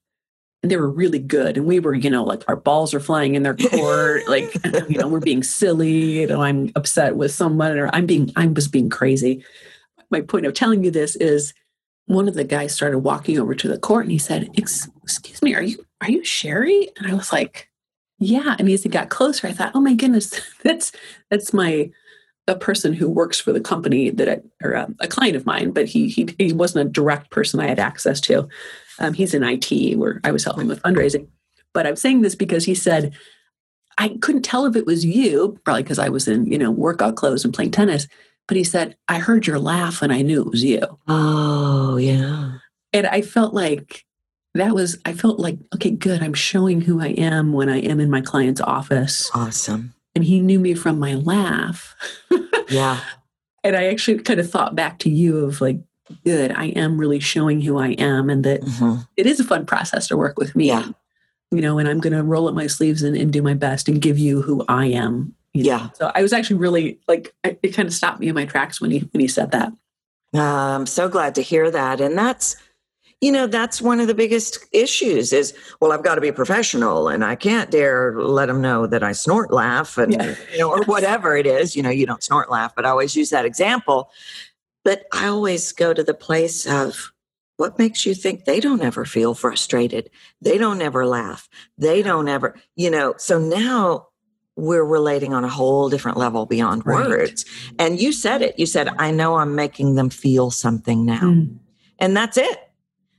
and 0.62 0.72
they 0.72 0.78
were 0.78 0.90
really 0.90 1.20
good. 1.20 1.58
And 1.58 1.66
we 1.66 1.80
were, 1.80 1.94
you 1.94 2.10
know, 2.10 2.24
like 2.24 2.44
our 2.48 2.56
balls 2.56 2.94
are 2.94 3.00
flying 3.00 3.36
in 3.36 3.44
their 3.44 3.56
court, 3.72 4.28
like 4.28 4.54
you 4.90 4.98
know, 4.98 5.08
we're 5.08 5.20
being 5.20 5.44
silly. 5.44 6.20
You 6.20 6.28
know, 6.28 6.42
I'm 6.42 6.72
upset 6.76 7.16
with 7.16 7.32
someone, 7.32 7.78
or 7.78 7.90
I'm 7.94 8.06
being, 8.06 8.32
I 8.36 8.48
was 8.48 8.68
being 8.68 8.90
crazy. 8.90 9.44
My 10.10 10.22
point 10.22 10.46
of 10.46 10.54
telling 10.54 10.84
you 10.84 10.92
this 10.92 11.16
is, 11.16 11.54
one 12.10 12.28
of 12.28 12.34
the 12.34 12.44
guys 12.44 12.74
started 12.74 13.00
walking 13.00 13.40
over 13.40 13.54
to 13.54 13.68
the 13.68 13.78
court, 13.78 14.06
and 14.06 14.12
he 14.12 14.18
said, 14.18 14.50
"Excuse 14.58 15.44
me, 15.44 15.54
are 15.54 15.62
you 15.62 15.86
are 16.02 16.10
you 16.10 16.26
Sherry?" 16.26 16.90
And 16.98 17.06
I 17.06 17.14
was 17.14 17.32
like, 17.32 17.70
"Yeah." 18.18 18.56
And 18.58 18.68
as 18.68 18.82
he 18.82 18.90
got 18.90 19.10
closer, 19.10 19.46
I 19.46 19.52
thought, 19.52 19.74
"Oh 19.76 19.80
my 19.80 19.94
goodness, 19.94 20.42
that's 20.64 20.92
that's 21.30 21.54
my." 21.54 21.92
a 22.48 22.56
person 22.56 22.94
who 22.94 23.08
works 23.08 23.40
for 23.40 23.54
the 23.54 23.62
company 23.62 24.10
that 24.10 24.28
I, 24.28 24.40
or 24.64 24.72
a, 24.72 24.88
a 25.02 25.08
client 25.08 25.36
of 25.36 25.46
mine, 25.46 25.70
but 25.70 25.86
he, 25.86 26.10
he 26.10 26.34
he 26.40 26.52
wasn't 26.52 26.88
a 26.88 26.92
direct 26.92 27.30
person 27.30 27.60
I 27.60 27.68
had 27.68 27.78
access 27.78 28.20
to. 28.22 28.50
Um, 29.00 29.14
he's 29.14 29.34
in 29.34 29.44
IT 29.44 29.98
where 29.98 30.22
I 30.24 30.32
was 30.32 30.44
helping 30.44 30.68
with 30.68 30.82
fundraising. 30.82 31.28
But 31.74 31.88
I'm 31.88 31.96
saying 31.96 32.22
this 32.22 32.36
because 32.36 32.66
he 32.66 32.76
said, 32.76 33.14
I 33.98 34.18
couldn't 34.22 34.44
tell 34.44 34.66
if 34.66 34.76
it 34.76 34.86
was 34.86 35.06
you, 35.06 35.60
probably 35.64 35.84
because 35.84 36.00
I 36.00 36.10
was 36.10 36.28
in, 36.28 36.46
you 36.46 36.58
know, 36.58 36.72
workout 36.72 37.16
clothes 37.16 37.44
and 37.44 37.54
playing 37.54 37.72
tennis. 37.72 38.08
But 38.48 38.58
he 38.58 38.64
said, 38.64 38.96
I 39.08 39.20
heard 39.20 39.46
your 39.46 39.60
laugh 39.60 40.02
and 40.02 40.12
I 40.12 40.22
knew 40.22 40.42
it 40.42 40.50
was 40.50 40.64
you. 40.64 40.82
Oh, 41.08 41.98
yeah. 41.98 42.54
And 42.94 43.06
I 43.08 43.22
felt 43.22 43.54
like 43.54 44.06
that 44.56 44.74
was, 44.74 44.98
I 45.06 45.14
felt 45.14 45.40
like, 45.40 45.60
okay, 45.76 45.92
good. 45.92 46.24
I'm 46.24 46.34
showing 46.34 46.82
who 46.82 47.02
I 47.02 47.10
am 47.10 47.54
when 47.54 47.70
I 47.70 47.80
am 47.82 48.00
in 48.00 48.10
my 48.10 48.22
client's 48.22 48.62
office. 48.62 49.30
Awesome. 49.36 49.94
And 50.16 50.24
he 50.24 50.40
knew 50.40 50.60
me 50.60 50.74
from 50.74 51.00
my 51.00 51.16
laugh. 51.16 51.96
Yeah. 52.72 53.00
and 53.64 53.76
I 53.76 53.88
actually 53.88 54.20
kind 54.20 54.40
of 54.40 54.48
thought 54.48 54.76
back 54.76 55.00
to 55.00 55.10
you 55.10 55.40
of 55.40 55.60
like, 55.60 55.80
good, 56.26 56.52
I 56.52 56.66
am 56.68 56.98
really 56.98 57.20
showing 57.20 57.62
who 57.62 57.78
I 57.78 57.90
am 57.90 58.30
and 58.30 58.44
that 58.44 58.62
Mhm. 58.62 59.08
it 59.18 59.26
is 59.26 59.40
a 59.40 59.44
fun 59.44 59.66
process 59.66 60.08
to 60.08 60.18
work 60.18 60.38
with 60.38 60.56
me. 60.56 60.68
Yeah. 60.68 60.88
You 61.52 61.62
know, 61.62 61.80
and 61.80 61.88
I'm 61.90 62.00
going 62.00 62.14
to 62.14 62.24
roll 62.24 62.48
up 62.48 62.54
my 62.54 62.68
sleeves 62.68 63.02
and, 63.02 63.16
and 63.18 63.34
do 63.34 63.42
my 63.42 63.54
best 63.56 63.88
and 63.90 64.00
give 64.02 64.18
you 64.20 64.42
who 64.42 64.64
I 64.70 64.86
am. 64.88 65.34
you 65.54 65.64
know. 65.64 65.70
Yeah. 65.70 65.90
So 65.96 66.12
I 66.14 66.22
was 66.22 66.32
actually 66.32 66.58
really 66.58 67.00
like, 67.08 67.34
I- 67.44 67.58
it 67.64 67.70
kind 67.70 67.88
of 67.88 67.94
stopped 67.94 68.20
me 68.20 68.28
in 68.28 68.36
my 68.36 68.46
tracks 68.46 68.80
when 68.80 68.92
he, 68.92 69.00
when 69.12 69.20
he 69.22 69.28
said 69.28 69.50
that. 69.52 69.74
Uh, 70.36 70.42
I'm 70.42 70.86
so 70.86 71.10
glad 71.10 71.34
to 71.36 71.42
hear 71.42 71.72
that. 71.72 72.00
And 72.00 72.16
that's, 72.16 72.56
you 73.20 73.32
know, 73.32 73.48
that's 73.48 73.82
one 73.82 74.00
of 74.00 74.06
the 74.08 74.14
biggest 74.14 74.60
issues 74.72 75.34
is, 75.34 75.56
well, 75.82 75.92
I've 75.92 76.04
got 76.04 76.16
to 76.16 76.22
be 76.22 76.32
professional 76.32 77.08
and 77.08 77.26
I 77.26 77.36
can't 77.36 77.72
dare 77.72 78.14
let 78.22 78.46
them 78.46 78.62
know 78.62 78.86
that 78.86 79.02
I 79.04 79.12
snort 79.12 79.52
laugh 79.52 79.98
and, 79.98 80.14
Yeah. 80.14 80.36
you 80.54 80.60
know, 80.60 80.70
or 80.70 80.84
whatever 80.86 81.36
it 81.36 81.48
is. 81.48 81.76
You 81.76 81.82
know, 81.82 81.90
you 81.90 82.06
don't 82.06 82.24
snort 82.24 82.52
laugh, 82.52 82.74
but 82.76 82.86
I 82.86 82.90
always 82.90 83.16
use 83.16 83.32
that 83.32 83.44
example. 83.46 84.12
But 84.90 85.06
I 85.12 85.28
always 85.28 85.72
go 85.72 85.94
to 85.94 86.04
the 86.04 86.16
place 86.16 86.66
of 86.66 87.14
what 87.58 87.78
makes 87.78 88.08
you 88.08 88.16
think 88.16 88.46
they 88.46 88.60
don't 88.60 88.82
ever 88.82 89.06
feel 89.06 89.36
frustrated? 89.36 90.10
They 90.42 90.58
don't 90.58 90.82
ever 90.82 91.06
laugh. 91.06 91.48
They 91.78 92.02
don't 92.02 92.28
ever, 92.28 92.56
you 92.76 92.90
know, 92.90 93.14
so 93.18 93.38
now 93.38 94.08
we're 94.56 94.84
relating 94.84 95.32
on 95.32 95.44
a 95.46 95.48
whole 95.48 95.90
different 95.90 96.18
level 96.18 96.48
beyond 96.48 96.88
Right. 96.88 97.08
words. 97.08 97.46
And 97.78 98.02
you 98.02 98.12
said 98.12 98.42
it. 98.42 98.58
You 98.58 98.66
said, 98.66 98.90
I 98.98 99.12
know 99.12 99.36
I'm 99.36 99.54
making 99.54 99.94
them 99.94 100.10
feel 100.10 100.50
something 100.50 101.06
now. 101.06 101.22
Mm. 101.22 101.60
And 102.00 102.18
that's 102.18 102.38
it. 102.38 102.58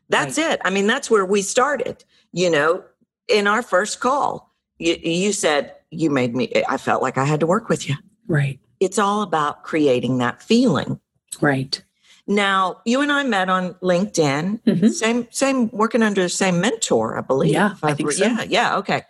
That's 0.09 0.38
it. 0.38 0.61
I 0.64 0.70
mean, 0.70 0.88
that's 0.88 1.09
where 1.09 1.24
we 1.24 1.40
started. 1.40 2.04
You 2.33 2.50
know, 2.50 2.83
in 3.28 3.46
our 3.46 3.62
first 3.62 4.00
call, 4.00 4.52
you, 4.80 4.94
you 4.94 5.33
said, 5.33 5.76
You 5.92 6.11
made 6.11 6.35
me, 6.35 6.50
I 6.68 6.78
felt 6.78 7.00
like 7.00 7.16
I 7.16 7.26
had 7.26 7.38
to 7.38 7.46
work 7.46 7.68
with 7.68 7.88
you. 7.88 7.94
Right. 8.26 8.59
It's 8.80 8.98
all 8.98 9.22
about 9.22 9.62
creating 9.62 10.18
that 10.18 10.42
feeling. 10.42 10.98
Right. 11.40 11.82
Now, 12.26 12.80
you 12.84 13.00
and 13.00 13.10
I 13.10 13.22
met 13.24 13.48
on 13.48 13.74
LinkedIn, 13.74 14.60
Mhm. 14.64 14.92
same, 14.92 15.26
same, 15.30 15.68
working 15.70 16.02
under 16.02 16.22
the 16.22 16.28
same 16.28 16.60
mentor, 16.60 17.18
I 17.18 17.22
believe. 17.22 17.52
Yeah, 17.52 17.74
I 17.82 17.94
think 17.94 18.12
so. 18.12 18.24
Yeah, 18.24 18.42
yeah, 18.42 18.76
okay. 18.76 19.02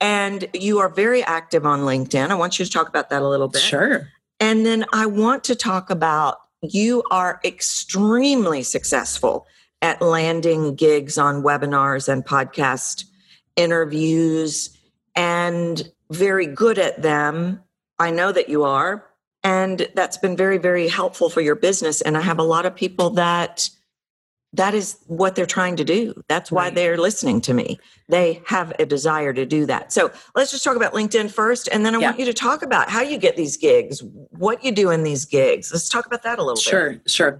And 0.00 0.48
you 0.54 0.78
are 0.78 0.88
very 0.88 1.22
active 1.22 1.66
on 1.66 1.80
LinkedIn. 1.80 2.30
I 2.30 2.34
want 2.34 2.58
you 2.58 2.64
to 2.64 2.70
talk 2.70 2.88
about 2.88 3.10
that 3.10 3.22
a 3.22 3.28
little 3.28 3.48
bit. 3.48 3.62
Sure. 3.62 4.08
And 4.40 4.64
then 4.64 4.84
I 4.92 5.06
want 5.06 5.44
to 5.44 5.54
talk 5.54 5.90
about 5.90 6.38
you 6.62 7.02
are 7.10 7.40
extremely 7.44 8.62
successful 8.62 9.46
at 9.82 10.00
landing 10.02 10.74
gigs 10.74 11.18
on 11.18 11.42
webinars 11.42 12.08
and 12.08 12.24
podcast 12.24 13.04
interviews 13.56 14.70
and 15.14 15.90
very 16.10 16.46
good 16.46 16.78
at 16.78 17.02
them. 17.02 17.60
I 17.98 18.10
know 18.10 18.32
that 18.32 18.48
you 18.48 18.64
are. 18.64 19.04
And 19.48 19.88
that's 19.94 20.18
been 20.18 20.36
very, 20.36 20.58
very 20.58 20.88
helpful 20.88 21.30
for 21.30 21.40
your 21.40 21.54
business. 21.54 22.02
And 22.02 22.18
I 22.18 22.20
have 22.20 22.38
a 22.38 22.42
lot 22.42 22.66
of 22.66 22.74
people 22.76 23.10
that 23.10 23.70
that 24.54 24.74
is 24.74 24.96
what 25.06 25.34
they're 25.36 25.44
trying 25.46 25.76
to 25.76 25.84
do. 25.84 26.14
That's 26.26 26.50
why 26.50 26.64
Right. 26.64 26.74
they're 26.74 26.96
listening 26.96 27.42
to 27.42 27.52
me. 27.54 27.78
They 28.08 28.42
have 28.46 28.72
a 28.78 28.86
desire 28.86 29.34
to 29.34 29.44
do 29.44 29.66
that. 29.66 29.92
So 29.92 30.10
let's 30.34 30.50
just 30.50 30.64
talk 30.64 30.74
about 30.74 30.94
LinkedIn 30.94 31.30
first. 31.30 31.68
And 31.70 31.84
then 31.84 31.94
I 31.94 31.98
Yeah. 31.98 32.06
want 32.08 32.18
you 32.18 32.24
to 32.24 32.32
talk 32.32 32.62
about 32.62 32.88
how 32.88 33.02
you 33.02 33.18
get 33.18 33.36
these 33.36 33.58
gigs, 33.58 34.02
what 34.30 34.64
you 34.64 34.72
do 34.72 34.88
in 34.90 35.02
these 35.02 35.26
gigs. 35.26 35.70
Let's 35.70 35.90
talk 35.90 36.06
about 36.06 36.22
that 36.22 36.38
a 36.38 36.42
little 36.42 36.54
bit. 36.56 36.62
Sure, 36.62 36.96
sure. 37.06 37.38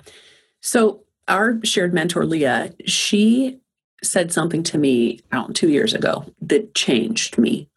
So 0.60 1.00
our 1.28 1.58
shared 1.64 1.94
mentor, 1.94 2.26
Leah, 2.26 2.74
she 2.84 3.58
said 4.02 4.30
something 4.30 4.62
to 4.64 4.76
me 4.76 5.20
out 5.32 5.54
two 5.54 5.70
years 5.70 5.94
ago 5.94 6.26
that 6.42 6.74
changed 6.74 7.38
me. 7.38 7.68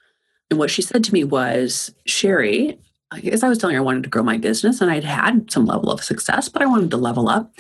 And 0.50 0.60
what 0.60 0.70
she 0.72 0.82
said 0.82 1.06
to 1.06 1.14
me 1.14 1.24
was, 1.24 1.94
Sherry, 2.06 2.78
I 3.12 3.20
guess 3.20 3.44
I 3.44 3.50
was 3.50 3.58
telling 3.58 3.76
her 3.76 3.82
I 3.82 3.86
wanted 3.86 4.04
to 4.04 4.10
grow 4.10 4.24
my 4.24 4.38
business 4.38 4.80
and 4.82 4.90
I'd 4.90 5.04
had 5.04 5.52
some 5.52 5.66
level 5.66 5.92
of 5.92 6.04
success, 6.04 6.48
but 6.48 6.62
I 6.62 6.66
wanted 6.66 6.92
to 6.92 6.98
level 6.98 7.28
up. 7.30 7.52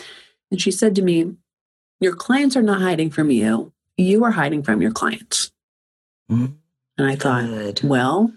And 0.49 0.61
she 0.61 0.71
said 0.71 0.95
to 0.95 1.01
me, 1.01 1.35
Your 1.99 2.15
clients 2.15 2.55
are 2.55 2.61
not 2.61 2.81
hiding 2.81 3.09
from 3.09 3.29
you. 3.31 3.71
You 3.97 4.23
are 4.23 4.31
hiding 4.31 4.63
from 4.63 4.81
your 4.81 4.91
clients. 4.91 5.51
Mhm. 6.31 6.53
And 6.97 7.07
I 7.07 7.15
thought, 7.15 7.43
Good. 7.45 7.81
well, 7.83 8.31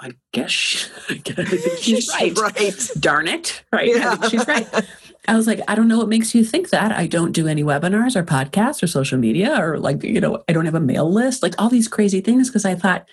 I 0.00 0.12
guess 0.32 0.50
she, 0.50 0.88
I 1.10 1.14
guess 1.14 1.78
she's 1.80 2.08
right. 2.08 2.36
right. 2.36 2.90
Darn 2.98 3.28
it. 3.28 3.62
Right. 3.72 3.94
I 3.96 4.16
think 4.16 4.30
she's 4.30 4.48
right. 4.48 4.66
I 5.28 5.36
was 5.36 5.46
like, 5.46 5.60
I 5.68 5.76
don't 5.76 5.86
know 5.86 5.98
what 5.98 6.08
makes 6.08 6.34
you 6.34 6.44
think 6.44 6.70
that. 6.70 6.90
I 6.90 7.06
don't 7.06 7.30
do 7.30 7.46
any 7.46 7.62
webinars 7.62 8.16
or 8.16 8.24
podcasts 8.24 8.82
or 8.82 8.88
social 8.88 9.18
media 9.18 9.56
or 9.56 9.78
like, 9.78 10.02
you 10.02 10.20
know, 10.20 10.42
I 10.48 10.52
don't 10.52 10.64
have 10.64 10.74
a 10.74 10.80
mail 10.80 11.08
list, 11.08 11.44
like 11.44 11.54
all 11.62 11.68
these 11.68 11.86
crazy 11.86 12.20
things. 12.20 12.50
Cause 12.50 12.64
I 12.64 12.74
thought 12.74 13.06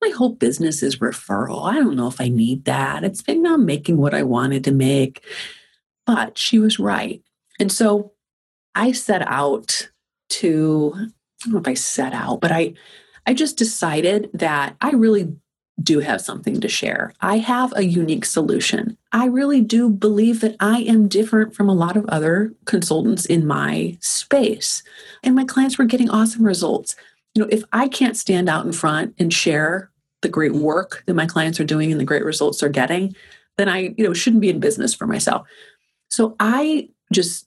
my 0.00 0.10
whole 0.10 0.30
business 0.30 0.82
is 0.82 0.96
referral. 0.96 1.64
I 1.64 1.74
don't 1.74 1.96
know 1.96 2.08
if 2.08 2.20
I 2.20 2.28
need 2.28 2.64
that. 2.64 3.04
It's 3.04 3.22
been 3.22 3.42
not 3.42 3.60
making 3.60 3.96
what 3.96 4.14
I 4.14 4.22
wanted 4.22 4.64
to 4.64 4.72
make. 4.72 5.24
But 6.06 6.38
she 6.38 6.58
was 6.58 6.78
right. 6.78 7.22
And 7.58 7.72
so 7.72 8.12
I 8.74 8.92
set 8.92 9.26
out 9.26 9.90
to, 10.28 10.92
I 10.94 10.98
don't 11.44 11.52
know 11.54 11.58
if 11.58 11.68
I 11.68 11.74
set 11.74 12.12
out, 12.12 12.40
but 12.40 12.52
I, 12.52 12.74
I 13.26 13.34
just 13.34 13.56
decided 13.56 14.30
that 14.34 14.76
I 14.80 14.90
really 14.90 15.34
do 15.82 15.98
have 16.00 16.20
something 16.20 16.60
to 16.60 16.68
share. 16.68 17.12
I 17.20 17.38
have 17.38 17.72
a 17.76 17.84
unique 17.84 18.24
solution. 18.24 18.96
I 19.12 19.26
really 19.26 19.60
do 19.60 19.90
believe 19.90 20.40
that 20.40 20.56
I 20.60 20.80
am 20.80 21.08
different 21.08 21.54
from 21.54 21.68
a 21.68 21.74
lot 21.74 21.96
of 21.96 22.06
other 22.06 22.54
consultants 22.64 23.26
in 23.26 23.46
my 23.46 23.98
space. 24.00 24.82
And 25.22 25.34
my 25.34 25.44
clients 25.44 25.76
were 25.76 25.84
getting 25.84 26.08
awesome 26.08 26.44
results. 26.44 26.96
You 27.36 27.42
know, 27.42 27.48
if 27.50 27.62
I 27.72 27.88
can't 27.88 28.16
stand 28.16 28.48
out 28.48 28.64
in 28.64 28.72
front 28.72 29.14
and 29.18 29.32
share 29.32 29.90
the 30.22 30.28
great 30.28 30.54
work 30.54 31.04
that 31.06 31.14
my 31.14 31.26
clients 31.26 31.60
are 31.60 31.64
doing 31.64 31.92
and 31.92 32.00
the 32.00 32.04
great 32.04 32.24
results 32.24 32.60
they're 32.60 32.70
getting, 32.70 33.14
then 33.58 33.68
I, 33.68 33.94
you 33.96 34.04
know, 34.04 34.14
shouldn't 34.14 34.40
be 34.40 34.48
in 34.48 34.58
business 34.58 34.94
for 34.94 35.06
myself. 35.06 35.46
So 36.08 36.34
I 36.40 36.88
just 37.12 37.46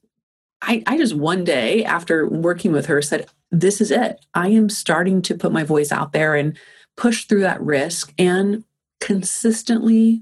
I, 0.61 0.83
I 0.85 0.97
just 0.97 1.15
one 1.15 1.43
day 1.43 1.83
after 1.85 2.27
working 2.27 2.71
with 2.71 2.85
her 2.85 3.01
said, 3.01 3.27
This 3.51 3.81
is 3.81 3.89
it. 3.89 4.23
I 4.35 4.49
am 4.49 4.69
starting 4.69 5.21
to 5.23 5.35
put 5.35 5.51
my 5.51 5.63
voice 5.63 5.91
out 5.91 6.11
there 6.11 6.35
and 6.35 6.57
push 6.95 7.25
through 7.25 7.41
that 7.41 7.61
risk 7.61 8.13
and 8.19 8.63
consistently 8.99 10.21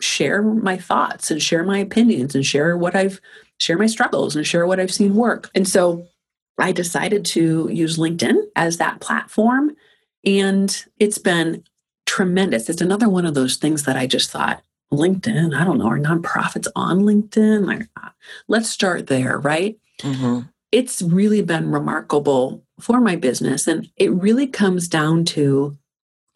share 0.00 0.42
my 0.42 0.76
thoughts 0.76 1.30
and 1.30 1.42
share 1.42 1.62
my 1.62 1.78
opinions 1.78 2.34
and 2.34 2.44
share 2.44 2.76
what 2.76 2.94
I've 2.94 3.20
share 3.58 3.78
my 3.78 3.86
struggles 3.86 4.36
and 4.36 4.46
share 4.46 4.66
what 4.66 4.80
I've 4.80 4.92
seen 4.92 5.14
work. 5.14 5.50
And 5.54 5.66
so 5.66 6.06
I 6.60 6.72
decided 6.72 7.24
to 7.26 7.68
use 7.72 7.96
LinkedIn 7.98 8.36
as 8.56 8.76
that 8.76 9.00
platform. 9.00 9.74
And 10.24 10.84
it's 10.98 11.18
been 11.18 11.64
tremendous. 12.06 12.68
It's 12.68 12.82
another 12.82 13.08
one 13.08 13.26
of 13.26 13.34
those 13.34 13.56
things 13.56 13.84
that 13.84 13.96
I 13.96 14.06
just 14.06 14.30
thought, 14.30 14.62
LinkedIn, 14.92 15.54
I 15.54 15.64
don't 15.64 15.78
know, 15.78 15.86
are 15.86 15.98
nonprofits 15.98 16.66
on 16.74 17.00
LinkedIn? 17.00 17.66
Like, 17.66 17.88
uh, 18.02 18.10
let's 18.48 18.68
start 18.68 19.06
there, 19.06 19.38
right? 19.38 19.78
Mhm. 20.00 20.48
It's 20.72 21.02
really 21.02 21.42
been 21.42 21.70
remarkable 21.70 22.62
for 22.80 23.00
my 23.00 23.16
business. 23.16 23.66
And 23.66 23.88
it 23.96 24.12
really 24.12 24.46
comes 24.46 24.88
down 24.88 25.24
to 25.26 25.76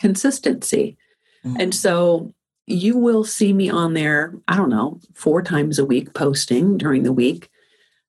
consistency. 0.01 0.97
Mhm. 1.45 1.57
And 1.61 1.75
so 1.75 2.33
you 2.67 2.97
will 2.97 3.25
see 3.25 3.53
me 3.53 3.69
on 3.69 3.95
there, 3.95 4.35
I 4.49 4.57
don't 4.57 4.71
know, 4.71 5.01
four 5.15 5.43
times 5.43 5.79
a 5.79 5.85
week 5.85 6.15
posting 6.15 6.79
during 6.79 7.03
the 7.03 7.13
week. 7.13 7.51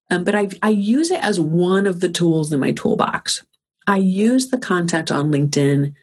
Um, 0.10 0.24
but 0.24 0.36
I, 0.36 0.50
I 0.62 0.70
use 0.70 1.12
it 1.12 1.24
as 1.24 1.40
one 1.40 1.88
of 1.88 2.00
the 2.00 2.10
tools 2.10 2.54
in 2.54 2.60
my 2.60 2.72
toolbox. 2.72 3.44
I 3.88 3.98
use 3.98 4.50
the 4.50 4.58
content 4.58 5.12
on 5.12 5.32
LinkedIn 5.32 5.94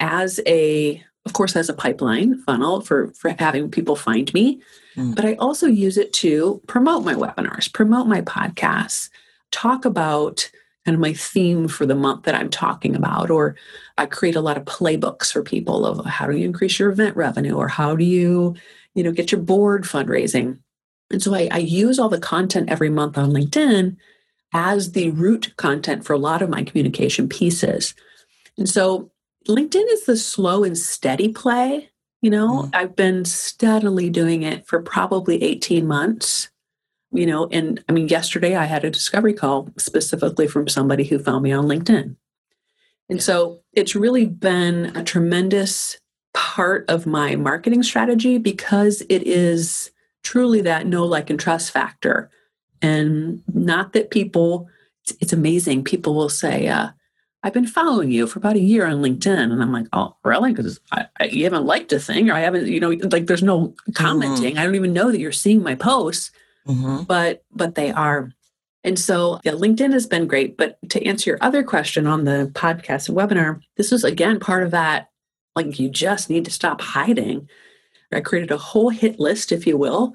as 0.00 0.40
a, 0.46 1.02
of 1.26 1.32
course, 1.32 1.56
as 1.56 1.68
a 1.68 1.74
pipeline 1.74 2.40
funnel 2.42 2.80
for, 2.80 3.12
for 3.14 3.34
having 3.38 3.70
people 3.70 3.96
find 3.96 4.32
me. 4.32 4.60
Mm. 4.96 5.14
But 5.14 5.24
I 5.24 5.34
also 5.34 5.66
use 5.66 5.96
it 5.96 6.12
to 6.14 6.62
promote 6.66 7.04
my 7.04 7.14
webinars, 7.14 7.72
promote 7.72 8.06
my 8.06 8.20
podcasts, 8.22 9.10
talk 9.50 9.84
about 9.84 10.50
kind 10.84 10.94
of 10.94 11.00
my 11.00 11.12
theme 11.12 11.68
for 11.68 11.84
the 11.84 11.94
month 11.94 12.24
that 12.24 12.34
I'm 12.34 12.48
talking 12.48 12.96
about, 12.96 13.30
or 13.30 13.56
I 13.98 14.06
create 14.06 14.36
a 14.36 14.40
lot 14.40 14.56
of 14.56 14.64
playbooks 14.64 15.30
for 15.30 15.42
people 15.42 15.84
of 15.84 16.04
how 16.06 16.26
do 16.26 16.36
you 16.36 16.44
increase 16.44 16.78
your 16.78 16.90
event 16.90 17.16
revenue 17.16 17.56
or 17.56 17.68
how 17.68 17.94
do 17.94 18.04
you, 18.04 18.56
you 18.94 19.02
know, 19.02 19.12
get 19.12 19.30
your 19.30 19.40
board 19.40 19.84
fundraising. 19.84 20.58
And 21.10 21.22
so 21.22 21.34
I, 21.34 21.48
I 21.50 21.58
use 21.58 21.98
all 21.98 22.08
the 22.08 22.20
content 22.20 22.70
every 22.70 22.90
month 22.90 23.16
on 23.16 23.30
LinkedIn 23.32 23.96
as 24.52 24.92
the 24.92 25.10
root 25.10 25.54
content 25.56 26.04
for 26.04 26.12
a 26.12 26.18
lot 26.18 26.42
of 26.42 26.50
my 26.50 26.62
communication 26.62 27.28
pieces. 27.28 27.94
And 28.56 28.68
so 28.68 29.10
LinkedIn 29.46 29.84
is 29.90 30.04
the 30.04 30.16
slow 30.16 30.64
and 30.64 30.76
steady 30.76 31.28
play. 31.28 31.90
You 32.20 32.30
know, 32.30 32.62
Mm. 32.64 32.70
I've 32.74 32.96
been 32.96 33.24
steadily 33.24 34.10
doing 34.10 34.42
it 34.42 34.66
for 34.66 34.82
probably 34.82 35.42
18 35.42 35.86
months. 35.86 36.48
You 37.10 37.24
know, 37.24 37.48
and 37.50 37.82
I 37.88 37.92
mean, 37.92 38.08
yesterday 38.08 38.54
I 38.54 38.64
had 38.64 38.84
a 38.84 38.90
discovery 38.90 39.32
call 39.32 39.70
specifically 39.78 40.46
from 40.46 40.68
somebody 40.68 41.04
who 41.04 41.18
found 41.18 41.42
me 41.42 41.52
on 41.52 41.64
LinkedIn. 41.64 42.16
And 43.08 43.22
so 43.22 43.60
it's 43.72 43.94
really 43.94 44.26
been 44.26 44.94
a 44.94 45.02
tremendous 45.02 45.98
part 46.34 46.84
of 46.90 47.06
my 47.06 47.34
marketing 47.36 47.82
strategy 47.82 48.36
because 48.36 49.00
it 49.08 49.22
is 49.26 49.90
truly 50.28 50.60
that 50.60 50.86
know, 50.86 51.06
like, 51.06 51.30
and 51.30 51.40
trust 51.40 51.70
factor. 51.70 52.30
And 52.82 53.42
not 53.54 53.94
that 53.94 54.10
people, 54.10 54.68
it's, 55.02 55.16
it's 55.22 55.32
amazing. 55.32 55.84
People 55.84 56.14
will 56.14 56.28
say, 56.28 56.68
uh, 56.68 56.90
I've 57.42 57.54
been 57.54 57.66
following 57.66 58.10
you 58.10 58.26
for 58.26 58.38
about 58.38 58.56
a 58.56 58.60
year 58.60 58.84
on 58.84 59.00
LinkedIn. 59.00 59.50
And 59.50 59.62
I'm 59.62 59.72
like, 59.72 59.86
oh, 59.94 60.16
really? 60.24 60.52
Because 60.52 60.80
you 61.30 61.44
haven't 61.44 61.64
liked 61.64 61.94
a 61.94 61.98
thing 61.98 62.28
or 62.28 62.34
I 62.34 62.40
haven't, 62.40 62.66
you 62.66 62.78
know, 62.78 62.90
like 63.10 63.26
there's 63.26 63.42
no 63.42 63.74
commenting. 63.94 64.50
Mm-hmm. 64.50 64.58
I 64.58 64.64
don't 64.64 64.74
even 64.74 64.92
know 64.92 65.10
that 65.10 65.18
you're 65.18 65.32
seeing 65.32 65.62
my 65.62 65.74
posts, 65.74 66.30
mm-hmm. 66.66 67.04
but, 67.04 67.42
but 67.50 67.74
they 67.74 67.90
are. 67.90 68.30
And 68.84 68.98
so 68.98 69.40
yeah, 69.44 69.52
LinkedIn 69.52 69.94
has 69.94 70.06
been 70.06 70.26
great. 70.26 70.58
But 70.58 70.78
to 70.90 71.02
answer 71.06 71.30
your 71.30 71.38
other 71.40 71.62
question 71.62 72.06
on 72.06 72.24
the 72.24 72.50
podcast 72.52 73.08
and 73.08 73.16
webinar, 73.16 73.62
this 73.78 73.92
is 73.92 74.04
again 74.04 74.40
part 74.40 74.62
of 74.62 74.72
that. 74.72 75.08
Like 75.56 75.80
you 75.80 75.88
just 75.88 76.28
need 76.28 76.44
to 76.44 76.50
stop 76.50 76.82
hiding. 76.82 77.48
I 78.12 78.20
created 78.20 78.50
a 78.50 78.58
whole 78.58 78.90
hit 78.90 79.20
list, 79.20 79.52
if 79.52 79.66
you 79.66 79.76
will, 79.76 80.14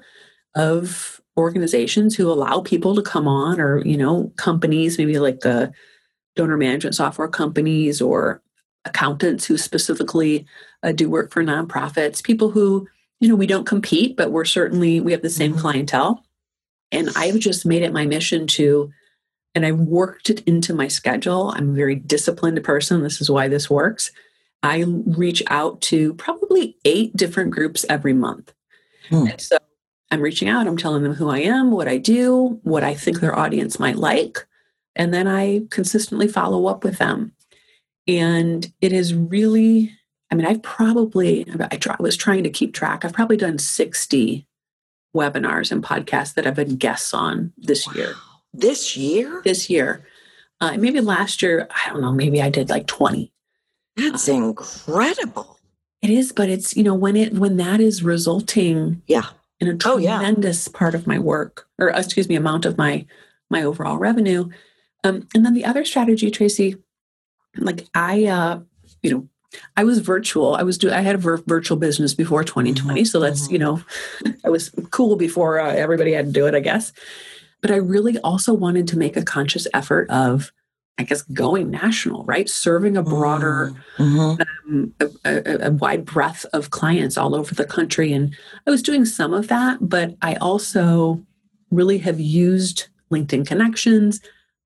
of 0.54 1.20
organizations 1.36 2.14
who 2.16 2.30
allow 2.30 2.60
people 2.60 2.94
to 2.94 3.02
come 3.02 3.26
on 3.26 3.60
or, 3.60 3.84
you 3.84 3.96
know, 3.96 4.32
companies, 4.36 4.98
maybe 4.98 5.18
like 5.18 5.40
the 5.40 5.72
donor 6.36 6.56
management 6.56 6.94
software 6.94 7.28
companies 7.28 8.00
or 8.00 8.42
accountants 8.84 9.44
who 9.44 9.56
specifically 9.56 10.46
uh, 10.82 10.92
do 10.92 11.08
work 11.08 11.32
for 11.32 11.42
nonprofits, 11.42 12.22
people 12.22 12.50
who, 12.50 12.86
you 13.20 13.28
know, 13.28 13.36
we 13.36 13.46
don't 13.46 13.66
compete, 13.66 14.16
but 14.16 14.30
we're 14.30 14.44
certainly, 14.44 15.00
we 15.00 15.12
have 15.12 15.22
the 15.22 15.30
same 15.30 15.52
mm-hmm. 15.52 15.60
clientele. 15.60 16.24
And 16.92 17.08
I've 17.16 17.38
just 17.38 17.64
made 17.66 17.82
it 17.82 17.92
my 17.92 18.06
mission 18.06 18.46
to, 18.48 18.92
and 19.54 19.64
I've 19.64 19.78
worked 19.78 20.30
it 20.30 20.40
into 20.46 20.74
my 20.74 20.88
schedule. 20.88 21.52
I'm 21.56 21.70
a 21.70 21.74
very 21.74 21.96
disciplined 21.96 22.62
person. 22.62 23.02
This 23.02 23.20
is 23.20 23.30
why 23.30 23.48
this 23.48 23.70
works. 23.70 24.12
I 24.64 24.82
reach 24.86 25.42
out 25.48 25.82
to 25.82 26.14
probably 26.14 26.78
eight 26.86 27.14
different 27.14 27.50
groups 27.50 27.84
every 27.90 28.14
month. 28.14 28.54
Hmm. 29.10 29.26
And 29.26 29.40
so 29.40 29.58
I'm 30.10 30.22
reaching 30.22 30.48
out, 30.48 30.66
I'm 30.66 30.78
telling 30.78 31.02
them 31.02 31.12
who 31.12 31.28
I 31.28 31.40
am, 31.40 31.70
what 31.70 31.86
I 31.86 31.98
do, 31.98 32.58
what 32.62 32.82
I 32.82 32.94
think 32.94 33.20
their 33.20 33.38
audience 33.38 33.78
might 33.78 33.96
like. 33.96 34.46
And 34.96 35.12
then 35.12 35.28
I 35.28 35.64
consistently 35.70 36.28
follow 36.28 36.66
up 36.66 36.82
with 36.82 36.96
them. 36.96 37.32
And 38.08 38.72
it 38.80 38.92
is 38.92 39.12
really, 39.12 39.92
I 40.30 40.34
mean, 40.34 40.46
I've 40.46 40.62
probably, 40.62 41.46
I, 41.70 41.76
try, 41.76 41.96
was 42.00 42.16
trying 42.16 42.44
to 42.44 42.50
keep 42.50 42.72
track. 42.72 43.04
I've 43.04 43.12
probably 43.12 43.36
done 43.36 43.58
60 43.58 44.46
webinars 45.14 45.72
and 45.72 45.84
podcasts 45.84 46.34
that 46.34 46.46
I've 46.46 46.54
been 46.54 46.76
guests 46.76 47.12
on 47.12 47.52
this 47.58 47.86
wow. 47.86 47.92
year. 47.92 48.14
This 48.54 48.96
year? 48.96 49.42
This 49.44 49.68
year. 49.68 50.06
Uh, 50.58 50.78
maybe 50.78 51.02
last 51.02 51.42
year, 51.42 51.68
I 51.70 51.90
don't 51.90 52.00
know, 52.00 52.12
maybe 52.12 52.40
I 52.40 52.48
did 52.48 52.70
like 52.70 52.86
20. 52.86 53.30
That's 53.96 54.28
incredible. 54.28 55.58
It 56.02 56.10
is, 56.10 56.32
but 56.32 56.48
it's, 56.48 56.76
you 56.76 56.82
know, 56.82 56.94
when 56.94 57.16
it, 57.16 57.32
when 57.32 57.56
that 57.56 57.80
is 57.80 58.02
resulting 58.02 59.02
yeah. 59.06 59.26
in 59.60 59.68
a 59.68 59.76
tremendous 59.76 60.68
oh, 60.68 60.70
yeah. 60.70 60.78
part 60.78 60.94
of 60.94 61.06
my 61.06 61.18
work 61.18 61.66
or 61.78 61.88
excuse 61.88 62.28
me, 62.28 62.34
amount 62.34 62.66
of 62.66 62.76
my, 62.76 63.06
my 63.50 63.62
overall 63.62 63.96
revenue, 63.96 64.50
um, 65.04 65.28
and 65.34 65.44
then 65.44 65.54
the 65.54 65.64
other 65.64 65.84
strategy, 65.84 66.30
Tracy, 66.30 66.76
like 67.56 67.86
I, 67.94 68.24
uh, 68.24 68.60
you 69.02 69.10
know, 69.10 69.28
I 69.76 69.84
was 69.84 70.00
virtual. 70.00 70.56
I 70.56 70.62
was 70.62 70.78
doing. 70.78 70.94
I 70.94 71.02
had 71.02 71.14
a 71.14 71.18
vir- 71.18 71.42
virtual 71.46 71.76
business 71.76 72.14
before 72.14 72.42
2020, 72.42 73.00
mm-hmm. 73.00 73.04
so 73.04 73.20
that's 73.20 73.48
you 73.50 73.58
mm-hmm. 73.58 74.26
know, 74.26 74.34
I 74.44 74.48
was 74.48 74.70
cool 74.90 75.14
before 75.14 75.60
uh, 75.60 75.72
everybody 75.72 76.12
had 76.12 76.26
to 76.26 76.32
do 76.32 76.46
it, 76.46 76.54
I 76.54 76.60
guess. 76.60 76.92
But 77.60 77.70
I 77.70 77.76
really 77.76 78.18
also 78.18 78.52
wanted 78.52 78.88
to 78.88 78.98
make 78.98 79.16
a 79.16 79.22
conscious 79.22 79.66
effort 79.72 80.10
of, 80.10 80.52
I 80.96 81.02
guess, 81.02 81.22
going 81.22 81.70
national, 81.70 82.24
right? 82.24 82.48
Serving 82.48 82.96
a 82.96 83.02
broader, 83.02 83.72
mm-hmm. 83.96 84.40
um, 84.72 84.94
a, 85.00 85.08
a, 85.24 85.66
a 85.68 85.70
wide 85.72 86.04
breadth 86.04 86.46
of 86.52 86.70
clients 86.70 87.18
all 87.18 87.34
over 87.34 87.54
the 87.54 87.64
country, 87.64 88.12
and 88.12 88.36
I 88.66 88.70
was 88.70 88.82
doing 88.82 89.04
some 89.04 89.34
of 89.34 89.48
that. 89.48 89.78
But 89.80 90.16
I 90.22 90.34
also 90.36 91.24
really 91.70 91.98
have 91.98 92.20
used 92.20 92.88
LinkedIn 93.10 93.46
connections 93.46 94.20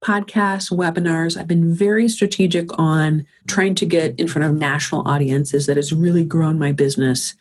podcasts, 0.04 0.70
webinars. 0.70 1.36
I've 1.36 1.48
been 1.48 1.74
very 1.74 2.08
strategic 2.08 2.78
on 2.78 3.26
trying 3.46 3.74
to 3.76 3.86
get 3.86 4.18
in 4.18 4.28
front 4.28 4.46
of 4.46 4.54
national 4.54 5.06
audiences 5.08 5.66
that 5.66 5.76
has 5.76 5.92
really 5.92 6.24
grown 6.24 6.58
my 6.58 6.72
business, 6.72 7.34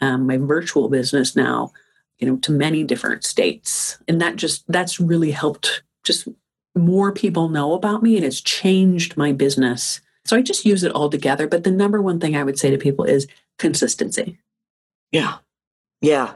um, 0.00 0.26
my 0.26 0.36
virtual 0.36 0.88
business 0.88 1.34
now, 1.34 1.72
you 2.18 2.28
know, 2.28 2.36
to 2.38 2.52
many 2.52 2.84
different 2.84 3.24
states. 3.24 3.98
And 4.06 4.20
that 4.20 4.36
just, 4.36 4.64
that's 4.68 5.00
really 5.00 5.30
helped 5.30 5.82
just 6.02 6.28
more 6.76 7.12
people 7.12 7.48
know 7.48 7.72
about 7.74 8.02
me 8.02 8.16
and 8.16 8.24
it's 8.24 8.40
changed 8.40 9.16
my 9.16 9.32
business. 9.32 10.00
So 10.24 10.36
I 10.36 10.42
just 10.42 10.64
use 10.64 10.82
it 10.82 10.92
all 10.92 11.10
together. 11.10 11.46
But 11.46 11.64
the 11.64 11.70
number 11.70 12.00
one 12.00 12.18
thing 12.18 12.36
I 12.36 12.44
would 12.44 12.58
say 12.58 12.70
to 12.70 12.78
people 12.78 13.04
is 13.04 13.26
consistency. 13.58 14.38
Yeah. 15.12 15.36
Yeah. 16.00 16.34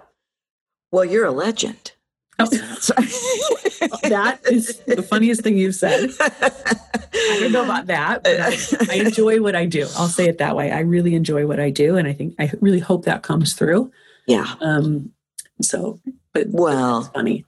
Well, 0.92 1.04
you're 1.04 1.26
a 1.26 1.32
legend. 1.32 1.92
Oh. 2.38 2.46
that 4.08 4.40
is 4.50 4.78
the 4.86 5.02
funniest 5.02 5.42
thing 5.42 5.58
you've 5.58 5.74
said. 5.74 6.10
I 6.20 7.40
don't 7.40 7.52
know 7.52 7.64
about 7.64 7.86
that, 7.86 8.22
but 8.22 8.40
I, 8.40 8.56
I, 8.92 9.06
enjoy 9.06 9.42
what 9.42 9.56
I 9.56 9.66
do. 9.66 9.82
I'll 9.96 10.08
say 10.08 10.28
it 10.28 10.38
that 10.38 10.54
way. 10.54 10.70
I 10.70 10.80
really 10.80 11.14
enjoy 11.16 11.46
what 11.46 11.58
I 11.58 11.70
do, 11.70 11.96
and 11.96 12.06
I 12.06 12.12
think 12.12 12.36
I 12.38 12.52
really 12.60 12.78
hope 12.78 13.04
that 13.06 13.22
comes 13.22 13.54
through. 13.54 13.90
Yeah. 14.26 14.54
Um. 14.60 15.12
So, 15.60 16.00
but 16.32 16.46
well, 16.50 17.00
that's 17.00 17.12
funny. 17.12 17.44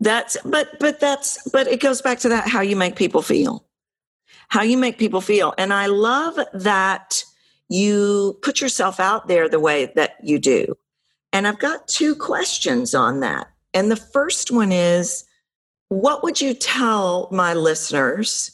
That's 0.00 0.36
but 0.44 0.78
but 0.78 1.00
that's 1.00 1.48
but 1.50 1.66
it 1.66 1.80
goes 1.80 2.00
back 2.02 2.18
to 2.20 2.28
that 2.30 2.48
how 2.48 2.60
you 2.60 2.76
make 2.76 2.96
people 2.96 3.22
feel, 3.22 3.64
how 4.48 4.62
you 4.62 4.78
make 4.78 4.98
people 4.98 5.20
feel, 5.20 5.54
and 5.58 5.72
I 5.72 5.86
love 5.86 6.38
that 6.54 7.24
you 7.68 8.38
put 8.42 8.60
yourself 8.60 8.98
out 8.98 9.28
there 9.28 9.48
the 9.48 9.60
way 9.60 9.92
that 9.94 10.16
you 10.22 10.38
do. 10.38 10.76
And 11.32 11.46
I've 11.46 11.60
got 11.60 11.86
two 11.86 12.16
questions 12.16 12.94
on 12.94 13.20
that. 13.20 13.48
And 13.72 13.90
the 13.90 13.96
first 13.96 14.50
one 14.50 14.72
is 14.72 15.24
what 15.88 16.22
would 16.24 16.40
you 16.40 16.54
tell 16.54 17.28
my 17.30 17.54
listeners 17.54 18.50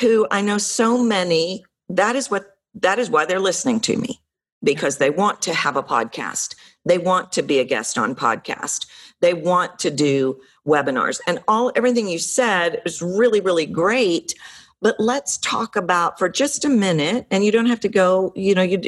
who 0.00 0.26
I 0.30 0.40
know 0.40 0.58
so 0.58 1.02
many 1.02 1.64
that 1.88 2.16
is 2.16 2.30
what 2.30 2.56
that 2.74 2.98
is 2.98 3.10
why 3.10 3.24
they're 3.24 3.40
listening 3.40 3.80
to 3.80 3.96
me 3.96 4.20
because 4.62 4.98
they 4.98 5.10
want 5.10 5.42
to 5.42 5.54
have 5.54 5.76
a 5.76 5.82
podcast. 5.82 6.54
They 6.86 6.98
want 6.98 7.32
to 7.32 7.42
be 7.42 7.58
a 7.58 7.64
guest 7.64 7.98
on 7.98 8.14
podcast. 8.14 8.86
They 9.20 9.34
want 9.34 9.78
to 9.80 9.90
do 9.90 10.40
webinars. 10.66 11.20
And 11.26 11.42
all 11.48 11.72
everything 11.76 12.08
you 12.08 12.18
said 12.18 12.80
is 12.86 13.02
really 13.02 13.40
really 13.40 13.66
great. 13.66 14.34
But 14.80 14.96
let's 14.98 15.38
talk 15.38 15.74
about 15.74 16.18
for 16.18 16.28
just 16.28 16.64
a 16.64 16.68
minute 16.68 17.26
and 17.30 17.44
you 17.44 17.50
don't 17.50 17.66
have 17.66 17.80
to 17.80 17.88
go, 17.88 18.32
you 18.36 18.54
know, 18.54 18.62
you 18.62 18.78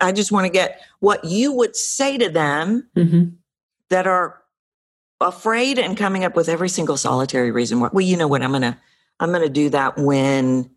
I 0.00 0.12
just 0.12 0.32
want 0.32 0.46
to 0.46 0.52
get 0.52 0.82
what 1.00 1.24
you 1.24 1.52
would 1.52 1.74
say 1.74 2.18
to 2.18 2.28
them 2.28 2.88
mm-hmm. 2.96 3.30
that 3.88 4.06
are 4.06 4.42
afraid 5.20 5.78
and 5.78 5.96
coming 5.96 6.24
up 6.24 6.36
with 6.36 6.48
every 6.48 6.68
single 6.68 6.96
solitary 6.96 7.50
reason 7.50 7.80
why 7.80 7.88
well 7.92 8.04
you 8.04 8.16
know 8.16 8.28
what 8.28 8.42
i'm 8.42 8.52
gonna 8.52 8.78
i'm 9.18 9.32
gonna 9.32 9.48
do 9.48 9.68
that 9.68 9.98
when 9.98 10.70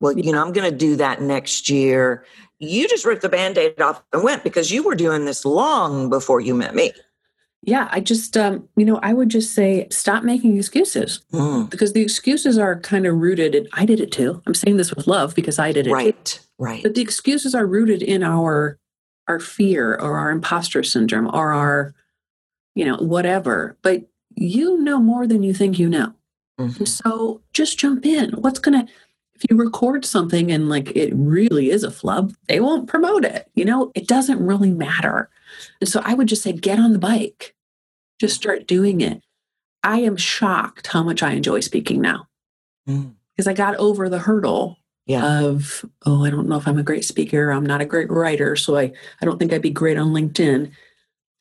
well 0.00 0.16
you 0.18 0.32
know 0.32 0.42
i'm 0.42 0.52
gonna 0.52 0.70
do 0.70 0.96
that 0.96 1.22
next 1.22 1.68
year 1.68 2.24
you 2.58 2.88
just 2.88 3.04
ripped 3.04 3.22
the 3.22 3.28
band-aid 3.28 3.80
off 3.80 4.02
and 4.12 4.22
went 4.22 4.44
because 4.44 4.70
you 4.70 4.82
were 4.82 4.94
doing 4.94 5.24
this 5.24 5.44
long 5.44 6.08
before 6.08 6.40
you 6.40 6.54
met 6.54 6.74
me 6.74 6.92
yeah 7.62 7.88
i 7.90 8.00
just 8.00 8.36
um 8.36 8.68
you 8.76 8.84
know 8.84 8.98
i 9.02 9.12
would 9.12 9.28
just 9.28 9.54
say 9.54 9.86
stop 9.90 10.22
making 10.22 10.56
excuses 10.56 11.20
mm. 11.32 11.68
because 11.70 11.92
the 11.92 12.02
excuses 12.02 12.56
are 12.56 12.78
kind 12.80 13.06
of 13.06 13.16
rooted 13.16 13.54
and 13.54 13.68
i 13.72 13.84
did 13.84 14.00
it 14.00 14.12
too 14.12 14.40
i'm 14.46 14.54
saying 14.54 14.76
this 14.76 14.94
with 14.94 15.06
love 15.06 15.34
because 15.34 15.58
i 15.58 15.72
did 15.72 15.86
it 15.86 15.92
right 15.92 16.24
too. 16.24 16.40
right 16.58 16.82
but 16.82 16.94
the 16.94 17.00
excuses 17.00 17.54
are 17.54 17.66
rooted 17.66 18.02
in 18.02 18.22
our 18.22 18.78
our 19.26 19.40
fear 19.40 19.94
or 19.94 20.18
our 20.18 20.30
imposter 20.30 20.82
syndrome 20.82 21.26
or 21.34 21.52
our 21.52 21.94
you 22.78 22.84
know, 22.84 22.96
whatever. 22.98 23.76
But 23.82 24.04
you 24.36 24.78
know 24.78 25.00
more 25.00 25.26
than 25.26 25.42
you 25.42 25.52
think 25.52 25.80
you 25.80 25.88
know. 25.88 26.14
Mm-hmm. 26.60 26.84
So 26.84 27.40
just 27.52 27.76
jump 27.76 28.06
in. 28.06 28.30
What's 28.30 28.60
going 28.60 28.86
to, 28.86 28.92
if 29.38 29.48
you 29.50 29.56
record 29.56 30.04
something 30.04 30.50
and 30.50 30.68
like 30.68 30.94
it 30.96 31.12
really 31.14 31.70
is 31.70 31.84
a 31.84 31.90
flub, 31.90 32.34
they 32.48 32.58
won't 32.58 32.88
promote 32.88 33.24
it. 33.24 33.48
You 33.54 33.64
know, 33.64 33.92
it 33.94 34.08
doesn't 34.08 34.44
really 34.44 34.72
matter. 34.72 35.30
And 35.80 35.88
so 35.88 36.02
I 36.04 36.14
would 36.14 36.26
just 36.26 36.42
say, 36.42 36.52
get 36.52 36.80
on 36.80 36.92
the 36.92 36.98
bike, 36.98 37.54
just 38.20 38.34
start 38.34 38.66
doing 38.66 39.00
it. 39.00 39.22
I 39.84 40.00
am 40.00 40.16
shocked 40.16 40.88
how 40.88 41.04
much 41.04 41.22
I 41.22 41.32
enjoy 41.32 41.60
speaking 41.60 42.00
now 42.00 42.26
mm. 42.88 43.14
because 43.36 43.46
I 43.46 43.52
got 43.52 43.76
over 43.76 44.08
the 44.08 44.18
hurdle 44.18 44.76
yeah. 45.06 45.40
of, 45.40 45.84
oh, 46.04 46.24
I 46.24 46.30
don't 46.30 46.48
know 46.48 46.56
if 46.56 46.66
I'm 46.66 46.78
a 46.78 46.82
great 46.82 47.04
speaker. 47.04 47.50
I'm 47.50 47.64
not 47.64 47.80
a 47.80 47.86
great 47.86 48.10
writer. 48.10 48.56
So 48.56 48.76
I, 48.76 48.92
I 49.22 49.24
don't 49.24 49.38
think 49.38 49.52
I'd 49.52 49.62
be 49.62 49.70
great 49.70 49.96
on 49.96 50.08
LinkedIn. 50.08 50.72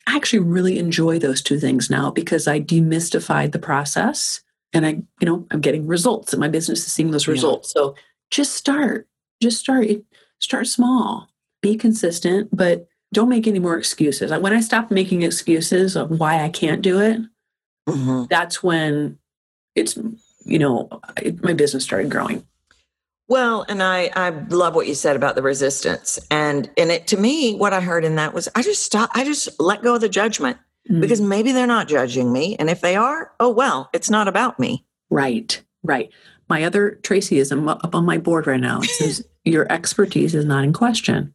I 0.06 0.16
actually 0.16 0.40
really 0.40 0.78
enjoy 0.78 1.18
those 1.18 1.42
two 1.42 1.60
things 1.60 1.90
now 1.90 2.12
because 2.12 2.48
I 2.48 2.62
demystified 2.62 3.54
the 3.54 3.60
process 3.60 4.42
and 4.74 4.86
I, 4.86 4.90
you 5.20 5.26
know, 5.26 5.46
I'm 5.52 5.62
getting 5.62 5.88
results 5.88 6.34
and 6.34 6.40
my 6.40 6.48
business 6.48 6.86
is 6.86 6.92
seeing 6.92 7.12
those 7.12 7.28
results. 7.28 7.74
Yeah. 7.76 7.82
So 7.82 7.96
just 8.32 8.54
start, 8.54 9.08
just 9.42 9.60
start, 9.60 9.88
start 10.40 10.68
small, 10.68 11.30
be 11.62 11.76
consistent, 11.76 12.50
but 12.52 12.88
don't 13.14 13.30
make 13.30 13.48
any 13.48 13.60
more 13.60 13.78
excuses. 13.78 14.32
When 14.32 14.54
I 14.54 14.60
stopped 14.60 14.92
making 14.92 15.24
excuses 15.24 15.96
of 15.96 16.20
why 16.20 16.44
I 16.44 16.50
can't 16.50 16.82
do 16.82 17.00
it, 17.00 17.22
mm-hmm. 17.88 18.26
that's 18.30 18.62
when 18.62 19.18
it's, 19.76 19.98
you 20.46 20.60
know, 20.60 20.90
it, 21.22 21.42
my 21.44 21.54
business 21.54 21.84
started 21.84 22.12
growing. 22.12 22.46
Well, 23.30 23.66
and 23.68 23.84
I, 23.84 24.10
I 24.16 24.30
love 24.30 24.76
what 24.76 24.88
you 24.88 24.96
said 24.96 25.16
about 25.16 25.36
the 25.36 25.42
resistance. 25.42 26.18
And 26.32 26.70
and 26.78 26.92
it 26.92 27.08
to 27.08 27.18
me, 27.18 27.56
what 27.56 27.74
I 27.74 27.82
heard 27.82 28.06
in 28.06 28.16
that 28.16 28.34
was 28.34 28.48
I 28.56 28.62
just 28.62 28.84
stop 28.84 29.10
I 29.14 29.26
just 29.26 29.60
let 29.60 29.84
go 29.84 29.96
of 29.96 30.02
the 30.02 30.08
judgment 30.08 30.58
Mm. 30.90 31.02
because 31.02 31.22
maybe 31.22 31.52
they're 31.52 31.68
not 31.68 31.88
judging 31.88 32.32
me. 32.32 32.56
And 32.58 32.70
if 32.70 32.82
they 32.82 32.96
are, 32.96 33.34
oh 33.40 33.50
well, 33.50 33.90
it's 33.94 34.10
not 34.10 34.28
about 34.28 34.60
me. 34.60 34.86
Right, 35.10 35.62
right. 35.84 36.10
My 36.50 36.64
other 36.64 37.00
Tracy 37.04 37.40
is 37.40 37.52
up 37.52 37.96
on 37.96 38.06
my 38.06 38.18
board 38.18 38.48
right 38.48 38.60
now. 38.60 38.82
It 38.82 38.90
says 38.90 39.28
your 39.44 39.72
expertise 39.72 40.34
is 40.34 40.46
not 40.46 40.64
in 40.64 40.74
question. 40.74 41.34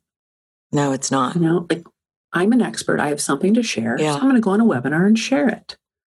No, 0.73 0.93
it's 0.93 1.11
not. 1.11 1.35
You 1.35 1.43
know, 1.43 1.67
like 1.69 1.85
I'm 2.33 2.53
an 2.53 2.63
expert. 2.63 2.99
I 2.99 3.09
have 3.09 3.21
something 3.21 3.55
to 3.55 3.63
share. 3.63 3.97
Yeah. 3.99 4.13
So 4.13 4.19
I'm 4.19 4.25
going 4.25 4.35
to 4.37 4.41
go 4.41 4.51
on 4.51 4.61
a 4.61 4.65
webinar 4.65 5.07
and 5.07 5.19
share 5.19 5.49
it. 5.49 5.77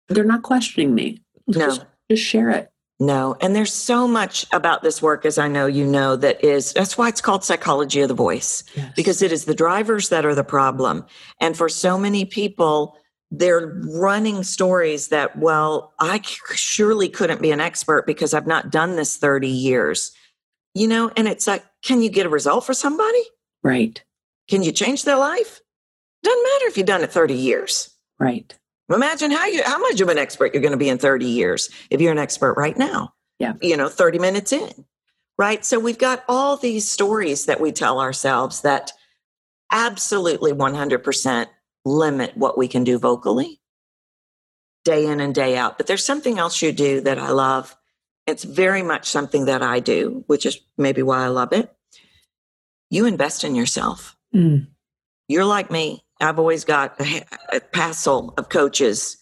They're 0.10 0.24
not 0.24 0.44
questioning 0.44 0.94
me. 0.94 1.22
No. 1.48 1.68
Just, 1.68 1.86
just 2.12 2.24
share 2.24 2.52
it. 2.52 2.70
No. 3.00 3.36
And 3.42 3.56
there's 3.56 3.74
so 3.74 4.08
much 4.08 4.46
about 4.54 4.84
this 4.84 5.02
work, 5.02 5.26
as 5.26 5.40
I 5.40 5.48
know 5.48 5.66
you 5.66 5.86
know, 5.86 6.16
that 6.18 6.44
is 6.44 6.72
that's 6.74 6.98
why 6.98 7.10
it's 7.10 7.22
called 7.22 7.44
psychology 7.44 8.02
of 8.02 8.08
the 8.10 8.14
voice. 8.14 8.64
Yes. 8.76 8.94
because 8.96 9.22
it 9.22 9.32
is 9.32 9.46
the 9.46 9.56
drivers 9.56 10.10
that 10.10 10.26
are 10.26 10.36
the 10.36 10.44
problem. 10.44 11.06
And 11.42 11.58
for 11.58 11.68
so 11.68 11.98
many 11.98 12.26
people, 12.26 12.96
they're 13.36 13.82
running 13.88 14.44
stories 14.44 15.08
that, 15.08 15.36
well, 15.38 15.94
I 16.00 16.22
surely 16.54 17.10
couldn't 17.10 17.42
be 17.42 17.50
an 17.52 17.60
expert 17.60 18.06
because 18.06 18.34
I've 18.34 18.46
not 18.46 18.70
done 18.72 18.96
this 18.96 19.18
30 19.18 19.48
years. 19.48 20.12
You 20.76 20.88
know, 20.88 21.12
and 21.18 21.28
it's 21.28 21.48
like, 21.48 21.64
can 21.84 22.02
you 22.02 22.10
get 22.10 22.26
a 22.26 22.30
result 22.30 22.66
for 22.66 22.74
somebody? 22.74 23.24
right, 23.64 24.04
Can 24.50 24.62
you 24.64 24.72
change 24.72 25.04
their 25.04 25.18
life? 25.18 25.62
Doesn't 26.24 26.44
matter 26.44 26.66
if 26.68 26.78
you've 26.78 26.86
done 26.88 27.04
it 27.04 27.12
30 27.12 27.34
years. 27.34 27.90
right. 28.20 28.54
Imagine 28.94 29.32
how 29.32 29.46
you 29.48 29.64
how 29.64 29.80
much 29.80 30.02
of 30.02 30.10
an 30.10 30.18
expert 30.18 30.54
you're 30.54 30.62
going 30.62 30.74
to 30.74 30.78
be 30.78 30.90
in 30.90 30.98
30 30.98 31.26
years 31.26 31.70
if 31.90 32.02
you're 32.02 32.12
an 32.12 32.20
expert 32.20 32.54
right 32.56 32.78
now. 32.78 33.14
Yeah. 33.40 33.54
You 33.62 33.78
know, 33.78 33.88
30 33.90 34.20
minutes 34.20 34.52
in. 34.52 34.86
Right? 35.38 35.66
So 35.66 35.80
we've 35.80 35.98
got 35.98 36.24
all 36.28 36.58
these 36.58 36.88
stories 36.88 37.46
that 37.46 37.60
we 37.62 37.72
tell 37.72 38.00
ourselves 38.02 38.62
that 38.62 38.92
absolutely 39.72 40.52
100% 40.52 41.48
limit 41.86 42.36
what 42.38 42.58
we 42.58 42.68
can 42.68 42.84
do 42.84 42.98
vocally 42.98 43.60
day 44.86 45.06
in 45.06 45.20
and 45.20 45.34
day 45.34 45.56
out. 45.58 45.78
But 45.78 45.88
there's 45.88 46.04
something 46.06 46.38
else 46.40 46.62
you 46.62 46.72
do 46.72 47.02
that 47.02 47.18
I 47.20 47.30
love. 47.32 47.76
It's 48.28 48.44
very 48.44 48.84
much 48.84 49.08
something 49.10 49.46
that 49.46 49.62
I 49.62 49.80
do, 49.80 50.24
which 50.28 50.46
is 50.46 50.60
maybe 50.78 51.02
why 51.02 51.24
I 51.24 51.28
love 51.28 51.54
it. 51.54 51.74
You 52.90 53.06
invest 53.06 53.44
in 53.44 53.56
yourself 53.56 54.16
Mm. 54.36 54.68
you're 55.28 55.46
like 55.46 55.70
me. 55.70 56.04
I've 56.20 56.40
always 56.40 56.66
got 56.66 57.00
a, 57.00 57.24
a 57.54 57.60
passel 57.60 58.34
of 58.38 58.50
coaches, 58.50 59.18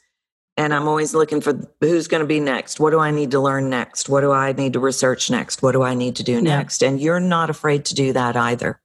and 0.55 0.73
I'm 0.73 0.87
always 0.87 1.13
looking 1.13 1.41
for 1.41 1.59
who's 1.81 2.07
going 2.07 2.21
to 2.21 2.27
be 2.27 2.39
next. 2.39 2.79
What 2.79 2.91
do 2.91 2.99
I 2.99 3.11
need 3.11 3.31
to 3.31 3.39
learn 3.39 3.69
next? 3.69 4.07
What 4.07 4.21
do 4.21 4.31
I 4.31 4.53
need 4.53 4.73
to 4.73 4.79
research 4.79 5.29
next? 5.29 5.61
What 5.61 5.73
do 5.73 5.83
I 5.83 5.93
need 5.95 6.15
to 6.17 6.23
do 6.23 6.33
Yeah. 6.33 6.39
next? 6.41 6.81
And 6.83 7.01
you're 7.01 7.19
not 7.19 7.49
afraid 7.49 7.85
to 7.85 7.95
do 7.95 8.13
that 8.13 8.35
either. 8.37 8.79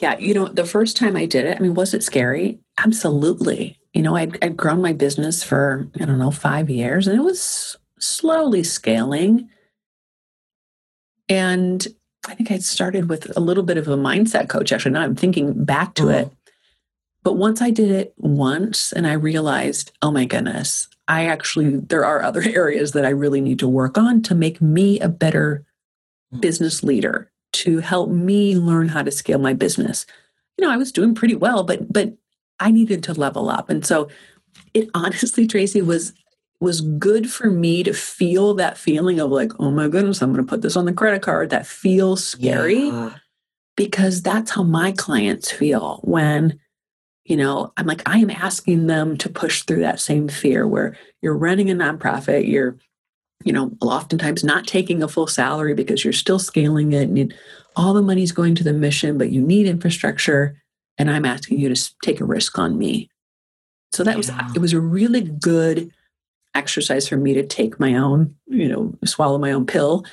Yeah, 0.00 0.18
you 0.18 0.34
know, 0.34 0.48
the 0.48 0.64
first 0.64 0.96
time 0.96 1.16
I 1.16 1.26
did 1.26 1.44
it, 1.44 1.56
I 1.56 1.60
mean, 1.60 1.74
was 1.74 1.94
it 1.94 2.02
scary? 2.02 2.58
Absolutely. 2.78 3.78
You 3.92 4.02
know, 4.02 4.16
I'd, 4.16 4.42
I'd 4.42 4.56
grown 4.56 4.82
my 4.82 4.92
business 4.92 5.44
for, 5.44 5.88
I 6.00 6.04
don't 6.04 6.18
know, 6.18 6.32
five 6.32 6.68
years, 6.68 7.06
and 7.06 7.16
it 7.16 7.22
was 7.22 7.76
slowly 8.00 8.64
scaling. 8.64 9.48
And 11.28 11.86
I 12.26 12.34
think 12.34 12.50
I 12.50 12.58
started 12.58 13.08
with 13.08 13.34
a 13.36 13.40
little 13.40 13.62
bit 13.62 13.78
of 13.78 13.86
a 13.86 13.96
mindset 13.96 14.48
coach. 14.48 14.72
Actually, 14.72 14.92
now 14.92 15.02
I'm 15.02 15.14
thinking 15.14 15.64
back 15.64 15.94
to 15.94 16.08
it. 16.08 16.30
But 17.22 17.34
once 17.34 17.62
I 17.62 17.70
did 17.70 17.90
it 17.90 18.14
once 18.18 18.92
and 18.92 19.06
I 19.06 19.12
realized, 19.12 19.92
oh 20.02 20.10
my 20.10 20.24
goodness, 20.24 20.88
I 21.08 21.26
actually, 21.26 21.76
there 21.76 22.04
are 22.04 22.22
other 22.22 22.42
areas 22.44 22.92
that 22.92 23.04
I 23.04 23.10
really 23.10 23.40
need 23.40 23.60
to 23.60 23.68
work 23.68 23.96
on 23.96 24.22
to 24.22 24.34
make 24.34 24.60
me 24.60 24.98
a 25.00 25.08
better 25.08 25.64
Mm. 26.34 26.40
business 26.40 26.82
leader, 26.82 27.30
to 27.54 27.78
help 27.80 28.10
me 28.10 28.56
learn 28.56 28.88
how 28.88 29.02
to 29.02 29.10
scale 29.10 29.38
my 29.38 29.54
business. 29.54 30.06
You 30.58 30.66
know, 30.66 30.72
I 30.72 30.76
was 30.76 30.92
doing 30.92 31.14
pretty 31.14 31.34
well, 31.36 31.62
but 31.64 31.92
but 31.92 32.14
I 32.60 32.70
needed 32.70 33.02
to 33.04 33.14
level 33.14 33.48
up. 33.48 33.70
And 33.70 33.84
so 33.84 34.08
it 34.74 34.88
honestly, 34.94 35.46
Tracy, 35.46 35.82
was 35.82 36.12
was 36.60 36.80
good 36.82 37.30
for 37.30 37.50
me 37.50 37.82
to 37.82 37.92
feel 37.92 38.54
that 38.54 38.78
feeling 38.78 39.20
of 39.20 39.30
like, 39.30 39.52
oh 39.60 39.70
my 39.70 39.88
goodness, 39.88 40.22
I'm 40.22 40.32
gonna 40.32 40.44
put 40.44 40.62
this 40.62 40.76
on 40.76 40.84
the 40.84 40.92
credit 40.92 41.22
card. 41.22 41.50
That 41.50 41.66
feels 41.66 42.24
scary 42.26 42.88
Yeah. 42.88 43.14
because 43.76 44.22
that's 44.22 44.52
how 44.52 44.62
my 44.62 44.92
clients 44.92 45.50
feel 45.50 46.00
when 46.04 46.58
you 47.24 47.36
know 47.38 47.72
i'm 47.78 47.86
like 47.86 48.02
i 48.06 48.18
am 48.18 48.28
asking 48.28 48.86
them 48.86 49.16
to 49.16 49.30
push 49.30 49.62
through 49.62 49.80
that 49.80 49.98
same 49.98 50.28
fear 50.28 50.68
where 50.68 50.94
you're 51.22 51.34
running 51.36 51.70
a 51.70 51.74
nonprofit 51.74 52.46
you're 52.46 52.76
you 53.42 53.52
know 53.52 53.70
oftentimes 53.80 54.44
not 54.44 54.66
taking 54.66 55.02
a 55.02 55.08
full 55.08 55.26
salary 55.26 55.74
because 55.74 56.04
you're 56.04 56.12
still 56.12 56.38
scaling 56.38 56.92
it 56.92 57.08
and 57.08 57.34
all 57.76 57.92
the 57.92 58.02
money's 58.02 58.32
going 58.32 58.54
to 58.54 58.64
the 58.64 58.72
mission 58.72 59.18
but 59.18 59.30
you 59.30 59.40
need 59.40 59.66
infrastructure 59.66 60.60
and 60.98 61.10
i'm 61.10 61.24
asking 61.24 61.58
you 61.58 61.72
to 61.72 61.92
take 62.02 62.20
a 62.20 62.24
risk 62.24 62.58
on 62.58 62.78
me 62.78 63.10
so 63.92 64.02
that 64.04 64.16
was 64.16 64.30
it 64.54 64.60
was 64.60 64.72
a 64.72 64.80
really 64.80 65.20
good 65.20 65.90
exercise 66.54 67.08
for 67.08 67.16
me 67.16 67.34
to 67.34 67.44
take 67.44 67.80
my 67.80 67.94
own 67.94 68.34
you 68.46 68.68
know 68.68 68.94
swallow 69.04 69.38
my 69.38 69.52
own 69.52 69.66
pill 69.66 70.04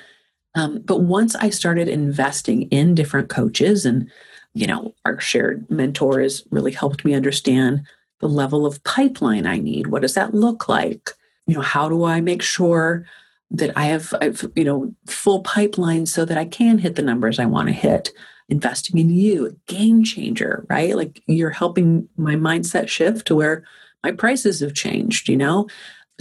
um, 0.55 0.81
but 0.83 1.01
once 1.01 1.35
I 1.35 1.49
started 1.49 1.87
investing 1.87 2.63
in 2.63 2.95
different 2.95 3.29
coaches, 3.29 3.85
and 3.85 4.09
you 4.53 4.67
know, 4.67 4.93
our 5.05 5.19
shared 5.19 5.69
mentor 5.69 6.19
has 6.21 6.43
really 6.51 6.71
helped 6.71 7.05
me 7.05 7.13
understand 7.13 7.85
the 8.19 8.27
level 8.27 8.65
of 8.65 8.83
pipeline 8.83 9.45
I 9.45 9.57
need. 9.57 9.87
What 9.87 10.01
does 10.01 10.13
that 10.15 10.33
look 10.33 10.67
like? 10.67 11.11
You 11.51 11.57
know, 11.57 11.63
how 11.63 11.89
do 11.89 12.05
I 12.05 12.21
make 12.21 12.41
sure 12.41 13.05
that 13.49 13.77
I 13.77 13.83
have, 13.87 14.13
I've, 14.21 14.49
you 14.55 14.63
know, 14.63 14.95
full 15.05 15.41
pipeline 15.41 16.05
so 16.05 16.23
that 16.23 16.37
I 16.37 16.45
can 16.45 16.77
hit 16.77 16.95
the 16.95 17.01
numbers 17.01 17.39
I 17.39 17.45
want 17.45 17.67
to 17.67 17.73
hit? 17.73 18.13
Investing 18.47 18.97
in 18.97 19.09
you, 19.09 19.47
a 19.47 19.51
game 19.69 20.01
changer, 20.05 20.65
right? 20.69 20.95
Like 20.95 21.21
you're 21.27 21.49
helping 21.49 22.07
my 22.15 22.35
mindset 22.35 22.87
shift 22.87 23.27
to 23.27 23.35
where 23.35 23.65
my 24.01 24.13
prices 24.13 24.61
have 24.61 24.73
changed, 24.73 25.27
you 25.27 25.35
know? 25.35 25.67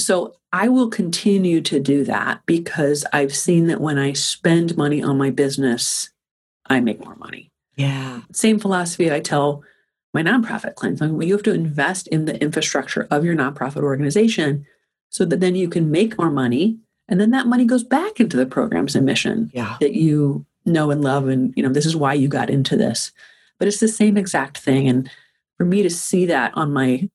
So 0.01 0.35
I 0.53 0.67
will 0.67 0.91
continue 0.91 1.61
to 1.61 1.79
do 1.79 2.03
that 2.07 2.41
because 2.45 3.07
I've 3.13 3.35
seen 3.35 3.69
that 3.69 3.81
when 3.81 3.99
I 3.99 4.15
spend 4.15 4.77
money 4.77 5.01
on 5.01 5.17
my 5.17 5.31
business, 5.31 6.11
I 6.67 6.81
make 6.81 7.05
more 7.05 7.15
money. 7.17 7.53
Yeah. 7.77 8.23
Same 8.33 8.59
philosophy 8.59 9.13
I 9.13 9.21
tell 9.21 9.63
my 10.13 10.25
nonprofit 10.25 10.75
clients. 10.75 11.01
Like, 11.01 11.13
well, 11.13 11.23
you 11.23 11.35
have 11.35 11.45
to 11.45 11.55
invest 11.55 12.09
in 12.09 12.25
the 12.25 12.37
infrastructure 12.43 13.07
of 13.13 13.25
your 13.25 13.37
nonprofit 13.37 13.85
organization 13.85 14.67
so 15.11 15.25
that 15.25 15.41
then 15.41 15.55
you 15.55 15.69
can 15.69 15.91
make 15.91 16.19
more 16.19 16.31
money. 16.31 16.79
And 17.09 17.21
then 17.21 17.31
that 17.31 17.47
money 17.47 17.65
goes 17.65 17.85
back 17.85 18.21
into 18.21 18.37
the 18.37 18.47
programs 18.47 18.95
and 18.97 19.05
mission 19.05 19.51
Yeah. 19.53 19.77
that 19.81 19.95
you 19.95 20.47
know 20.65 20.91
and 20.91 21.03
love. 21.03 21.29
And, 21.29 21.53
you 21.57 21.63
know, 21.63 21.69
this 21.69 21.87
is 21.87 21.97
why 21.97 22.15
you 22.15 22.29
got 22.29 22.49
into 22.51 22.77
this. 22.77 23.13
But 23.59 23.69
it's 23.69 23.81
the 23.81 23.89
same 23.89 24.17
exact 24.17 24.59
thing. 24.59 24.89
And 24.89 25.11
for 25.59 25.65
me 25.65 25.83
to 25.83 25.91
see 25.91 26.27
that 26.27 26.53
on 26.57 26.73
my 26.73 27.09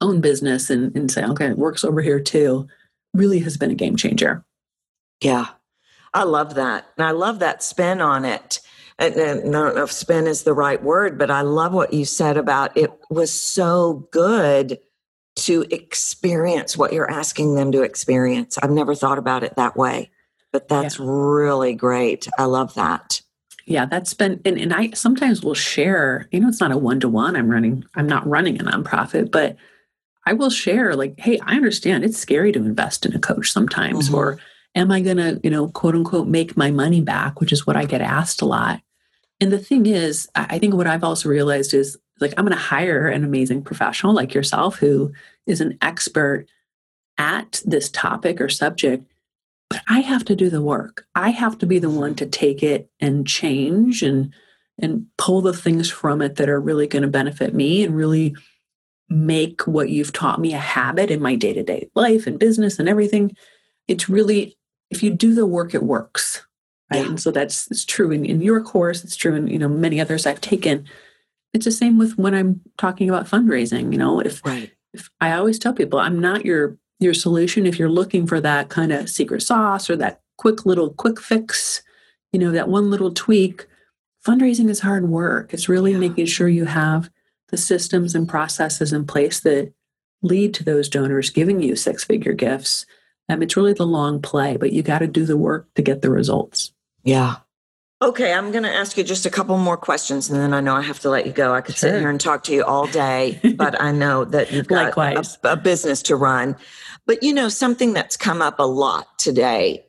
own 0.00 0.20
business 0.20 0.68
and, 0.70 0.94
and 0.96 1.10
say, 1.10 1.24
okay, 1.24 1.46
it 1.46 1.58
works 1.58 1.84
over 1.84 2.02
here 2.02 2.20
too, 2.20 2.68
really 3.14 3.38
has 3.40 3.56
been 3.56 3.70
a 3.70 3.74
game 3.74 3.96
changer. 3.96 4.44
Yeah. 5.20 5.46
I 6.14 6.24
love 6.24 6.54
that. 6.56 6.86
And 6.98 7.06
I 7.06 7.12
love 7.12 7.38
that 7.38 7.62
spin 7.62 8.00
on 8.00 8.24
it. 8.24 8.60
And, 8.98 9.14
and 9.14 9.56
I 9.56 9.60
don't 9.60 9.76
know 9.76 9.84
if 9.84 9.92
spin 9.92 10.26
is 10.26 10.42
the 10.42 10.52
right 10.52 10.82
word, 10.82 11.18
but 11.18 11.30
I 11.30 11.40
love 11.40 11.72
what 11.72 11.94
you 11.94 12.04
said 12.04 12.36
about 12.36 12.76
it 12.76 12.90
was 13.08 13.32
so 13.32 14.06
good 14.10 14.78
to 15.42 15.62
experience 15.70 16.76
what 16.76 16.92
you're 16.92 17.10
asking 17.10 17.54
them 17.54 17.72
to 17.72 17.82
experience. 17.82 18.58
I've 18.58 18.70
never 18.70 18.94
thought 18.94 19.18
about 19.18 19.42
it 19.42 19.56
that 19.56 19.76
way, 19.76 20.10
but 20.52 20.68
that's 20.68 20.98
really 20.98 21.74
great. 21.74 22.28
I 22.38 22.44
love 22.44 22.74
that. 22.74 23.20
Yeah, 23.66 23.86
that's 23.86 24.14
been 24.14 24.40
and, 24.44 24.58
and 24.58 24.74
I 24.74 24.90
sometimes 24.90 25.42
will 25.42 25.54
share, 25.54 26.28
you 26.32 26.40
know, 26.40 26.48
it's 26.48 26.60
not 26.60 26.72
a 26.72 26.76
one-to-one. 26.76 27.36
I'm 27.36 27.48
running, 27.48 27.84
I'm 27.94 28.08
not 28.08 28.26
running 28.26 28.60
a 28.60 28.64
nonprofit, 28.64 29.30
but 29.30 29.56
I 30.26 30.32
will 30.32 30.50
share 30.50 30.94
like, 30.96 31.18
hey, 31.18 31.38
I 31.44 31.56
understand 31.56 32.04
it's 32.04 32.18
scary 32.18 32.52
to 32.52 32.58
invest 32.58 33.06
in 33.06 33.14
a 33.14 33.18
coach 33.20 33.50
sometimes, 33.50 34.08
Mhm. 34.08 34.14
or 34.14 34.38
am 34.74 34.90
I 34.90 35.00
gonna, 35.00 35.38
you 35.42 35.50
know, 35.50 35.68
quote 35.68 35.94
unquote, 35.94 36.28
make 36.28 36.56
my 36.56 36.70
money 36.70 37.00
back, 37.00 37.40
which 37.40 37.52
is 37.52 37.66
what 37.66 37.76
I 37.76 37.84
get 37.84 38.00
asked 38.00 38.42
a 38.42 38.46
lot. 38.46 38.80
And 39.40 39.52
the 39.52 39.58
thing 39.58 39.86
is, 39.86 40.28
I 40.34 40.58
think 40.58 40.74
what 40.74 40.86
I've 40.86 41.04
also 41.04 41.28
realized 41.28 41.74
is 41.74 41.98
like 42.22 42.34
I'm 42.38 42.44
gonna 42.44 42.56
hire 42.56 43.08
an 43.08 43.24
amazing 43.24 43.62
professional 43.62 44.14
like 44.14 44.32
yourself 44.34 44.78
who 44.78 45.12
is 45.46 45.60
an 45.60 45.76
expert 45.82 46.46
at 47.18 47.60
this 47.66 47.90
topic 47.90 48.40
or 48.40 48.48
subject 48.48 49.04
but 49.72 49.80
I 49.88 50.00
have 50.00 50.26
to 50.26 50.36
do 50.36 50.50
the 50.50 50.60
work. 50.60 51.06
I 51.14 51.30
have 51.30 51.56
to 51.60 51.66
be 51.66 51.78
the 51.78 51.88
one 51.88 52.14
to 52.16 52.26
take 52.26 52.62
it 52.62 52.90
and 53.00 53.26
change 53.26 54.02
and 54.02 54.34
and 54.76 55.06
pull 55.16 55.40
the 55.40 55.54
things 55.54 55.90
from 55.90 56.20
it 56.20 56.36
that 56.36 56.50
are 56.50 56.60
really 56.60 56.86
going 56.86 57.04
to 57.04 57.08
benefit 57.08 57.54
me 57.54 57.82
and 57.82 57.96
really 57.96 58.36
make 59.08 59.66
what 59.66 59.88
you've 59.88 60.12
taught 60.12 60.40
me 60.40 60.52
a 60.52 60.58
habit 60.58 61.10
in 61.10 61.22
my 61.22 61.36
day-to-day 61.36 61.88
life 61.94 62.26
and 62.26 62.38
business 62.38 62.78
and 62.78 62.86
everything. 62.86 63.34
It's 63.88 64.10
really 64.10 64.58
if 64.90 65.02
you 65.02 65.08
do 65.08 65.34
the 65.34 65.46
work, 65.46 65.72
it 65.72 65.84
works. 65.84 66.46
Right. 66.92 67.00
Yeah. 67.00 67.08
And 67.08 67.18
so 67.18 67.30
that's 67.30 67.70
it's 67.70 67.86
true 67.86 68.10
in, 68.10 68.26
in 68.26 68.42
your 68.42 68.62
course, 68.62 69.02
it's 69.02 69.16
true 69.16 69.34
in 69.34 69.46
you 69.46 69.58
know 69.58 69.68
many 69.68 70.02
others 70.02 70.26
I've 70.26 70.42
taken. 70.42 70.86
It's 71.52 71.64
the 71.64 71.70
same 71.70 71.98
with 71.98 72.16
when 72.18 72.34
I'm 72.34 72.60
talking 72.78 73.08
about 73.08 73.26
fundraising. 73.26 73.92
You 73.92 73.98
know, 73.98 74.20
if 74.20 74.44
Right. 74.44 74.72
if 74.94 75.10
I 75.20 75.32
always 75.32 75.58
tell 75.58 75.72
people 75.72 75.98
I'm 75.98 76.20
not 76.20 76.44
your 76.44 76.76
your 77.00 77.14
solution 77.14 77.66
if 77.66 77.78
you're 77.78 77.88
looking 77.88 78.26
for 78.26 78.40
that 78.40 78.68
kind 78.68 78.92
of 78.92 79.10
secret 79.10 79.42
sauce 79.42 79.90
or 79.90 79.96
that 79.96 80.20
quick 80.38 80.64
little 80.66 80.90
quick 80.90 81.20
fix. 81.20 81.82
you 82.32 82.38
know, 82.40 82.50
that 82.52 82.68
one 82.68 82.90
little 82.90 83.12
tweak, 83.12 83.66
fundraising 84.26 84.70
is 84.70 84.80
hard 84.80 85.06
work. 85.08 85.52
It's 85.52 85.68
really 85.68 85.92
yeah. 85.92 85.98
making 85.98 86.24
sure 86.24 86.48
you 86.48 86.64
have 86.64 87.10
the 87.50 87.58
systems 87.58 88.14
and 88.14 88.26
processes 88.26 88.90
in 88.90 89.04
place 89.04 89.40
that 89.40 89.70
lead 90.22 90.54
to 90.54 90.64
those 90.64 90.88
donors 90.88 91.28
giving 91.28 91.60
you 91.60 91.76
six 91.76 92.04
figure 92.04 92.32
gifts. 92.32 92.86
Um, 93.28 93.42
it's 93.42 93.54
really 93.56 93.74
the 93.74 93.86
long 93.86 94.22
play, 94.22 94.56
but 94.56 94.72
you 94.72 94.82
got 94.82 95.00
to 95.00 95.06
do 95.06 95.26
the 95.26 95.36
work 95.36 95.68
to 95.74 95.82
get 95.82 96.00
the 96.00 96.08
results. 96.10 96.72
Yeah. 97.04 97.36
Okay, 98.02 98.32
I'm 98.32 98.50
going 98.50 98.64
to 98.64 98.74
ask 98.74 98.96
you 98.96 99.04
just 99.04 99.26
a 99.26 99.30
couple 99.30 99.56
more 99.58 99.76
questions 99.76 100.28
and 100.28 100.40
then 100.40 100.52
I 100.52 100.60
know 100.60 100.74
I 100.74 100.82
have 100.82 100.98
to 101.00 101.08
let 101.08 101.24
you 101.24 101.32
go. 101.32 101.54
I 101.54 101.60
could 101.60 101.76
sure. 101.76 101.90
sit 101.90 102.00
here 102.00 102.10
and 102.10 102.20
talk 102.20 102.42
to 102.44 102.52
you 102.52 102.64
all 102.64 102.88
day, 102.88 103.38
but 103.56 103.80
I 103.80 103.92
know 103.92 104.24
that 104.24 104.50
you've 104.50 104.66
got 104.66 104.96
a, 104.96 105.52
a, 105.52 105.56
business 105.56 106.02
to 106.02 106.16
run. 106.16 106.56
But 107.06 107.22
you 107.22 107.32
know, 107.32 107.48
something 107.48 107.92
that's 107.92 108.16
come 108.16 108.42
up 108.42 108.58
a 108.58 108.64
lot 108.64 109.20
today 109.20 109.86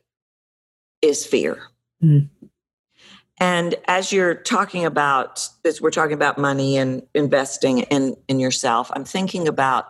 is 1.01 1.25
fear. 1.25 1.57
Mm. 2.03 2.29
And 3.39 3.75
as 3.87 4.11
you're 4.11 4.35
talking 4.35 4.85
about, 4.85 5.49
as 5.65 5.81
we're 5.81 5.89
talking 5.89 6.13
about 6.13 6.37
money 6.37 6.77
and 6.77 7.01
investing 7.15 7.79
in, 7.79 8.15
in 8.27 8.39
yourself, 8.39 8.91
I'm 8.93 9.05
thinking 9.05 9.47
about 9.47 9.87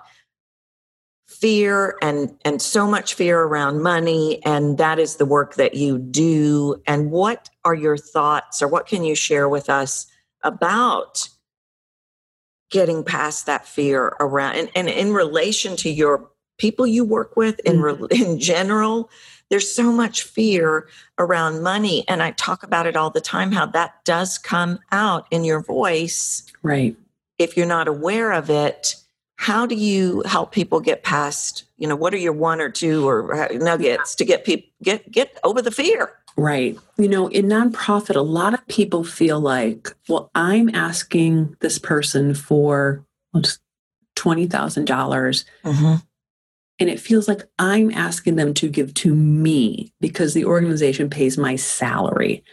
fear 1.43 1.97
and 2.01 2.33
and 2.45 2.61
so 2.61 2.87
much 2.87 3.15
fear 3.15 3.41
around 3.41 3.81
money 3.81 4.41
and 4.45 4.77
that 4.77 4.97
is 4.97 5.17
the 5.17 5.25
work 5.25 5.55
that 5.55 5.73
you 5.73 5.99
do. 5.99 6.81
And 6.87 7.11
what 7.11 7.49
are 7.65 7.75
your 7.75 7.97
thoughts 7.97 8.61
or 8.61 8.69
what 8.69 8.87
can 8.87 9.03
you 9.03 9.13
share 9.13 9.49
with 9.49 9.69
us 9.69 10.07
about 10.41 11.27
getting 12.71 13.03
past 13.03 13.45
that 13.45 13.67
fear 13.67 14.15
around 14.21 14.55
and, 14.55 14.71
and 14.73 14.87
in 14.87 15.11
relation 15.11 15.75
to 15.75 15.89
your 15.89 16.31
people 16.57 16.87
you 16.87 17.03
work 17.03 17.35
with 17.35 17.59
in 17.65 17.79
mm-hmm. 17.79 18.05
in 18.09 18.39
general? 18.39 19.09
There's 19.49 19.69
so 19.69 19.91
much 19.91 20.23
fear 20.23 20.87
around 21.19 21.61
money 21.61 22.05
and 22.07 22.23
i 22.23 22.31
talk 22.31 22.63
about 22.63 22.87
it 22.87 22.95
all 22.95 23.09
the 23.09 23.19
time 23.19 23.51
how 23.51 23.65
that 23.65 24.05
does 24.05 24.37
come 24.37 24.79
out 24.93 25.27
in 25.29 25.43
your 25.43 25.61
voice. 25.61 26.49
Right. 26.61 26.95
If 27.37 27.57
you're 27.57 27.65
not 27.65 27.89
aware 27.89 28.31
of 28.31 28.49
it 28.49 28.95
how 29.35 29.65
do 29.65 29.75
you 29.75 30.23
help 30.25 30.51
people 30.51 30.79
get 30.79 31.03
past 31.03 31.65
you 31.77 31.87
know 31.87 31.95
what 31.95 32.13
are 32.13 32.17
your 32.17 32.33
one 32.33 32.61
or 32.61 32.69
two 32.69 33.07
or 33.07 33.49
nuggets 33.53 34.15
to 34.15 34.25
get 34.25 34.45
people 34.45 34.69
get 34.81 35.11
get 35.11 35.37
over 35.43 35.61
the 35.61 35.71
fear? 35.71 36.13
Right. 36.35 36.77
You 36.97 37.09
know 37.09 37.27
in 37.27 37.45
nonprofit 37.47 38.15
a 38.15 38.21
lot 38.21 38.53
of 38.53 38.65
people 38.67 39.03
feel 39.03 39.39
like 39.39 39.89
well 40.07 40.31
i'm 40.33 40.73
asking 40.73 41.55
this 41.59 41.77
person 41.77 42.33
for 42.33 43.05
well, 43.33 43.41
just 43.41 43.59
$20000 44.15 44.85
mm-hmm. 44.85 45.95
and 46.79 46.89
it 46.89 46.99
feels 46.99 47.27
like 47.27 47.43
i'm 47.59 47.91
asking 47.91 48.35
them 48.35 48.53
to 48.53 48.69
give 48.69 48.93
to 48.93 49.13
me 49.13 49.91
because 49.99 50.33
the 50.33 50.45
organization 50.45 51.09
pays 51.09 51.37
my 51.37 51.55
salary. 51.55 52.43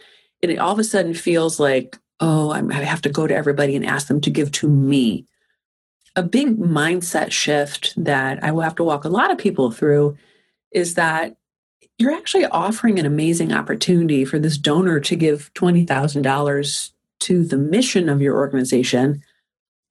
And 0.43 0.51
it 0.51 0.57
all 0.57 0.73
of 0.73 0.79
a 0.79 0.83
sudden 0.83 1.13
feels 1.13 1.59
like 1.59 1.97
oh 2.19 2.49
i 2.51 2.83
have 2.83 3.01
to 3.03 3.09
go 3.09 3.27
to 3.27 3.35
everybody 3.35 3.75
and 3.75 3.85
ask 3.85 4.07
them 4.07 4.21
to 4.21 4.29
give 4.29 4.51
to 4.53 4.67
me 4.67 5.25
a 6.15 6.23
big 6.23 6.57
mindset 6.57 7.31
shift 7.31 7.93
that 7.97 8.43
I 8.43 8.51
will 8.51 8.61
have 8.61 8.75
to 8.75 8.83
walk 8.83 9.05
a 9.05 9.09
lot 9.09 9.31
of 9.31 9.37
people 9.37 9.71
through 9.71 10.17
is 10.71 10.95
that 10.95 11.35
you're 11.97 12.13
actually 12.13 12.45
offering 12.45 12.99
an 12.99 13.05
amazing 13.05 13.53
opportunity 13.53 14.25
for 14.25 14.39
this 14.39 14.57
donor 14.57 14.99
to 14.99 15.15
give 15.15 15.53
$20,000 15.53 16.91
to 17.21 17.45
the 17.45 17.57
mission 17.57 18.09
of 18.09 18.21
your 18.21 18.35
organization. 18.37 19.21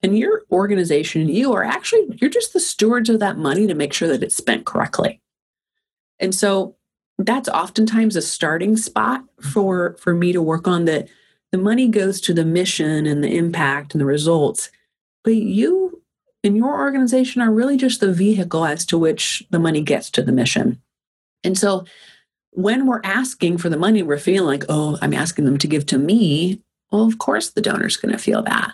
And 0.03 0.17
your 0.17 0.41
organization, 0.51 1.29
you 1.29 1.53
are 1.53 1.63
actually, 1.63 2.17
you're 2.19 2.29
just 2.29 2.53
the 2.53 2.59
stewards 2.59 3.09
of 3.09 3.19
that 3.19 3.37
money 3.37 3.67
to 3.67 3.75
make 3.75 3.93
sure 3.93 4.07
that 4.07 4.23
it's 4.23 4.35
spent 4.35 4.65
correctly. 4.65 5.21
And 6.19 6.33
so 6.35 6.75
that's 7.17 7.49
oftentimes 7.49 8.15
a 8.15 8.21
starting 8.21 8.77
spot 8.77 9.23
for, 9.39 9.95
for 9.99 10.13
me 10.13 10.33
to 10.33 10.41
work 10.41 10.67
on 10.67 10.85
that 10.85 11.07
the 11.51 11.57
money 11.57 11.87
goes 11.87 12.19
to 12.21 12.33
the 12.33 12.45
mission 12.45 13.05
and 13.05 13.23
the 13.23 13.37
impact 13.37 13.93
and 13.93 14.01
the 14.01 14.05
results, 14.05 14.71
but 15.23 15.35
you 15.35 15.90
in 16.43 16.55
your 16.55 16.79
organization 16.79 17.41
are 17.41 17.51
really 17.51 17.77
just 17.77 17.99
the 17.99 18.11
vehicle 18.11 18.65
as 18.65 18.85
to 18.87 18.97
which 18.97 19.43
the 19.51 19.59
money 19.59 19.81
gets 19.81 20.09
to 20.11 20.23
the 20.23 20.31
mission. 20.31 20.81
And 21.43 21.57
so 21.57 21.85
when 22.51 22.85
we're 22.85 23.01
asking 23.03 23.57
for 23.57 23.69
the 23.69 23.77
money, 23.77 24.03
we're 24.03 24.17
feeling 24.17 24.47
like, 24.47 24.65
oh, 24.69 24.97
I'm 25.01 25.13
asking 25.13 25.45
them 25.45 25.57
to 25.59 25.67
give 25.67 25.85
to 25.87 25.97
me. 25.97 26.61
Well, 26.91 27.05
of 27.05 27.17
course, 27.17 27.51
the 27.51 27.61
donor's 27.61 27.97
going 27.97 28.11
to 28.11 28.17
feel 28.17 28.41
that. 28.43 28.73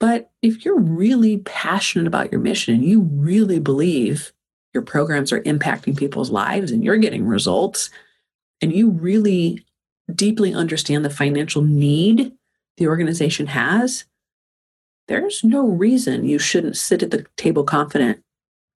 But 0.00 0.30
if 0.42 0.64
you're 0.64 0.78
really 0.78 1.38
passionate 1.38 2.06
about 2.06 2.32
your 2.32 2.40
mission 2.40 2.74
and 2.74 2.84
you 2.84 3.02
really 3.02 3.60
believe 3.60 4.32
your 4.74 4.82
programs 4.82 5.32
are 5.32 5.40
impacting 5.42 5.96
people's 5.96 6.30
lives 6.30 6.70
and 6.70 6.84
you're 6.84 6.98
getting 6.98 7.26
results, 7.26 7.90
and 8.60 8.72
you 8.72 8.90
really 8.90 9.64
deeply 10.14 10.54
understand 10.54 11.04
the 11.04 11.10
financial 11.10 11.62
need 11.62 12.32
the 12.76 12.88
organization 12.88 13.46
has, 13.46 14.04
there's 15.08 15.44
no 15.44 15.66
reason 15.66 16.24
you 16.24 16.38
shouldn't 16.38 16.76
sit 16.76 17.02
at 17.02 17.10
the 17.10 17.26
table 17.36 17.64
confident 17.64 18.22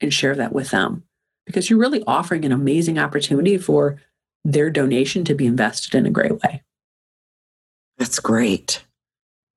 and 0.00 0.14
share 0.14 0.34
that 0.36 0.52
with 0.52 0.70
them 0.70 1.04
because 1.46 1.68
you're 1.68 1.78
really 1.78 2.04
offering 2.06 2.44
an 2.44 2.52
amazing 2.52 2.98
opportunity 2.98 3.58
for 3.58 4.00
their 4.44 4.70
donation 4.70 5.24
to 5.24 5.34
be 5.34 5.46
invested 5.46 5.94
in 5.94 6.06
a 6.06 6.10
great 6.10 6.40
way. 6.42 6.62
That's 7.98 8.20
great. 8.20 8.84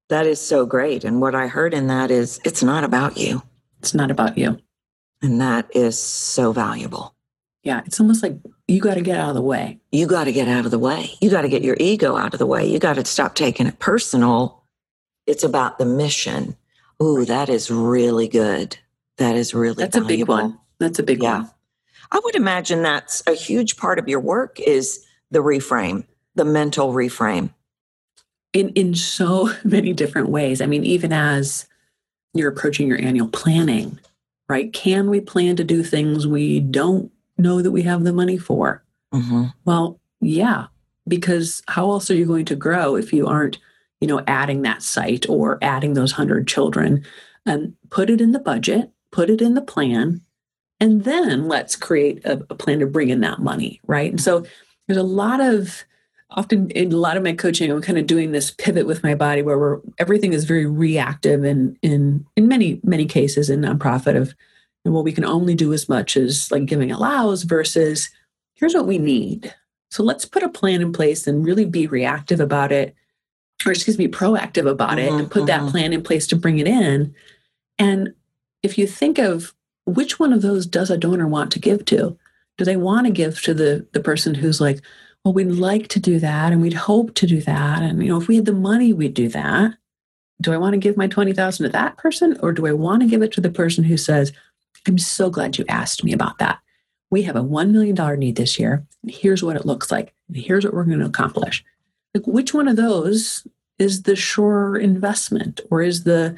That 0.09 0.25
is 0.25 0.41
so 0.41 0.65
great. 0.65 1.05
And 1.05 1.21
what 1.21 1.35
I 1.35 1.47
heard 1.47 1.73
in 1.73 1.87
that 1.87 2.11
is 2.11 2.39
it's 2.43 2.63
not 2.63 2.83
about 2.83 3.17
you. 3.17 3.41
It's 3.79 3.93
not 3.93 4.11
about 4.11 4.37
you. 4.37 4.59
And 5.21 5.39
that 5.39 5.73
is 5.73 5.97
so 5.97 6.51
valuable. 6.51 7.15
Yeah, 7.63 7.81
it's 7.85 8.01
almost 8.01 8.21
like 8.21 8.37
you 8.67 8.81
got 8.81 8.95
to 8.95 9.01
get 9.01 9.17
out 9.17 9.29
of 9.29 9.35
the 9.35 9.41
way. 9.41 9.79
You 9.91 10.05
got 10.05 10.25
to 10.25 10.33
get 10.33 10.49
out 10.49 10.65
of 10.65 10.71
the 10.71 10.79
way. 10.79 11.11
You 11.21 11.29
got 11.29 11.43
to 11.43 11.49
get 11.49 11.63
your 11.63 11.77
ego 11.79 12.17
out 12.17 12.33
of 12.33 12.39
the 12.39 12.45
way. 12.45 12.65
You 12.65 12.77
got 12.77 12.95
to 12.95 13.05
stop 13.05 13.35
taking 13.35 13.67
it 13.67 13.79
personal. 13.79 14.63
It's 15.25 15.45
about 15.45 15.77
the 15.77 15.85
mission 15.85 16.57
Ooh, 17.03 17.25
that 17.25 17.49
is 17.49 17.69
really 17.69 18.27
good. 18.27 18.77
That 19.17 19.35
is 19.35 19.53
really 19.53 19.75
That's 19.75 19.97
valuable. 19.97 20.13
a 20.13 20.17
big 20.17 20.27
one. 20.27 20.59
That's 20.79 20.99
a 20.99 21.03
big 21.03 21.21
yeah. 21.21 21.39
one. 21.39 21.51
I 22.11 22.21
would 22.23 22.35
imagine 22.35 22.81
that's 22.81 23.23
a 23.27 23.33
huge 23.33 23.77
part 23.77 23.99
of 23.99 24.07
your 24.07 24.19
work 24.19 24.59
is 24.59 25.05
the 25.31 25.39
reframe, 25.39 26.05
the 26.35 26.45
mental 26.45 26.93
reframe. 26.93 27.53
In 28.53 28.69
in 28.69 28.95
so 28.95 29.51
many 29.63 29.93
different 29.93 30.29
ways. 30.29 30.61
I 30.61 30.65
mean, 30.65 30.85
even 30.85 31.11
as 31.11 31.67
you're 32.33 32.51
approaching 32.51 32.87
your 32.87 33.01
annual 33.01 33.27
planning, 33.27 33.99
right? 34.47 34.71
Can 34.71 35.09
we 35.09 35.19
plan 35.19 35.55
to 35.57 35.63
do 35.63 35.83
things 35.83 36.25
we 36.25 36.59
don't 36.59 37.11
know 37.37 37.61
that 37.61 37.71
we 37.71 37.81
have 37.83 38.03
the 38.03 38.13
money 38.13 38.37
for? 38.37 38.83
Mm-hmm. 39.13 39.45
Well, 39.65 39.99
yeah, 40.21 40.67
because 41.07 41.61
how 41.67 41.91
else 41.91 42.09
are 42.09 42.15
you 42.15 42.25
going 42.25 42.45
to 42.45 42.55
grow 42.55 42.95
if 42.95 43.11
you 43.11 43.27
aren't 43.27 43.57
you 44.03 44.07
know, 44.07 44.21
adding 44.27 44.63
that 44.63 44.83
site 44.83 45.29
or 45.29 45.57
adding 45.61 45.93
those 45.93 46.11
100 46.11 46.45
children. 46.45 47.05
And 47.45 47.73
put 47.89 48.09
it 48.09 48.19
in 48.19 48.33
the 48.33 48.39
budget, 48.39 48.91
put 49.13 49.29
it 49.29 49.41
in 49.41 49.53
the 49.53 49.61
plan, 49.61 50.19
and 50.81 51.05
then 51.05 51.47
let's 51.47 51.77
create 51.77 52.23
a, 52.25 52.33
a 52.49 52.55
plan 52.55 52.79
to 52.79 52.85
bring 52.85 53.07
in 53.07 53.21
that 53.21 53.39
money, 53.39 53.79
right? 53.87 54.11
And 54.11 54.19
so 54.19 54.45
there's 54.85 54.97
a 54.97 55.03
lot 55.03 55.39
of 55.39 55.85
often 56.31 56.69
in 56.71 56.91
a 56.91 56.97
lot 56.97 57.15
of 57.15 57.23
my 57.23 57.31
coaching, 57.31 57.71
I'm 57.71 57.81
kind 57.81 57.97
of 57.97 58.07
doing 58.07 58.33
this 58.33 58.51
pivot 58.51 58.85
with 58.85 59.03
my 59.03 59.15
body 59.15 59.41
where 59.41 59.57
we're 59.57 59.79
everything 59.99 60.33
is 60.33 60.43
very 60.43 60.65
reactive 60.65 61.45
and 61.45 61.77
in 61.81 62.25
in 62.35 62.49
many, 62.49 62.81
many 62.83 63.05
cases 63.05 63.49
in 63.49 63.61
nonprofit 63.61 64.17
of 64.17 64.35
and 64.83 64.93
what 64.93 65.05
we 65.05 65.13
can 65.13 65.23
only 65.23 65.55
do 65.55 65.71
as 65.71 65.87
much 65.87 66.17
as 66.17 66.51
like 66.51 66.65
giving 66.65 66.91
allows 66.91 67.43
versus 67.43 68.09
here's 68.55 68.73
what 68.73 68.85
we 68.87 68.97
need. 68.97 69.55
So 69.91 70.03
let's 70.03 70.25
put 70.25 70.43
a 70.43 70.49
plan 70.49 70.81
in 70.81 70.91
place 70.91 71.27
and 71.27 71.45
really 71.45 71.65
be 71.65 71.87
reactive 71.87 72.41
about 72.41 72.73
it 72.73 72.93
or 73.65 73.71
excuse 73.71 73.97
me, 73.97 74.07
proactive 74.07 74.69
about 74.69 74.99
it 74.99 75.09
mm-hmm, 75.09 75.19
and 75.19 75.31
put 75.31 75.43
mm-hmm. 75.43 75.65
that 75.65 75.71
plan 75.71 75.93
in 75.93 76.03
place 76.03 76.27
to 76.27 76.35
bring 76.35 76.59
it 76.59 76.67
in. 76.67 77.13
And 77.77 78.13
if 78.61 78.77
you 78.77 78.87
think 78.87 79.17
of 79.17 79.53
which 79.85 80.19
one 80.19 80.33
of 80.33 80.41
those 80.41 80.65
does 80.65 80.89
a 80.89 80.97
donor 80.97 81.27
want 81.27 81.51
to 81.51 81.59
give 81.59 81.85
to? 81.85 82.17
Do 82.57 82.65
they 82.65 82.77
want 82.77 83.07
to 83.07 83.11
give 83.11 83.41
to 83.43 83.53
the 83.53 83.85
the 83.93 83.99
person 83.99 84.35
who's 84.35 84.61
like, 84.61 84.81
well, 85.23 85.33
we'd 85.33 85.45
like 85.45 85.87
to 85.89 85.99
do 85.99 86.19
that 86.19 86.51
and 86.51 86.61
we'd 86.61 86.73
hope 86.73 87.13
to 87.15 87.27
do 87.27 87.41
that. 87.41 87.81
And 87.81 88.01
you 88.03 88.09
know, 88.09 88.19
if 88.19 88.27
we 88.27 88.35
had 88.35 88.45
the 88.45 88.53
money, 88.53 88.93
we'd 88.93 89.13
do 89.13 89.29
that. 89.29 89.75
Do 90.41 90.51
I 90.51 90.57
want 90.57 90.73
to 90.73 90.79
give 90.79 90.97
my 90.97 91.07
20,000 91.07 91.65
to 91.65 91.71
that 91.71 91.97
person 91.97 92.37
or 92.41 92.51
do 92.51 92.67
I 92.67 92.73
want 92.73 93.01
to 93.01 93.07
give 93.07 93.21
it 93.21 93.31
to 93.33 93.41
the 93.41 93.49
person 93.49 93.83
who 93.85 93.95
says, 93.95 94.33
I'm 94.87 94.97
so 94.97 95.29
glad 95.29 95.57
you 95.57 95.63
asked 95.69 96.03
me 96.03 96.11
about 96.11 96.39
that. 96.39 96.59
We 97.09 97.21
have 97.21 97.37
a 97.37 97.43
$1 97.43 97.71
million 97.71 98.19
need 98.19 98.35
this 98.35 98.59
year. 98.59 98.85
And 99.03 99.11
here's 99.11 99.43
what 99.43 99.55
it 99.55 99.65
looks 99.65 99.91
like. 99.91 100.13
And 100.27 100.35
here's 100.35 100.65
what 100.65 100.73
we're 100.73 100.83
going 100.83 100.99
to 100.99 101.05
accomplish. 101.05 101.63
Like, 102.13 102.27
which 102.27 102.53
one 102.53 102.67
of 102.67 102.75
those 102.75 103.47
is 103.79 104.03
the 104.03 104.15
sure 104.15 104.77
investment, 104.77 105.61
or 105.69 105.81
is 105.81 106.03
the 106.03 106.37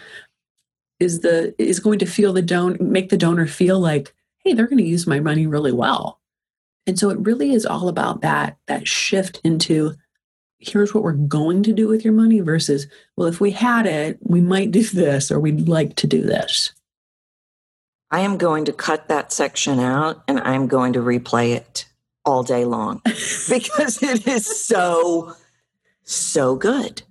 is 0.99 1.21
the 1.21 1.53
is 1.61 1.79
going 1.79 1.99
to 1.99 2.05
feel 2.05 2.33
the 2.33 2.41
don 2.41 2.77
make 2.79 3.09
the 3.09 3.17
donor 3.17 3.47
feel 3.47 3.79
like, 3.79 4.13
hey, 4.43 4.53
they're 4.53 4.67
going 4.67 4.77
to 4.77 4.83
use 4.83 5.07
my 5.07 5.19
money 5.19 5.45
really 5.47 5.71
well. 5.71 6.19
And 6.88 6.97
so 6.97 7.09
it 7.09 7.19
really 7.19 7.53
is 7.53 7.65
all 7.65 7.88
about 7.88 8.21
that 8.21 8.57
that 8.67 8.88
shift 8.88 9.41
into 9.43 9.95
here's 10.59 10.93
what 10.93 11.03
we're 11.03 11.11
going 11.11 11.63
to 11.63 11.73
do 11.73 11.88
with 11.88 12.03
your 12.03 12.13
money 12.13 12.39
versus 12.39 12.88
well 13.17 13.27
if 13.27 13.41
we 13.41 13.51
had 13.51 13.86
it 13.86 14.17
we 14.21 14.39
might 14.39 14.71
do 14.71 14.83
this 14.83 15.29
or 15.29 15.39
we'd 15.39 15.67
like 15.67 15.95
to 15.95 16.07
do 16.07 16.21
this 16.21 16.71
i 18.09 18.21
am 18.21 18.38
going 18.38 18.63
to 18.63 18.71
cut 18.71 19.07
that 19.09 19.33
section 19.33 19.79
out 19.79 20.23
and 20.29 20.39
i'm 20.39 20.65
going 20.65 20.93
to 20.93 20.99
replay 20.99 21.53
it 21.53 21.86
all 22.23 22.41
day 22.41 22.63
long 22.63 23.01
because 23.49 24.01
it 24.01 24.25
is 24.25 24.65
so 24.65 25.36
so 26.05 26.55
good. 26.55 27.01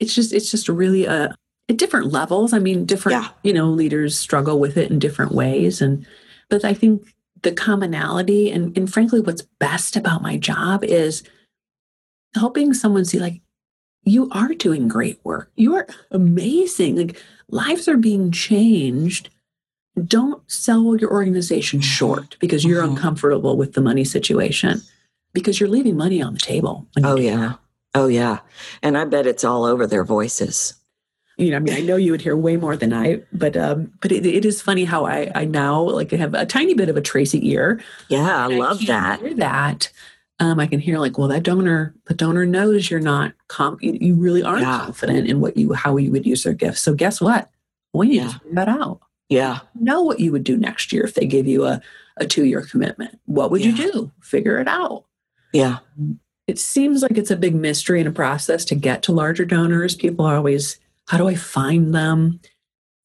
It's 0.00 0.14
just 0.14 0.32
it's 0.32 0.50
just 0.50 0.68
really 0.68 1.04
a 1.04 1.34
at 1.68 1.76
different 1.76 2.06
levels. 2.12 2.52
I 2.52 2.58
mean, 2.58 2.84
different 2.84 3.22
Yeah. 3.22 3.28
you 3.42 3.52
know 3.52 3.70
leaders 3.70 4.18
struggle 4.18 4.58
with 4.58 4.76
it 4.76 4.90
in 4.90 4.98
different 4.98 5.32
ways, 5.32 5.80
and 5.80 6.04
but 6.48 6.64
I 6.64 6.74
think 6.74 7.14
the 7.42 7.52
commonality 7.52 8.50
and 8.50 8.76
and 8.76 8.92
frankly, 8.92 9.20
what's 9.20 9.42
best 9.60 9.96
about 9.96 10.22
my 10.22 10.36
job 10.36 10.82
is 10.84 11.22
helping 12.34 12.74
someone 12.74 13.04
see 13.04 13.18
like 13.18 13.40
you 14.04 14.28
are 14.30 14.54
doing 14.54 14.88
great 14.88 15.20
work. 15.24 15.50
You 15.56 15.74
are 15.76 15.86
amazing. 16.10 16.96
Like 16.96 17.22
lives 17.50 17.86
are 17.88 17.96
being 17.98 18.30
changed. 18.32 19.28
Don't 20.04 20.42
sell 20.50 20.96
your 20.96 21.10
organization 21.12 21.80
short 21.80 22.36
because 22.40 22.64
you're 22.64 22.82
Mhm. 22.82 22.90
uncomfortable 22.90 23.56
with 23.56 23.74
the 23.74 23.80
money 23.82 24.04
situation 24.04 24.80
because 25.34 25.60
you're 25.60 25.68
leaving 25.68 25.96
money 25.96 26.22
on 26.22 26.32
the 26.32 26.38
table. 26.40 26.86
Oh 27.04 27.18
yeah. 27.18 27.54
Oh 27.94 28.06
yeah. 28.06 28.38
And 28.82 28.96
I 28.96 29.04
bet 29.04 29.26
it's 29.26 29.44
all 29.44 29.64
over 29.64 29.86
their 29.86 30.04
voices. 30.04 30.74
you 31.38 31.50
know, 31.50 31.56
I 31.56 31.60
mean, 31.60 31.74
I 31.74 31.80
know 31.80 31.96
you 31.96 32.12
would 32.12 32.20
hear 32.20 32.36
way 32.36 32.56
more 32.56 32.76
than 32.76 32.92
I, 32.92 33.22
but 33.32 33.56
um, 33.56 33.92
but 34.00 34.12
it, 34.12 34.24
it 34.26 34.44
is 34.44 34.60
funny 34.62 34.84
how 34.84 35.06
I 35.06 35.30
I 35.34 35.44
now 35.44 35.80
like 35.82 36.10
have 36.12 36.34
a 36.34 36.46
tiny 36.46 36.74
bit 36.74 36.88
of 36.88 36.96
a 36.96 37.00
Tracy 37.00 37.48
ear. 37.50 37.80
Yeah, 38.08 38.44
I 38.44 38.46
love 38.46 38.78
can 38.78 38.86
that. 38.88 39.20
Hear 39.20 39.34
that. 39.34 39.90
Um, 40.38 40.58
I 40.58 40.66
can 40.66 40.80
hear 40.80 40.98
like, 40.98 41.18
well, 41.18 41.28
that 41.28 41.42
donor, 41.42 41.94
the 42.06 42.14
donor 42.14 42.46
knows 42.46 42.90
you're 42.90 42.98
not 43.00 43.34
comp, 43.48 43.82
you, 43.82 43.98
you 44.00 44.14
really 44.14 44.42
aren't 44.42 44.62
Yeah. 44.62 44.78
confident 44.78 45.28
in 45.28 45.40
what 45.40 45.56
you 45.56 45.72
how 45.74 45.96
you 45.98 46.10
would 46.12 46.24
use 46.26 46.44
their 46.44 46.54
gifts. 46.54 46.80
So 46.80 46.94
guess 46.94 47.20
what? 47.20 47.50
We 47.92 48.08
need 48.08 48.16
Yeah. 48.16 48.28
to 48.28 48.32
figure 48.38 48.54
that 48.54 48.68
out. 48.68 49.00
Yeah. 49.28 49.58
Know 49.74 50.02
what 50.02 50.18
you 50.20 50.32
would 50.32 50.44
do 50.44 50.56
next 50.56 50.92
year 50.92 51.04
if 51.04 51.14
they 51.14 51.26
gave 51.26 51.46
you 51.46 51.64
a 51.66 51.80
a 52.16 52.26
two 52.26 52.44
year 52.44 52.62
commitment. 52.62 53.18
What 53.26 53.50
would 53.50 53.64
you 53.64 53.72
do? 53.74 54.12
Figure 54.20 54.58
it 54.58 54.68
out. 54.68 55.04
Yeah. 55.52 55.78
It 56.50 56.58
seems 56.58 57.00
like 57.00 57.16
it's 57.16 57.30
a 57.30 57.36
big 57.36 57.54
mystery 57.54 58.00
and 58.00 58.08
a 58.08 58.12
process 58.12 58.64
to 58.64 58.74
get 58.74 59.04
to 59.04 59.12
larger 59.12 59.44
donors. 59.44 59.94
People 59.94 60.26
are 60.26 60.34
always, 60.34 60.80
how 61.06 61.16
do 61.16 61.28
I 61.28 61.36
find 61.36 61.94
them? 61.94 62.40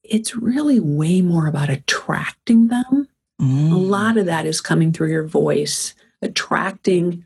It's 0.02 0.34
really 0.34 0.80
way 0.80 1.20
more 1.20 1.46
about 1.46 1.70
attracting 1.70 2.66
them. 2.68 3.06
A 3.38 3.42
Mm. 3.44 3.88
lot 3.88 4.16
of 4.16 4.26
that 4.26 4.46
is 4.46 4.60
coming 4.60 4.92
through 4.92 5.10
your 5.10 5.26
voice, 5.26 5.94
attracting 6.22 7.24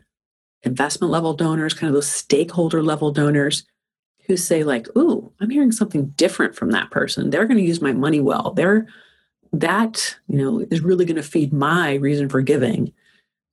investment 0.62 1.10
level 1.10 1.32
donors, 1.32 1.72
kind 1.72 1.88
of 1.88 1.94
those 1.94 2.10
stakeholder 2.10 2.82
level 2.82 3.12
donors 3.12 3.64
who 4.26 4.36
say, 4.36 4.62
like, 4.62 4.88
ooh, 4.98 5.32
I'm 5.40 5.48
hearing 5.48 5.72
something 5.72 6.12
different 6.16 6.54
from 6.54 6.72
that 6.72 6.90
person. 6.90 7.30
They're 7.30 7.46
going 7.46 7.58
to 7.58 7.66
use 7.66 7.80
my 7.80 7.92
money 7.92 8.20
well. 8.20 8.52
They're 8.54 8.86
that, 9.52 10.16
you 10.28 10.36
know, 10.36 10.66
is 10.70 10.82
really 10.82 11.06
going 11.06 11.16
to 11.16 11.22
feed 11.22 11.52
my 11.52 11.94
reason 11.94 12.28
for 12.28 12.42
giving. 12.42 12.92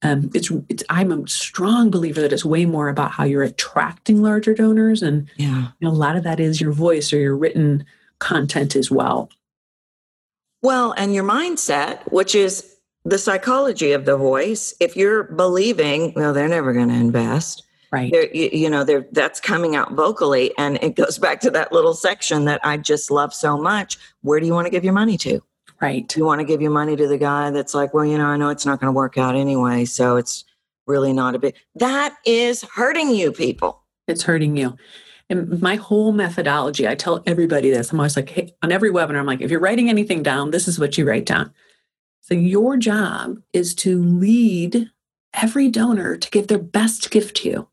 Um, 0.04 0.30
it's, 0.34 0.52
it's 0.70 0.84
I'm 0.90 1.12
a 1.12 1.28
strong 1.28 1.90
believer 1.90 2.22
that 2.22 2.32
it's 2.32 2.46
way 2.46 2.66
more 2.66 2.88
about 2.88 3.12
how 3.12 3.24
you're 3.24 3.44
attracting 3.44 4.22
larger 4.22 4.54
donors, 4.54 5.02
and 5.02 5.28
Yeah. 5.38 5.70
you 5.80 5.88
know, 5.88 5.90
a 5.90 5.96
lot 5.96 6.16
of 6.16 6.24
that 6.24 6.40
is 6.40 6.62
your 6.62 6.72
voice 6.72 7.12
or 7.12 7.18
your 7.18 7.36
written 7.36 7.84
content 8.20 8.76
as 8.76 8.92
well. 8.92 9.30
Well, 10.62 10.94
and 10.98 11.14
your 11.14 11.24
mindset, 11.24 12.00
which 12.12 12.36
is 12.36 12.76
the 13.06 13.18
psychology 13.18 13.92
of 13.94 14.06
the 14.06 14.18
voice, 14.18 14.74
if 14.80 14.96
you're 14.96 15.24
believing, 15.24 16.14
well, 16.16 16.34
they're 16.34 16.48
never 16.48 16.74
going 16.74 16.90
to 16.90 16.96
invest. 16.96 17.64
Right. 17.92 18.12
They're, 18.12 18.30
you, 18.36 18.50
you 18.52 18.70
know, 18.70 18.84
they're, 18.84 19.08
that's 19.14 19.40
coming 19.40 19.76
out 19.76 19.94
vocally. 19.94 20.52
And 20.58 20.78
it 20.84 20.96
goes 20.96 21.18
back 21.26 21.40
to 21.42 21.52
that 21.52 21.72
little 21.72 21.94
section 21.94 22.46
that 22.46 22.60
I 22.64 22.78
just 22.78 23.10
love 23.10 23.34
so 23.34 23.58
much. 23.58 23.98
Where 24.22 24.40
do 24.40 24.46
you 24.46 24.54
want 24.54 24.66
to 24.66 24.72
give 24.72 24.84
your 24.84 24.94
money 24.94 25.18
to? 25.20 25.42
Right. 25.80 26.16
You 26.16 26.26
want 26.26 26.40
to 26.40 26.46
give 26.46 26.62
your 26.62 26.72
money 26.72 26.96
to 26.96 27.08
the 27.08 27.20
guy 27.20 27.52
that's 27.52 27.76
like, 27.76 27.94
well, 27.94 28.06
you 28.06 28.18
know, 28.18 28.26
I 28.26 28.38
know 28.38 28.50
it's 28.50 28.66
not 28.66 28.80
going 28.80 28.92
to 28.92 28.96
work 28.96 29.18
out 29.18 29.36
anyway. 29.36 29.86
So 29.86 30.18
it's 30.18 30.44
really 30.88 31.14
not 31.14 31.36
a 31.36 31.40
big, 31.40 31.56
that 31.76 32.16
is 32.26 32.64
hurting 32.64 33.12
you 33.12 33.32
people. 33.32 33.84
It's 34.08 34.24
hurting 34.24 34.58
you. 34.58 34.76
And 35.30 35.62
my 35.62 35.76
whole 35.76 36.14
methodology, 36.14 36.88
I 36.88 36.96
tell 36.96 37.22
everybody 37.26 37.70
this. 37.70 37.92
I'm 37.92 38.00
always 38.00 38.16
like, 38.16 38.30
hey, 38.30 38.56
on 38.64 38.72
every 38.72 38.90
webinar, 38.90 39.20
I'm 39.20 39.26
like, 39.26 39.42
if 39.42 39.52
you're 39.52 39.60
writing 39.60 39.90
anything 39.90 40.24
down, 40.24 40.52
this 40.52 40.68
is 40.68 40.80
what 40.80 40.98
you 40.98 41.06
write 41.06 41.26
down. 41.26 41.54
So 42.22 42.34
your 42.34 42.78
job 42.78 43.42
is 43.54 43.76
to 43.76 44.02
lead 44.02 44.90
every 45.34 45.70
donor 45.70 46.18
to 46.18 46.30
give 46.32 46.48
their 46.48 46.58
best 46.58 47.12
gift 47.12 47.38
to 47.38 47.50
you. 47.50 47.68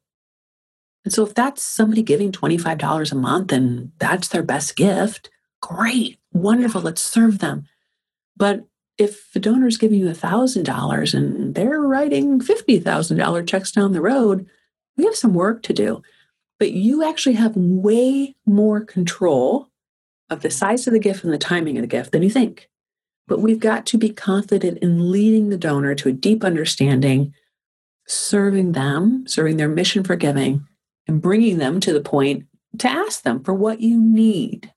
And 1.05 1.13
so 1.13 1.25
if 1.25 1.35
that's 1.35 1.63
somebody 1.63 2.03
giving 2.03 2.33
$25 2.33 3.13
a 3.13 3.15
month 3.15 3.53
and 3.53 3.93
that's 3.99 4.29
their 4.29 4.43
best 4.43 4.75
gift, 4.77 5.31
great, 5.61 6.19
wonderful, 6.33 6.81
let's 6.81 7.03
serve 7.03 7.39
them. 7.39 7.67
But 8.37 8.64
if 8.99 9.32
the 9.32 9.41
donor's 9.41 9.76
giving 9.76 10.01
you 10.01 10.07
$1,000 10.07 11.14
and 11.14 11.55
they're 11.55 11.80
writing 11.80 12.41
$50,000 12.41 13.47
checks 13.47 13.72
down 13.72 13.93
the 13.93 14.01
road, 14.01 14.47
we 14.97 15.05
have 15.05 15.16
some 15.16 15.35
work 15.35 15.62
to 15.64 15.72
do. 15.72 16.03
But 16.59 16.72
you 16.72 17.05
actually 17.05 17.35
have 17.35 17.57
way 17.57 18.37
more 18.47 18.80
control 18.80 19.68
of 20.30 20.43
the 20.43 20.51
size 20.51 20.87
of 20.87 20.93
the 20.93 20.99
gift 20.99 21.24
and 21.24 21.32
the 21.32 21.39
timing 21.39 21.76
of 21.76 21.82
the 21.82 21.89
gift 21.89 22.12
than 22.12 22.22
you 22.22 22.30
think. 22.30 22.68
But 23.26 23.41
we've 23.41 23.61
got 23.61 23.87
to 23.87 23.99
be 23.99 24.11
confident 24.11 24.78
in 24.78 25.11
leading 25.11 25.49
the 25.49 25.59
donor 25.59 25.95
to 25.97 26.11
a 26.11 26.12
deep 26.12 26.45
understanding, 26.45 27.35
serving 28.07 28.72
them, 28.72 29.26
serving 29.26 29.57
their 29.57 29.68
mission 29.68 30.05
for 30.05 30.14
giving, 30.14 30.66
and 31.07 31.22
bringing 31.22 31.59
them 31.59 31.80
to 31.80 31.93
the 31.93 32.01
point 32.01 32.47
to 32.78 32.89
ask 32.89 33.22
them 33.22 33.43
for 33.43 33.55
what 33.55 33.80
you 33.80 34.01
need. 34.01 34.72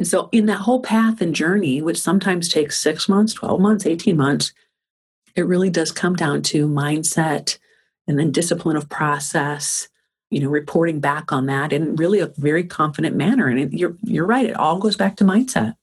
And 0.00 0.08
so, 0.08 0.30
in 0.32 0.46
that 0.46 0.62
whole 0.62 0.80
path 0.80 1.20
and 1.20 1.34
journey, 1.34 1.82
which 1.82 2.00
sometimes 2.00 2.48
takes 2.48 2.80
six 2.80 3.06
months, 3.06 3.34
12 3.34 3.60
months, 3.60 3.84
18 3.84 4.16
months, 4.16 4.54
it 5.36 5.42
really 5.42 5.68
does 5.68 5.92
come 5.92 6.16
down 6.16 6.40
to 6.40 6.66
mindset 6.66 7.58
and 8.06 8.18
then 8.18 8.32
discipline 8.32 8.78
of 8.78 8.88
process, 8.88 9.88
you 10.30 10.40
know, 10.40 10.48
reporting 10.48 11.00
back 11.00 11.32
on 11.32 11.44
that 11.46 11.70
in 11.70 11.96
really 11.96 12.18
a 12.18 12.32
very 12.38 12.64
confident 12.64 13.14
manner. 13.14 13.46
And 13.46 13.60
it, 13.60 13.72
you're, 13.74 13.94
you're 14.02 14.24
right, 14.24 14.46
it 14.46 14.56
all 14.56 14.78
goes 14.78 14.96
back 14.96 15.16
to 15.16 15.24
mindset. 15.24 15.76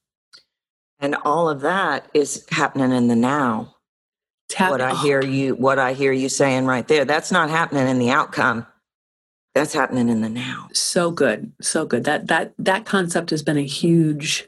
And 0.99 1.13
all 1.23 1.47
of 1.47 1.61
that 1.61 2.09
is 2.15 2.43
happening 2.49 2.91
in 2.91 3.09
the 3.09 3.15
now. 3.15 3.75
Tap- 4.49 4.71
what 4.71 4.81
I 4.81 4.95
hear 4.95 5.23
you 5.23 5.53
what 5.53 5.77
I 5.77 5.93
hear 5.93 6.11
you 6.11 6.27
saying 6.27 6.65
right 6.65 6.87
there. 6.87 7.05
That's 7.05 7.31
not 7.31 7.51
happening 7.51 7.87
in 7.87 7.99
the 7.99 8.09
outcome. 8.09 8.65
That's 9.57 9.73
happening 9.73 10.09
in 10.09 10.21
the 10.21 10.29
now. 10.29 10.69
so 10.73 11.11
good 11.11 11.51
so 11.61 11.85
good 11.85 12.03
that 12.05 12.27
that 12.27 12.53
that 12.59 12.85
concept 12.85 13.29
has 13.31 13.41
been 13.43 13.57
a 13.57 13.65
huge 13.65 14.47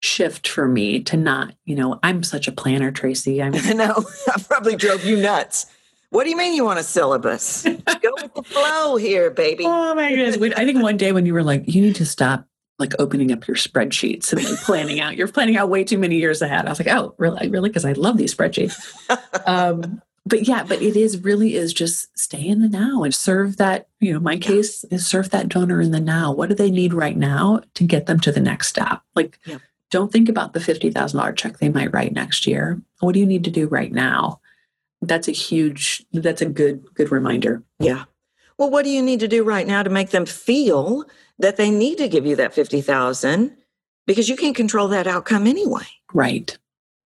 shift 0.00 0.46
for 0.46 0.68
me 0.68 1.00
to 1.00 1.16
not 1.16 1.54
you 1.64 1.74
know 1.74 1.98
i'm 2.04 2.22
such 2.22 2.46
a 2.46 2.52
planner 2.52 2.90
tracy 2.92 3.42
i'm 3.42 3.52
I 3.56 3.72
know. 3.72 4.04
I 4.34 4.40
probably 4.42 4.76
drove 4.76 5.04
you 5.04 5.16
nuts. 5.16 5.66
What 6.10 6.24
do 6.24 6.30
you 6.30 6.36
mean 6.38 6.54
you 6.54 6.64
want 6.64 6.78
a 6.78 6.82
syllabus? 6.84 7.64
Go 7.64 8.10
with 8.22 8.32
the 8.34 8.42
flow 8.42 8.96
here, 8.96 9.30
baby. 9.30 9.64
oh 9.66 9.94
my 9.94 10.08
goodness 10.10 10.36
When- 10.38 10.54
i 10.54 10.64
think 10.64 10.82
one 10.82 10.96
day 10.96 11.12
when 11.12 11.26
you 11.26 11.34
were 11.34 11.42
like 11.42 11.64
you 11.66 11.80
need 11.82 11.96
to 11.96 12.06
stop 12.06 12.44
like 12.78 12.94
opening 13.00 13.32
up 13.32 13.48
your 13.48 13.56
spreadsheets 13.56 14.32
and 14.32 14.44
like 14.44 14.58
planning 14.60 15.00
out 15.00 15.16
you're 15.16 15.26
planning 15.26 15.56
out 15.56 15.68
way 15.68 15.82
too 15.82 15.98
many 15.98 16.16
years 16.16 16.40
ahead 16.42 16.64
i 16.66 16.68
was 16.68 16.78
like 16.78 16.86
oh 16.88 17.12
really 17.18 17.48
really 17.48 17.68
because 17.68 17.84
i 17.84 17.90
love 17.92 18.16
these 18.16 18.32
spreadsheets 18.32 18.76
um 19.48 20.00
but 20.28 20.46
yeah 20.46 20.62
but 20.62 20.82
it 20.82 20.96
is 20.96 21.22
really 21.22 21.54
is 21.54 21.72
just 21.72 22.16
stay 22.18 22.46
in 22.46 22.60
the 22.60 22.68
now 22.68 23.02
and 23.02 23.14
serve 23.14 23.56
that 23.56 23.88
you 24.00 24.12
know 24.12 24.20
my 24.20 24.36
case 24.36 24.84
is 24.84 25.06
serve 25.06 25.30
that 25.30 25.48
donor 25.48 25.80
in 25.80 25.90
the 25.90 26.00
now. 26.00 26.32
What 26.32 26.48
do 26.48 26.54
they 26.54 26.70
need 26.70 26.92
right 26.92 27.16
now 27.16 27.60
to 27.74 27.84
get 27.84 28.06
them 28.06 28.20
to 28.20 28.32
the 28.32 28.40
next 28.40 28.68
step? 28.68 29.00
Like 29.14 29.38
Yep. 29.46 29.60
don't 29.90 30.12
think 30.12 30.28
about 30.28 30.52
the 30.52 30.60
$50000 30.60 31.36
check 31.36 31.58
they 31.58 31.68
might 31.68 31.92
write 31.92 32.12
next 32.12 32.46
year. 32.46 32.80
What 33.00 33.12
do 33.14 33.20
you 33.20 33.26
need 33.26 33.44
to 33.44 33.50
do 33.50 33.66
right 33.68 33.92
now? 33.92 34.40
That's 35.00 35.28
a 35.28 35.32
huge 35.32 36.04
that's 36.12 36.42
a 36.42 36.46
good 36.46 36.84
good 36.94 37.10
reminder. 37.10 37.62
Yeah. 37.78 38.04
Well, 38.58 38.70
what 38.70 38.84
do 38.84 38.90
you 38.90 39.02
need 39.02 39.20
to 39.20 39.28
do 39.28 39.44
right 39.44 39.66
now 39.66 39.82
to 39.84 39.90
make 39.90 40.10
them 40.10 40.26
feel 40.26 41.04
that 41.38 41.56
they 41.56 41.70
need 41.70 41.98
to 41.98 42.08
give 42.08 42.26
you 42.26 42.34
that 42.36 42.52
50,000 42.52 43.56
because 44.06 44.28
you 44.28 44.36
can't 44.36 44.56
control 44.56 44.88
that 44.88 45.06
outcome 45.06 45.46
anyway. 45.46 45.86
right. 46.12 46.58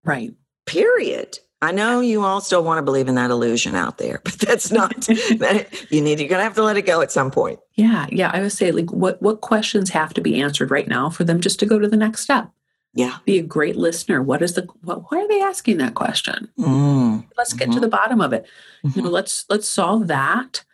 Right. 0.04 0.32
Period. 0.66 1.38
I 1.62 1.70
know 1.70 2.00
you 2.00 2.24
all 2.24 2.40
still 2.40 2.64
want 2.64 2.78
to 2.78 2.82
believe 2.82 3.06
in 3.06 3.14
that 3.14 3.30
illusion 3.30 3.76
out 3.76 3.98
there, 3.98 4.20
but 4.24 4.34
that's 4.34 4.72
not 4.72 5.00
that 5.38 5.86
you 5.90 6.00
need 6.02 6.18
you're 6.18 6.28
going 6.28 6.40
to 6.40 6.44
have 6.44 6.56
to 6.56 6.64
let 6.64 6.76
it 6.76 6.82
go 6.82 7.00
at 7.00 7.12
some 7.12 7.30
point. 7.30 7.60
yeah 7.76 8.06
yeah 8.10 8.30
i 8.34 8.40
would 8.40 8.52
say 8.52 8.72
like 8.72 8.90
what 8.92 9.22
what 9.22 9.40
questions 9.40 9.90
have 9.90 10.12
to 10.14 10.20
be 10.20 10.42
answered 10.42 10.70
right 10.70 10.88
now 10.88 11.08
for 11.08 11.22
them 11.24 11.40
just 11.40 11.60
to 11.60 11.66
go 11.66 11.78
to 11.78 11.88
the 11.88 11.96
next 11.96 12.20
step? 12.22 12.50
Yeah. 12.94 13.18
be 13.24 13.38
a 13.38 13.42
great 13.42 13.76
listener. 13.76 14.22
What 14.22 14.42
is 14.42 14.52
the 14.52 14.68
what, 14.82 15.10
why 15.10 15.22
are 15.22 15.28
they 15.28 15.40
asking 15.40 15.78
that 15.78 15.94
question? 15.94 16.50
Mm. 16.58 17.24
let's 17.38 17.54
get 17.54 17.72
to 17.72 17.80
the 17.80 17.88
bottom 17.88 18.20
of 18.20 18.32
it. 18.34 18.44
You 18.82 19.02
know 19.02 19.08
let's 19.08 19.46
let's 19.48 19.68
solve 19.68 20.08
that. 20.08 20.64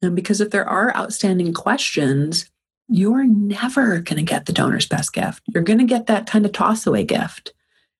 And 0.00 0.14
because 0.14 0.40
if 0.40 0.50
there 0.50 0.68
are 0.68 0.96
outstanding 0.96 1.52
questions 1.52 2.48
you're 2.88 3.24
never 3.24 3.98
going 4.00 4.16
to 4.16 4.22
get 4.22 4.46
the 4.46 4.52
donor's 4.52 4.86
best 4.86 5.12
gift. 5.12 5.42
You're 5.48 5.64
going 5.64 5.80
to 5.80 5.84
get 5.84 6.06
that 6.06 6.26
kind 6.26 6.46
of 6.46 6.52
toss 6.52 6.86
away 6.86 7.02
gift 7.02 7.52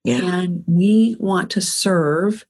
Yeah. 0.07 0.41
and 0.41 0.63
we 0.67 1.17
want 1.19 1.51
to 1.51 1.61
serve 1.61 2.47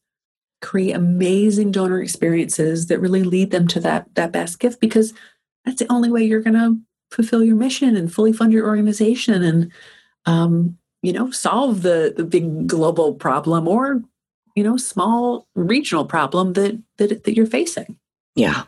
create 0.60 0.92
amazing 0.92 1.70
donor 1.70 2.00
experiences 2.00 2.86
that 2.86 3.00
really 3.00 3.22
lead 3.22 3.50
them 3.50 3.66
to 3.68 3.80
that 3.80 4.14
that 4.14 4.32
best 4.32 4.58
gift 4.58 4.80
because 4.80 5.12
that's 5.64 5.78
the 5.78 5.90
only 5.90 6.10
way 6.10 6.22
you're 6.22 6.42
going 6.42 6.54
to 6.54 6.78
fulfill 7.10 7.42
your 7.42 7.56
mission 7.56 7.96
and 7.96 8.12
fully 8.12 8.32
fund 8.32 8.52
your 8.52 8.66
organization 8.66 9.42
and 9.42 9.72
um, 10.26 10.76
you 11.02 11.12
know 11.12 11.30
solve 11.30 11.82
the 11.82 12.12
the 12.16 12.24
big 12.24 12.66
global 12.66 13.14
problem 13.14 13.66
or 13.68 14.02
you 14.54 14.62
know 14.62 14.76
small 14.76 15.46
regional 15.54 16.04
problem 16.04 16.52
that 16.54 16.80
that, 16.98 17.24
that 17.24 17.34
you're 17.34 17.46
facing 17.46 17.98
Yeah. 18.34 18.64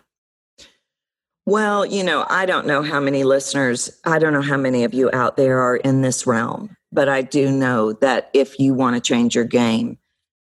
Well, 1.46 1.86
you 1.86 2.04
know, 2.04 2.26
I 2.28 2.44
don't 2.44 2.66
know 2.66 2.82
how 2.82 3.00
many 3.00 3.24
listeners, 3.24 3.90
I 4.04 4.18
don't 4.18 4.34
know 4.34 4.42
how 4.42 4.58
many 4.58 4.84
of 4.84 4.92
you 4.92 5.10
out 5.14 5.38
there 5.38 5.60
are 5.60 5.76
in 5.76 6.02
this 6.02 6.26
realm, 6.26 6.76
but 6.92 7.08
I 7.08 7.22
do 7.22 7.50
know 7.50 7.92
that 7.94 8.30
if 8.32 8.58
you 8.58 8.74
want 8.74 8.96
to 8.96 9.00
change 9.00 9.34
your 9.34 9.44
game, 9.44 9.98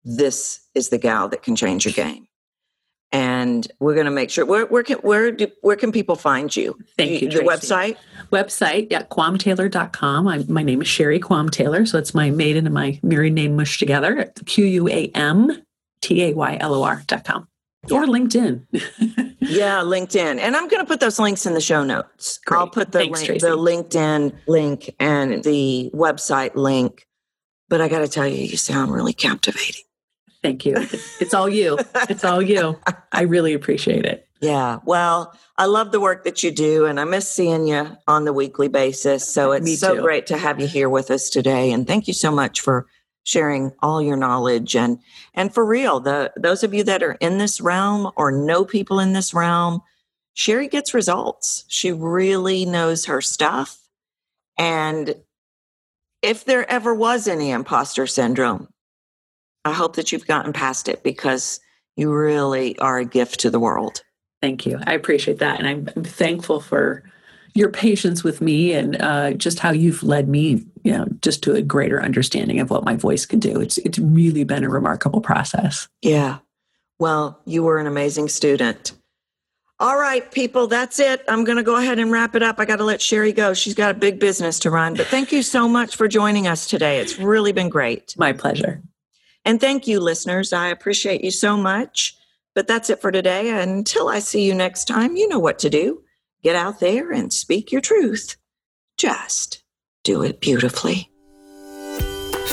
this 0.05 0.61
is 0.74 0.91
the 0.91 0.99
gal 0.99 1.28
that 1.28 1.43
can 1.43 1.57
change 1.57 1.84
your 1.84 1.95
game. 1.95 2.28
And 3.12 3.66
we're 3.78 3.95
going 3.95 4.07
to 4.07 4.11
make 4.11 4.30
sure. 4.30 4.45
Where 4.45 4.66
where 4.66 4.82
can 4.82 4.99
where 4.99 5.30
do, 5.30 5.47
where 5.62 5.76
can 5.76 5.93
people 5.93 6.16
find 6.16 6.55
you? 6.55 6.76
Thank 6.99 7.22
you. 7.22 7.28
The 7.28 7.43
Tracy. 7.43 7.47
website. 7.47 7.97
Website, 8.32 8.89
yeah, 8.91 9.03
quamtaylor.com. 9.05 10.26
I, 10.26 10.45
my 10.49 10.64
name 10.64 10.82
is 10.82 10.89
Sherry 10.89 11.20
Quam 11.20 11.49
Taylor, 11.49 11.87
so 11.87 11.99
it's 11.99 12.14
my 12.14 12.30
maiden 12.30 12.66
and 12.66 12.74
my 12.74 12.99
married 13.03 13.34
name 13.34 13.55
mushed 13.55 13.78
together. 13.78 14.32
Q 14.47 14.64
U 14.64 14.89
A 14.89 15.07
M 15.14 15.62
T 16.01 16.24
A 16.24 16.34
Y 16.34 16.59
L 16.61 16.74
O 16.74 16.82
R.com. 16.82 17.49
Or 17.91 18.05
LinkedIn. 18.05 18.66
Yeah, 19.47 19.78
LinkedIn. 19.78 20.38
And 20.38 20.57
I'm 20.57 20.68
going 20.68 20.82
to 20.82 20.86
put 20.86 21.01
those 21.01 21.18
links 21.18 21.47
in 21.47 21.55
the 21.55 21.61
show 21.61 21.84
notes. 21.84 22.38
Great. 22.44 22.59
I'll 22.59 22.68
put 22.68 22.92
the 22.92 22.99
Thanks, 22.99 23.28
link, 23.28 23.40
the 23.40 23.57
LinkedIn 23.57 24.32
link 24.47 24.94
and 24.99 25.42
the 25.44 25.90
website 25.94 26.55
link. 26.55 27.07
But 27.68 27.80
I 27.80 27.88
got 27.88 27.99
to 28.01 28.09
tell 28.09 28.26
you, 28.26 28.36
you 28.36 28.57
sound 28.57 28.92
really 28.92 29.12
captivating. 29.12 29.82
Thank 30.42 30.64
you. 30.64 30.74
It's, 30.76 31.20
it's 31.22 31.34
all 31.34 31.49
you. 31.49 31.78
It's 32.09 32.24
all 32.24 32.40
you. 32.40 32.78
I 33.11 33.22
really 33.22 33.55
appreciate 33.55 34.05
it. 34.05 34.28
Yeah. 34.40 34.78
Well, 34.84 35.36
I 35.57 35.64
love 35.64 35.92
the 35.92 35.99
work 35.99 36.24
that 36.24 36.42
you 36.42 36.51
do, 36.53 36.84
and 36.84 37.01
I 37.01 37.05
miss 37.05 37.28
seeing 37.28 37.66
you 37.66 37.97
on 38.07 38.24
the 38.24 38.32
weekly 38.32 38.68
basis. 38.68 39.26
So 39.26 39.53
it's 39.53 39.80
so 39.80 40.01
great 40.01 40.26
to 40.26 40.36
have 40.36 40.61
you 40.61 40.66
here 40.66 40.88
with 40.88 41.11
us 41.11 41.30
today. 41.30 41.72
And 41.72 41.86
thank 41.86 42.07
you 42.07 42.14
so 42.14 42.30
much 42.30 42.61
for 42.61 42.86
sharing 43.26 43.72
all 43.82 44.00
your 44.00 44.16
knowledge 44.16 44.76
and 44.76 45.00
and 45.34 45.52
for 45.52 45.66
real, 45.66 46.00
the 46.00 46.32
those 46.36 46.62
of 46.62 46.72
you 46.72 46.84
that 46.84 47.02
are 47.02 47.18
in 47.20 47.38
this 47.38 47.60
realm 47.60 48.10
or 48.16 48.30
know 48.32 48.64
people 48.64 49.00
in 49.00 49.12
this 49.12 49.34
realm, 49.34 49.82
Sherry 50.32 50.68
gets 50.68 50.94
results. 50.94 51.64
She 51.68 51.92
really 51.92 52.64
knows 52.64 53.04
her 53.06 53.20
stuff. 53.20 53.78
And 54.56 55.16
if 56.22 56.44
there 56.44 56.70
ever 56.70 56.94
was 56.94 57.28
any 57.28 57.50
imposter 57.50 58.06
syndrome, 58.06 58.68
I 59.64 59.72
hope 59.72 59.96
that 59.96 60.12
you've 60.12 60.26
gotten 60.26 60.52
past 60.52 60.88
it 60.88 61.02
because 61.02 61.60
you 61.96 62.12
really 62.12 62.78
are 62.78 62.98
a 62.98 63.04
gift 63.04 63.40
to 63.40 63.50
the 63.50 63.60
world. 63.60 64.02
Thank 64.40 64.66
you. 64.66 64.78
I 64.86 64.92
appreciate 64.92 65.40
that. 65.40 65.58
And 65.58 65.66
I'm, 65.66 65.88
I'm 65.96 66.04
thankful 66.04 66.60
for 66.60 67.02
your 67.57 67.70
patience 67.70 68.22
with 68.22 68.40
me 68.40 68.72
and 68.72 69.00
uh, 69.00 69.32
just 69.32 69.59
how 69.59 69.70
you've 69.70 70.02
led 70.02 70.28
me, 70.28 70.64
you 70.84 70.92
know, 70.92 71.07
just 71.22 71.42
to 71.44 71.54
a 71.54 71.62
greater 71.62 72.02
understanding 72.02 72.61
of 72.61 72.70
what 72.70 72.84
my 72.84 72.94
voice 72.94 73.24
can 73.24 73.38
do. 73.38 73.61
It's 73.61 73.78
it's 73.78 73.98
really 73.98 74.44
been 74.44 74.64
a 74.64 74.68
remarkable 74.68 75.20
process. 75.20 75.88
Yeah. 76.02 76.38
Well, 76.98 77.40
you 77.44 77.62
were 77.62 77.78
an 77.78 77.86
amazing 77.86 78.28
student. 78.28 78.92
All 79.78 79.98
right, 79.98 80.30
people, 80.32 80.68
that's 80.68 80.98
it. 80.98 81.22
I'm 81.28 81.44
going 81.44 81.59
to 81.59 81.62
go 81.62 81.76
ahead 81.76 81.98
and 81.98 82.11
wrap 82.11 82.34
it 82.34 82.42
up. 82.42 82.59
I 82.59 82.64
got 82.64 82.76
to 82.76 82.84
let 82.84 83.02
Sherry 83.02 83.32
go. 83.32 83.52
She's 83.52 83.74
got 83.74 83.90
a 83.90 83.94
big 83.94 84.18
business 84.18 84.59
to 84.61 84.70
run. 84.70 84.94
But 84.94 85.07
thank 85.09 85.32
you 85.32 85.42
so 85.42 85.68
much 85.68 85.96
for 85.96 86.09
joining 86.09 86.46
us 86.46 86.66
today. 86.66 86.98
It's 86.98 87.18
really 87.18 87.52
been 87.52 87.68
great. 87.68 88.14
My 88.16 88.32
pleasure. 88.32 88.80
And 89.44 89.61
thank 89.61 89.86
you, 89.86 90.00
listeners. 90.00 90.54
I 90.54 90.68
appreciate 90.68 91.22
you 91.22 91.30
so 91.30 91.59
much. 91.59 92.16
But 92.54 92.66
that's 92.66 92.88
it 92.88 93.02
for 93.02 93.12
today. 93.12 93.50
Until 93.62 94.09
I 94.09 94.20
see 94.20 94.46
you 94.46 94.54
next 94.54 94.86
time, 94.86 95.14
you 95.14 95.28
know 95.28 95.38
what 95.38 95.59
to 95.59 95.68
do. 95.68 96.02
Get 96.47 96.55
out 96.55 96.78
there 96.78 97.11
and 97.11 97.32
speak 97.32 97.72
your 97.72 97.80
truth. 97.80 98.36
Just 98.97 99.64
do 100.05 100.22
it 100.22 100.40
beautifully. 100.40 101.11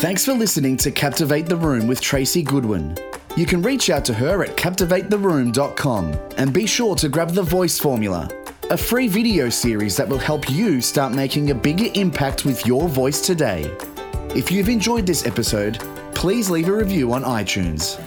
Thanks 0.02 0.26
for 0.26 0.34
listening 0.34 0.78
to 0.78 0.89
Captivate 0.89 1.46
the 1.46 1.56
Room 1.56 1.86
with 1.86 2.02
Tracy 2.02 2.41
Goodwin. 2.41 2.98
You 3.38 3.46
can 3.46 3.62
reach 3.62 3.91
out 3.91 4.04
to 4.06 4.14
her 4.16 4.44
at 4.44 4.58
captivatetheroom.com 4.58 6.12
and 6.38 6.52
be 6.52 6.66
sure 6.66 6.96
to 6.96 7.08
grab 7.08 7.34
the 7.34 7.44
voice 7.44 7.78
formula, 7.78 8.28
a 8.72 8.78
free 8.78 9.08
video 9.08 9.48
series 9.48 9.96
that 9.98 10.10
will 10.10 10.18
help 10.18 10.50
you 10.50 10.82
start 10.82 11.14
making 11.14 11.52
a 11.52 11.56
bigger 11.56 11.91
impact 11.94 12.46
with 12.46 12.66
your 12.66 12.89
voice 12.89 13.22
today. 13.22 13.72
If 14.36 14.52
you've 14.52 14.70
enjoyed 14.70 15.06
this 15.06 15.28
episode, 15.28 15.78
please 16.16 16.50
leave 16.50 16.68
a 16.68 16.74
review 16.74 17.14
on 17.14 17.22
iTunes. 17.22 18.00